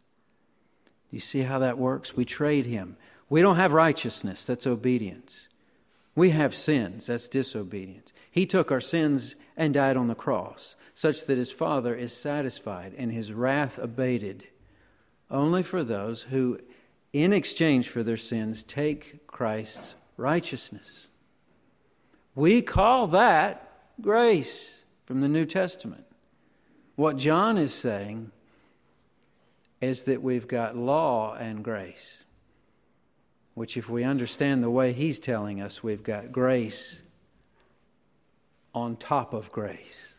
Do 1.10 1.16
you 1.16 1.20
see 1.20 1.40
how 1.40 1.58
that 1.58 1.76
works? 1.76 2.14
We 2.14 2.24
trade 2.24 2.66
him. 2.66 2.96
We 3.28 3.42
don't 3.42 3.56
have 3.56 3.72
righteousness, 3.72 4.44
that's 4.44 4.64
obedience. 4.64 5.48
We 6.14 6.30
have 6.30 6.54
sins, 6.54 7.06
that's 7.06 7.26
disobedience. 7.26 8.12
He 8.30 8.46
took 8.46 8.70
our 8.70 8.80
sins 8.80 9.34
and 9.56 9.74
died 9.74 9.96
on 9.96 10.06
the 10.06 10.14
cross, 10.14 10.76
such 10.94 11.26
that 11.26 11.36
his 11.36 11.50
Father 11.50 11.96
is 11.96 12.12
satisfied 12.12 12.94
and 12.96 13.10
his 13.10 13.32
wrath 13.32 13.76
abated 13.76 14.44
only 15.28 15.64
for 15.64 15.82
those 15.82 16.22
who, 16.22 16.60
in 17.12 17.32
exchange 17.32 17.88
for 17.88 18.04
their 18.04 18.16
sins, 18.16 18.62
take 18.62 19.26
Christ's 19.26 19.96
righteousness. 20.16 21.08
We 22.36 22.62
call 22.62 23.08
that 23.08 23.68
grace 24.00 24.84
from 25.06 25.22
the 25.22 25.28
New 25.28 25.44
Testament. 25.44 26.04
What 26.96 27.16
John 27.16 27.58
is 27.58 27.72
saying 27.72 28.30
is 29.80 30.04
that 30.04 30.22
we've 30.22 30.46
got 30.46 30.76
law 30.76 31.34
and 31.34 31.64
grace, 31.64 32.24
which, 33.54 33.76
if 33.76 33.90
we 33.90 34.04
understand 34.04 34.62
the 34.62 34.70
way 34.70 34.92
he's 34.92 35.18
telling 35.18 35.60
us, 35.60 35.82
we've 35.82 36.02
got 36.02 36.32
grace 36.32 37.02
on 38.74 38.96
top 38.96 39.32
of 39.32 39.50
grace. 39.52 40.16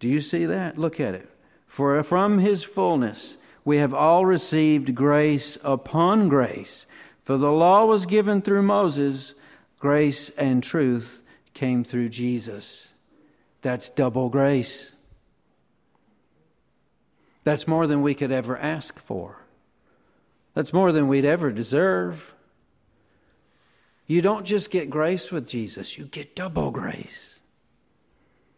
Do 0.00 0.08
you 0.08 0.20
see 0.20 0.46
that? 0.46 0.78
Look 0.78 1.00
at 1.00 1.14
it. 1.14 1.30
For 1.66 2.02
from 2.02 2.38
his 2.38 2.62
fullness 2.62 3.36
we 3.64 3.78
have 3.78 3.92
all 3.92 4.24
received 4.24 4.94
grace 4.94 5.58
upon 5.64 6.28
grace. 6.28 6.86
For 7.20 7.36
the 7.36 7.50
law 7.50 7.84
was 7.84 8.06
given 8.06 8.40
through 8.40 8.62
Moses, 8.62 9.34
grace 9.80 10.30
and 10.30 10.62
truth 10.62 11.22
came 11.52 11.82
through 11.82 12.10
Jesus. 12.10 12.90
That's 13.62 13.88
double 13.88 14.28
grace. 14.28 14.92
That's 17.46 17.68
more 17.68 17.86
than 17.86 18.02
we 18.02 18.16
could 18.16 18.32
ever 18.32 18.58
ask 18.58 18.98
for. 18.98 19.44
That's 20.54 20.72
more 20.72 20.90
than 20.90 21.06
we'd 21.06 21.24
ever 21.24 21.52
deserve. 21.52 22.34
You 24.08 24.20
don't 24.20 24.44
just 24.44 24.68
get 24.68 24.90
grace 24.90 25.30
with 25.30 25.46
Jesus, 25.46 25.96
you 25.96 26.06
get 26.06 26.34
double 26.34 26.72
grace. 26.72 27.40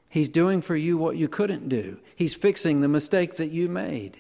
He's 0.09 0.30
doing 0.30 0.62
for 0.62 0.74
you 0.74 0.97
what 0.97 1.18
you 1.18 1.28
couldn't 1.28 1.68
do, 1.68 2.01
He's 2.16 2.32
fixing 2.32 2.80
the 2.80 2.89
mistake 2.89 3.36
that 3.36 3.51
you 3.51 3.68
made. 3.68 4.16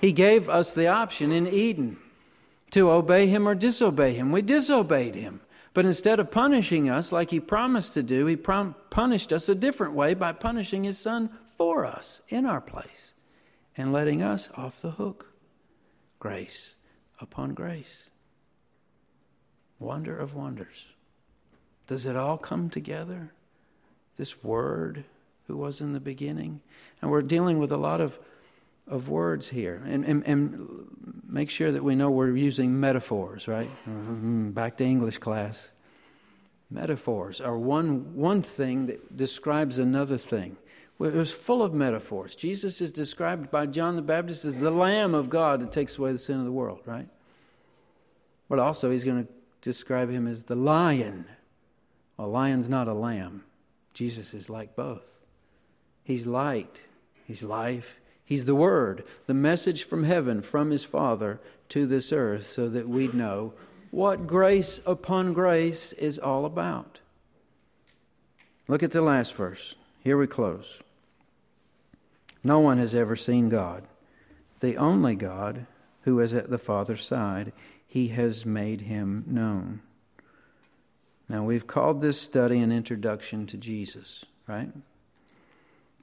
He 0.00 0.10
gave 0.10 0.48
us 0.48 0.72
the 0.72 0.88
option 0.88 1.30
in 1.30 1.46
Eden 1.46 1.96
to 2.72 2.90
obey 2.90 3.28
Him 3.28 3.46
or 3.46 3.54
disobey 3.54 4.14
Him. 4.14 4.32
We 4.32 4.42
disobeyed 4.42 5.14
Him. 5.14 5.40
But 5.72 5.86
instead 5.86 6.18
of 6.18 6.32
punishing 6.32 6.90
us 6.90 7.12
like 7.12 7.30
He 7.30 7.38
promised 7.38 7.94
to 7.94 8.02
do, 8.02 8.26
He 8.26 8.34
prom- 8.34 8.74
punished 8.90 9.32
us 9.32 9.48
a 9.48 9.54
different 9.54 9.94
way 9.94 10.14
by 10.14 10.32
punishing 10.32 10.82
His 10.82 10.98
Son 10.98 11.30
for 11.46 11.86
us 11.86 12.22
in 12.28 12.44
our 12.44 12.60
place 12.60 13.14
and 13.80 13.92
letting 13.92 14.22
us 14.22 14.48
off 14.54 14.80
the 14.82 14.92
hook. 14.92 15.32
Grace 16.18 16.74
upon 17.18 17.54
grace. 17.54 18.08
Wonder 19.78 20.16
of 20.16 20.34
wonders. 20.34 20.86
Does 21.86 22.04
it 22.06 22.14
all 22.14 22.36
come 22.36 22.68
together? 22.68 23.32
This 24.16 24.44
word 24.44 25.04
who 25.46 25.56
was 25.56 25.80
in 25.80 25.94
the 25.94 26.00
beginning? 26.00 26.60
And 27.00 27.10
we're 27.10 27.22
dealing 27.22 27.58
with 27.58 27.72
a 27.72 27.76
lot 27.76 28.00
of, 28.00 28.18
of 28.86 29.08
words 29.08 29.48
here. 29.48 29.82
And, 29.86 30.04
and, 30.04 30.26
and 30.26 30.86
make 31.26 31.48
sure 31.48 31.72
that 31.72 31.82
we 31.82 31.94
know 31.94 32.10
we're 32.10 32.36
using 32.36 32.78
metaphors, 32.78 33.48
right? 33.48 33.70
Mm-hmm. 33.88 34.50
Back 34.50 34.76
to 34.76 34.84
English 34.84 35.18
class. 35.18 35.70
Metaphors 36.70 37.40
are 37.40 37.58
one, 37.58 38.14
one 38.14 38.42
thing 38.42 38.86
that 38.86 39.16
describes 39.16 39.78
another 39.78 40.18
thing. 40.18 40.56
It 41.00 41.14
was 41.14 41.32
full 41.32 41.62
of 41.62 41.72
metaphors. 41.72 42.36
Jesus 42.36 42.82
is 42.82 42.92
described 42.92 43.50
by 43.50 43.64
John 43.64 43.96
the 43.96 44.02
Baptist 44.02 44.44
as 44.44 44.58
the 44.58 44.70
Lamb 44.70 45.14
of 45.14 45.30
God 45.30 45.60
that 45.60 45.72
takes 45.72 45.96
away 45.96 46.12
the 46.12 46.18
sin 46.18 46.38
of 46.38 46.44
the 46.44 46.52
world, 46.52 46.82
right? 46.84 47.08
But 48.50 48.58
also, 48.58 48.90
he's 48.90 49.04
going 49.04 49.24
to 49.24 49.32
describe 49.62 50.10
him 50.10 50.26
as 50.26 50.44
the 50.44 50.54
lion. 50.54 51.24
A 52.18 52.26
lion's 52.26 52.68
not 52.68 52.86
a 52.86 52.92
lamb. 52.92 53.44
Jesus 53.94 54.34
is 54.34 54.50
like 54.50 54.76
both. 54.76 55.20
He's 56.04 56.26
light, 56.26 56.82
he's 57.26 57.42
life, 57.42 57.98
he's 58.24 58.44
the 58.44 58.54
Word, 58.54 59.04
the 59.26 59.34
message 59.34 59.84
from 59.84 60.04
heaven, 60.04 60.42
from 60.42 60.70
his 60.70 60.84
Father 60.84 61.40
to 61.70 61.86
this 61.86 62.12
earth, 62.12 62.44
so 62.44 62.68
that 62.68 62.88
we'd 62.88 63.14
know 63.14 63.54
what 63.90 64.26
grace 64.26 64.80
upon 64.84 65.32
grace 65.32 65.92
is 65.94 66.18
all 66.18 66.44
about. 66.44 66.98
Look 68.68 68.82
at 68.82 68.92
the 68.92 69.02
last 69.02 69.34
verse. 69.34 69.76
Here 70.02 70.18
we 70.18 70.26
close. 70.26 70.80
No 72.42 72.60
one 72.60 72.78
has 72.78 72.94
ever 72.94 73.16
seen 73.16 73.48
God. 73.48 73.86
the 74.60 74.76
only 74.76 75.14
God 75.14 75.66
who 76.02 76.20
is 76.20 76.34
at 76.34 76.50
the 76.50 76.58
Father's 76.58 77.04
side. 77.04 77.52
He 77.86 78.08
has 78.08 78.46
made 78.46 78.82
him 78.82 79.24
known. 79.26 79.80
Now, 81.28 81.44
we've 81.44 81.66
called 81.66 82.00
this 82.00 82.20
study 82.20 82.58
an 82.58 82.72
introduction 82.72 83.46
to 83.46 83.56
Jesus, 83.56 84.24
right? 84.46 84.70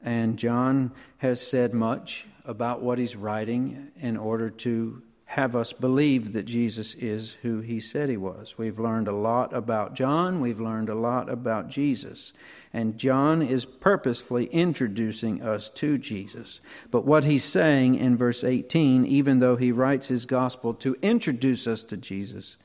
And 0.04 0.38
John 0.38 0.92
has 1.18 1.46
said 1.46 1.74
much 1.74 2.26
about 2.46 2.82
what 2.82 2.98
he's 2.98 3.16
writing 3.16 3.92
in 4.00 4.16
order 4.16 4.50
to 4.50 5.02
have 5.32 5.58
us 5.58 5.74
believe 5.74 6.32
that 6.32 6.44
Jesus 6.44 6.96
is 6.96 7.34
who 7.42 7.60
he 7.60 7.82
said 7.82 8.08
he 8.10 8.16
was. 8.16 8.58
We've 8.58 8.80
learned 8.80 9.10
a 9.10 9.16
lot 9.16 9.54
about 9.54 9.94
John, 9.94 10.40
we've 10.40 10.62
learned 10.62 10.88
a 10.88 10.96
lot 10.96 11.30
about 11.30 11.68
Jesus. 11.68 12.32
And 12.72 12.98
John 12.98 13.42
is 13.42 13.66
purposefully 13.66 14.46
introducing 14.46 15.42
us 15.42 15.70
to 15.72 15.98
Jesus. 15.98 16.62
But 16.92 17.06
what 17.06 17.26
he's 17.26 17.44
saying 17.44 17.96
in 17.96 18.16
verse 18.16 18.44
18, 18.44 19.06
even 19.06 19.40
though 19.40 19.58
he 19.58 19.72
writes 19.72 20.08
his 20.08 20.26
gospel 20.26 20.74
to 20.76 20.96
introduce 21.02 21.68
us 21.68 21.84
to 21.86 21.98
Jesus, 21.98 22.56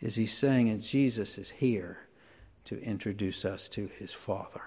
is 0.00 0.14
he's 0.14 0.36
saying 0.36 0.70
that 0.72 0.80
Jesus 0.80 1.36
is 1.36 1.50
here 1.50 1.98
to 2.64 2.80
introduce 2.82 3.44
us 3.44 3.68
to 3.68 3.90
his 3.98 4.12
Father. 4.12 4.62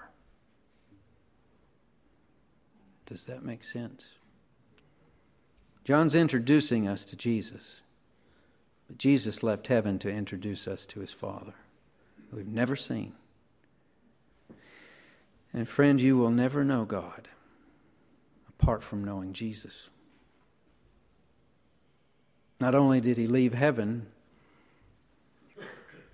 Does 3.06 3.24
that 3.24 3.44
make 3.44 3.64
sense? 3.64 4.08
John's 5.88 6.14
introducing 6.14 6.86
us 6.86 7.02
to 7.06 7.16
Jesus, 7.16 7.80
but 8.86 8.98
Jesus 8.98 9.42
left 9.42 9.68
heaven 9.68 9.98
to 10.00 10.10
introduce 10.10 10.68
us 10.68 10.84
to 10.84 11.00
his 11.00 11.14
Father, 11.14 11.54
we've 12.30 12.46
never 12.46 12.76
seen. 12.76 13.14
And 15.50 15.66
friend, 15.66 15.98
you 15.98 16.18
will 16.18 16.28
never 16.28 16.62
know 16.62 16.84
God 16.84 17.28
apart 18.50 18.82
from 18.82 19.02
knowing 19.02 19.32
Jesus. 19.32 19.88
Not 22.60 22.74
only 22.74 23.00
did 23.00 23.16
he 23.16 23.26
leave 23.26 23.54
heaven 23.54 24.08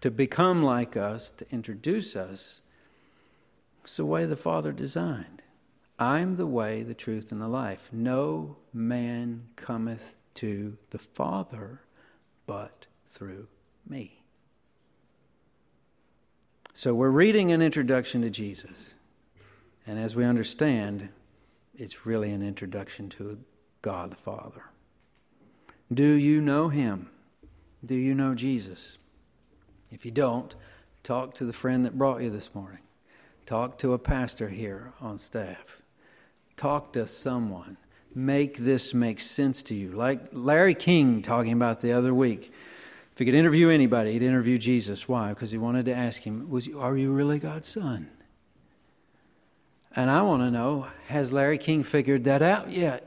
to 0.03 0.09
become 0.09 0.63
like 0.63 0.97
us, 0.97 1.33
to 1.33 1.47
introduce 1.51 2.15
us, 2.15 2.61
it's 3.83 3.97
the 3.97 4.05
way 4.05 4.25
the 4.25 4.37
Father 4.37 4.71
designed. 4.71 5.43
I'm 5.99 6.37
the 6.37 6.47
way, 6.47 6.83
the 6.83 6.95
truth, 6.95 7.31
and 7.31 7.41
the 7.41 7.49
life. 7.49 7.91
No 7.93 8.57
man 8.73 9.45
cometh 9.57 10.17
to 10.35 10.77
the 10.91 10.99
Father 10.99 11.83
but 12.47 12.87
through 13.09 13.47
me. 13.89 14.23
So 16.73 16.95
we're 16.95 17.11
reading 17.11 17.53
an 17.53 17.63
introduction 17.63 18.23
to 18.23 18.31
Jesus. 18.31 18.95
And 19.87 19.99
as 19.99 20.17
we 20.17 20.25
understand, 20.25 21.11
it's 21.77 22.05
really 22.05 22.31
an 22.31 22.43
introduction 22.43 23.09
to 23.11 23.39
God 23.81 24.11
the 24.11 24.17
Father. 24.17 24.65
Do 25.93 26.13
you 26.13 26.41
know 26.41 26.69
him? 26.69 27.11
Do 27.85 27.95
you 27.95 28.15
know 28.15 28.35
Jesus? 28.35 28.99
If 29.93 30.05
you 30.05 30.11
don't, 30.11 30.55
talk 31.05 31.35
to 31.35 31.45
the 31.45 31.53
friend 31.53 31.85
that 31.85 31.99
brought 31.99 32.23
you 32.23 32.31
this 32.31 32.55
morning. 32.55 32.81
Talk 33.47 33.79
to 33.79 33.93
a 33.93 33.99
pastor 33.99 34.49
here 34.49 34.95
on 35.01 35.19
staff. 35.19 35.83
Talk 36.57 36.93
to 36.93 37.07
someone. 37.07 37.77
Make 38.15 38.59
this 38.59 38.95
make 38.95 39.21
sense 39.21 39.63
to 39.65 39.75
you. 39.75 39.91
Like 39.91 40.29
Larry 40.33 40.75
King 40.75 41.21
talking 41.21 41.53
about 41.53 41.81
the 41.81 41.93
other 41.93 42.15
week. 42.15 42.53
If 43.13 43.19
he 43.19 43.25
could 43.25 43.35
interview 43.35 43.69
anybody, 43.69 44.13
he'd 44.13 44.23
interview 44.23 44.59
Jesus. 44.59 45.09
Why? 45.09 45.31
Because 45.31 45.51
he 45.51 45.59
wanted 45.59 45.87
to 45.87 45.95
ask 45.95 46.23
him, 46.23 46.49
Was, 46.51 46.69
Are 46.69 46.97
you 46.97 47.13
really 47.13 47.39
God's 47.39 47.69
son? 47.69 48.11
And 49.97 50.11
I 50.11 50.23
want 50.23 50.43
to 50.43 50.51
know, 50.51 50.89
has 51.07 51.33
Larry 51.33 51.59
King 51.59 51.85
figured 51.85 52.25
that 52.25 52.43
out 52.43 52.73
yet? 52.73 53.07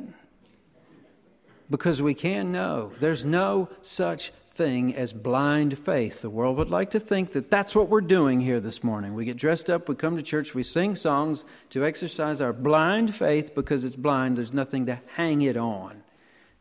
Because 1.69 2.01
we 2.01 2.13
can 2.13 2.53
know. 2.53 2.93
There's 3.01 3.25
no 3.25 3.67
such 3.81 4.31
thing 4.57 4.95
as 4.95 5.13
blind 5.13 5.77
faith. 5.77 6.21
The 6.21 6.29
world 6.29 6.57
would 6.57 6.71
like 6.71 6.89
to 6.91 6.99
think 6.99 7.33
that 7.33 7.51
that's 7.51 7.75
what 7.75 7.89
we're 7.89 8.01
doing 8.01 8.41
here 8.41 8.59
this 8.59 8.83
morning. 8.83 9.13
We 9.13 9.23
get 9.23 9.37
dressed 9.37 9.69
up, 9.69 9.87
we 9.87 9.95
come 9.95 10.17
to 10.17 10.23
church, 10.23 10.55
we 10.55 10.63
sing 10.63 10.95
songs 10.95 11.45
to 11.69 11.85
exercise 11.85 12.41
our 12.41 12.53
blind 12.53 13.13
faith 13.13 13.53
because 13.53 13.83
it's 13.83 13.95
blind. 13.95 14.37
There's 14.37 14.53
nothing 14.53 14.87
to 14.87 14.99
hang 15.15 15.43
it 15.43 15.55
on. 15.55 16.03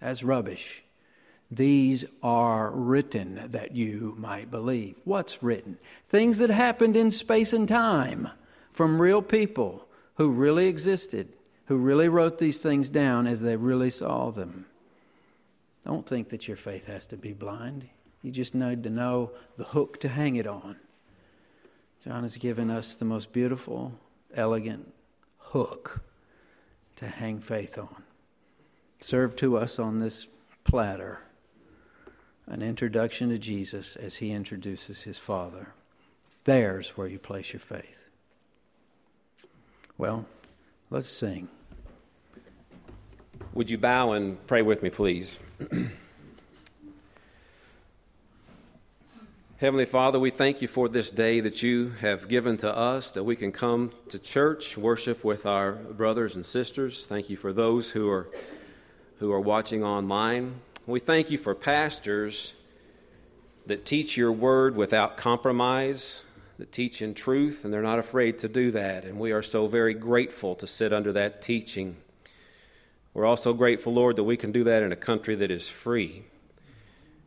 That's 0.00 0.22
rubbish. 0.22 0.82
These 1.50 2.04
are 2.22 2.70
written 2.70 3.48
that 3.52 3.74
you 3.74 4.14
might 4.18 4.50
believe. 4.50 5.00
What's 5.04 5.42
written? 5.42 5.78
Things 6.08 6.38
that 6.38 6.50
happened 6.50 6.96
in 6.96 7.10
space 7.10 7.52
and 7.52 7.66
time 7.66 8.28
from 8.72 9.00
real 9.00 9.22
people 9.22 9.88
who 10.16 10.30
really 10.30 10.66
existed, 10.66 11.32
who 11.66 11.76
really 11.76 12.08
wrote 12.08 12.38
these 12.38 12.58
things 12.58 12.90
down 12.90 13.26
as 13.26 13.40
they 13.40 13.56
really 13.56 13.90
saw 13.90 14.30
them. 14.30 14.66
Don't 15.86 16.04
think 16.04 16.30
that 16.30 16.48
your 16.48 16.56
faith 16.56 16.86
has 16.86 17.06
to 17.06 17.16
be 17.16 17.32
blind. 17.32 17.88
You 18.20 18.32
just 18.32 18.56
need 18.56 18.82
to 18.82 18.90
know 18.90 19.30
the 19.56 19.62
hook 19.62 20.00
to 20.00 20.08
hang 20.08 20.34
it 20.34 20.46
on. 20.46 20.74
John 22.04 22.24
has 22.24 22.36
given 22.36 22.72
us 22.72 22.94
the 22.94 23.04
most 23.04 23.32
beautiful, 23.32 23.92
elegant 24.34 24.92
hook 25.38 26.00
to 26.96 27.06
hang 27.06 27.38
faith 27.38 27.78
on. 27.78 28.02
Served 29.00 29.38
to 29.38 29.56
us 29.56 29.78
on 29.78 30.00
this 30.00 30.26
platter 30.64 31.20
an 32.48 32.62
introduction 32.62 33.28
to 33.28 33.38
Jesus 33.38 33.94
as 33.94 34.16
he 34.16 34.32
introduces 34.32 35.02
his 35.02 35.18
Father. 35.18 35.68
There's 36.42 36.96
where 36.96 37.06
you 37.06 37.20
place 37.20 37.52
your 37.52 37.60
faith. 37.60 38.08
Well, 39.96 40.26
let's 40.90 41.08
sing. 41.08 41.48
Would 43.56 43.70
you 43.70 43.78
bow 43.78 44.12
and 44.12 44.46
pray 44.46 44.60
with 44.60 44.82
me, 44.82 44.90
please? 44.90 45.38
Heavenly 49.56 49.86
Father, 49.86 50.18
we 50.20 50.28
thank 50.28 50.60
you 50.60 50.68
for 50.68 50.90
this 50.90 51.10
day 51.10 51.40
that 51.40 51.62
you 51.62 51.92
have 52.02 52.28
given 52.28 52.58
to 52.58 52.70
us, 52.70 53.10
that 53.12 53.24
we 53.24 53.34
can 53.34 53.52
come 53.52 53.92
to 54.10 54.18
church, 54.18 54.76
worship 54.76 55.24
with 55.24 55.46
our 55.46 55.72
brothers 55.72 56.36
and 56.36 56.44
sisters. 56.44 57.06
Thank 57.06 57.30
you 57.30 57.38
for 57.38 57.50
those 57.50 57.92
who 57.92 58.10
are, 58.10 58.28
who 59.20 59.32
are 59.32 59.40
watching 59.40 59.82
online. 59.82 60.56
We 60.86 61.00
thank 61.00 61.30
you 61.30 61.38
for 61.38 61.54
pastors 61.54 62.52
that 63.64 63.86
teach 63.86 64.18
your 64.18 64.32
word 64.32 64.76
without 64.76 65.16
compromise, 65.16 66.24
that 66.58 66.72
teach 66.72 67.00
in 67.00 67.14
truth, 67.14 67.64
and 67.64 67.72
they're 67.72 67.80
not 67.80 67.98
afraid 67.98 68.36
to 68.40 68.50
do 68.50 68.70
that. 68.72 69.06
And 69.06 69.18
we 69.18 69.32
are 69.32 69.42
so 69.42 69.66
very 69.66 69.94
grateful 69.94 70.54
to 70.56 70.66
sit 70.66 70.92
under 70.92 71.10
that 71.14 71.40
teaching. 71.40 71.96
We're 73.16 73.24
also 73.24 73.54
grateful, 73.54 73.94
Lord, 73.94 74.16
that 74.16 74.24
we 74.24 74.36
can 74.36 74.52
do 74.52 74.62
that 74.64 74.82
in 74.82 74.92
a 74.92 74.96
country 74.96 75.34
that 75.36 75.50
is 75.50 75.70
free. 75.70 76.24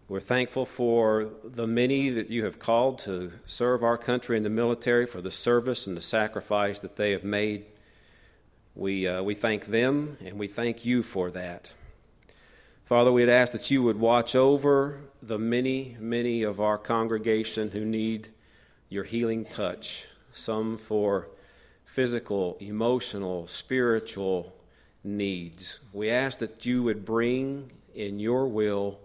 We're 0.08 0.20
thankful 0.20 0.68
for 0.68 1.30
the 1.44 1.66
many 1.66 2.12
that 2.12 2.30
you 2.30 2.46
have 2.46 2.60
called 2.60 3.00
to 3.00 3.32
serve 3.48 3.82
our 3.84 3.98
country 3.98 4.38
in 4.38 4.44
the 4.44 4.52
military, 4.52 5.08
for 5.08 5.20
the 5.20 5.32
service 5.32 5.88
and 5.88 5.98
the 5.98 6.02
sacrifice 6.02 6.80
that 6.82 6.96
they 6.96 7.10
have 7.10 7.24
made. 7.24 7.66
We, 8.76 9.08
uh, 9.08 9.24
we 9.24 9.34
thank 9.34 9.66
them 9.66 10.18
and 10.24 10.38
we 10.38 10.48
thank 10.48 10.86
you 10.86 11.02
for 11.02 11.32
that. 11.32 11.72
Father, 12.86 13.12
we'd 13.12 13.28
ask 13.28 13.52
that 13.54 13.72
you 13.72 13.82
would 13.82 14.00
watch 14.00 14.36
over 14.36 15.00
the 15.24 15.40
many, 15.40 15.98
many 16.00 16.44
of 16.44 16.60
our 16.60 16.78
congregation 16.78 17.72
who 17.72 17.84
need 17.84 18.30
your 18.90 19.06
healing 19.06 19.44
touch, 19.44 20.06
some 20.34 20.78
for 20.78 21.30
physical, 21.84 22.58
emotional, 22.60 23.48
spiritual, 23.48 24.54
needs. 25.04 25.80
We 25.94 26.10
ask 26.10 26.40
that 26.40 26.66
you 26.66 26.84
would 26.84 27.06
bring 27.06 27.72
in 27.94 28.20
your 28.20 28.48
will 28.48 29.00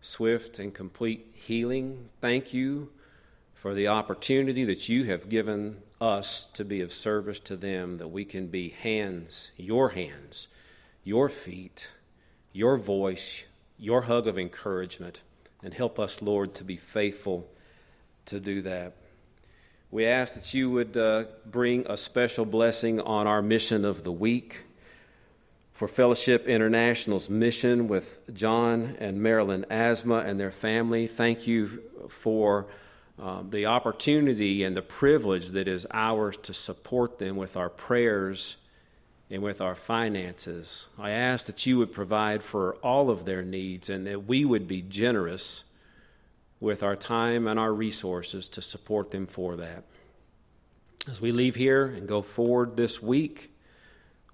swift 0.00 0.58
and 0.58 0.74
complete 0.74 1.26
healing. 1.34 2.08
Thank 2.20 2.52
you 2.52 2.90
for 3.54 3.74
the 3.74 3.88
opportunity 3.88 4.64
that 4.64 4.88
you 4.88 5.04
have 5.04 5.28
given 5.28 5.78
us 6.00 6.44
to 6.52 6.64
be 6.64 6.80
of 6.82 6.92
service 6.92 7.40
to 7.40 7.56
them, 7.56 7.96
that 7.98 8.08
we 8.08 8.24
can 8.24 8.48
be 8.48 8.68
hands, 8.68 9.50
your 9.56 9.90
hands, 9.90 10.48
your 11.02 11.28
feet, 11.28 11.92
your 12.52 12.76
voice, 12.76 13.44
your 13.78 14.02
hug 14.02 14.26
of 14.26 14.38
encouragement, 14.38 15.20
and 15.62 15.72
help 15.72 15.98
us, 15.98 16.20
Lord, 16.20 16.54
to 16.54 16.64
be 16.64 16.76
faithful 16.76 17.48
to 18.26 18.38
do 18.38 18.60
that. 18.62 18.92
We 19.90 20.04
ask 20.06 20.34
that 20.34 20.52
you 20.52 20.70
would 20.70 20.96
uh, 20.96 21.24
bring 21.46 21.86
a 21.86 21.96
special 21.96 22.44
blessing 22.44 23.00
on 23.00 23.26
our 23.26 23.40
mission 23.40 23.84
of 23.84 24.04
the 24.04 24.12
week 24.12 24.60
for 25.74 25.88
Fellowship 25.88 26.46
International's 26.46 27.28
mission 27.28 27.88
with 27.88 28.20
John 28.32 28.96
and 29.00 29.20
Marilyn 29.20 29.66
Asma 29.68 30.18
and 30.18 30.38
their 30.38 30.52
family. 30.52 31.08
Thank 31.08 31.48
you 31.48 31.82
for 32.08 32.68
uh, 33.20 33.42
the 33.48 33.66
opportunity 33.66 34.62
and 34.62 34.76
the 34.76 34.82
privilege 34.82 35.48
that 35.48 35.66
is 35.66 35.84
ours 35.92 36.36
to 36.38 36.54
support 36.54 37.18
them 37.18 37.34
with 37.34 37.56
our 37.56 37.68
prayers 37.68 38.56
and 39.28 39.42
with 39.42 39.60
our 39.60 39.74
finances. 39.74 40.86
I 40.96 41.10
ask 41.10 41.46
that 41.46 41.66
you 41.66 41.78
would 41.78 41.92
provide 41.92 42.44
for 42.44 42.76
all 42.76 43.10
of 43.10 43.24
their 43.24 43.42
needs 43.42 43.90
and 43.90 44.06
that 44.06 44.26
we 44.26 44.44
would 44.44 44.68
be 44.68 44.80
generous 44.80 45.64
with 46.60 46.84
our 46.84 46.94
time 46.94 47.48
and 47.48 47.58
our 47.58 47.72
resources 47.72 48.46
to 48.48 48.62
support 48.62 49.10
them 49.10 49.26
for 49.26 49.56
that. 49.56 49.82
As 51.10 51.20
we 51.20 51.32
leave 51.32 51.56
here 51.56 51.84
and 51.84 52.06
go 52.06 52.22
forward 52.22 52.76
this 52.76 53.02
week, 53.02 53.53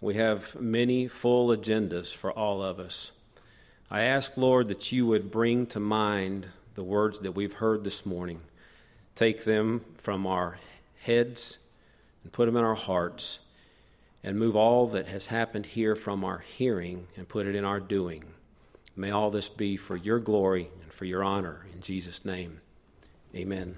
we 0.01 0.14
have 0.14 0.59
many 0.61 1.07
full 1.09 1.55
agendas 1.55 2.14
for 2.14 2.32
all 2.32 2.62
of 2.62 2.80
us. 2.80 3.12
I 3.90 4.03
ask, 4.03 4.36
Lord, 4.36 4.68
that 4.68 4.92
you 4.92 5.07
would 5.07 5.30
bring 5.30 5.66
to 5.66 5.80
mind 5.80 6.46
the 6.74 6.84
words 6.84 7.18
that 7.20 7.32
we've 7.32 7.55
heard 7.55 7.84
this 7.84 8.07
morning. 8.07 8.40
Take 9.14 9.44
them 9.44 9.84
from 9.98 10.26
our 10.26 10.59
heads 11.03 11.59
and 12.22 12.32
put 12.32 12.46
them 12.46 12.57
in 12.57 12.64
our 12.64 12.74
hearts, 12.74 13.40
and 14.22 14.38
move 14.38 14.55
all 14.55 14.86
that 14.88 15.09
has 15.09 15.26
happened 15.26 15.64
here 15.64 15.96
from 15.96 16.24
our 16.24 16.38
hearing 16.38 17.07
and 17.16 17.26
put 17.28 17.46
it 17.46 17.55
in 17.55 17.64
our 17.64 17.80
doing. 17.80 18.24
May 18.94 19.11
all 19.11 19.30
this 19.30 19.48
be 19.48 19.76
for 19.78 19.96
your 19.96 20.18
glory 20.18 20.68
and 20.82 20.92
for 20.92 21.07
your 21.07 21.24
honor. 21.24 21.66
In 21.74 21.80
Jesus' 21.80 22.24
name, 22.24 22.61
amen. 23.34 23.76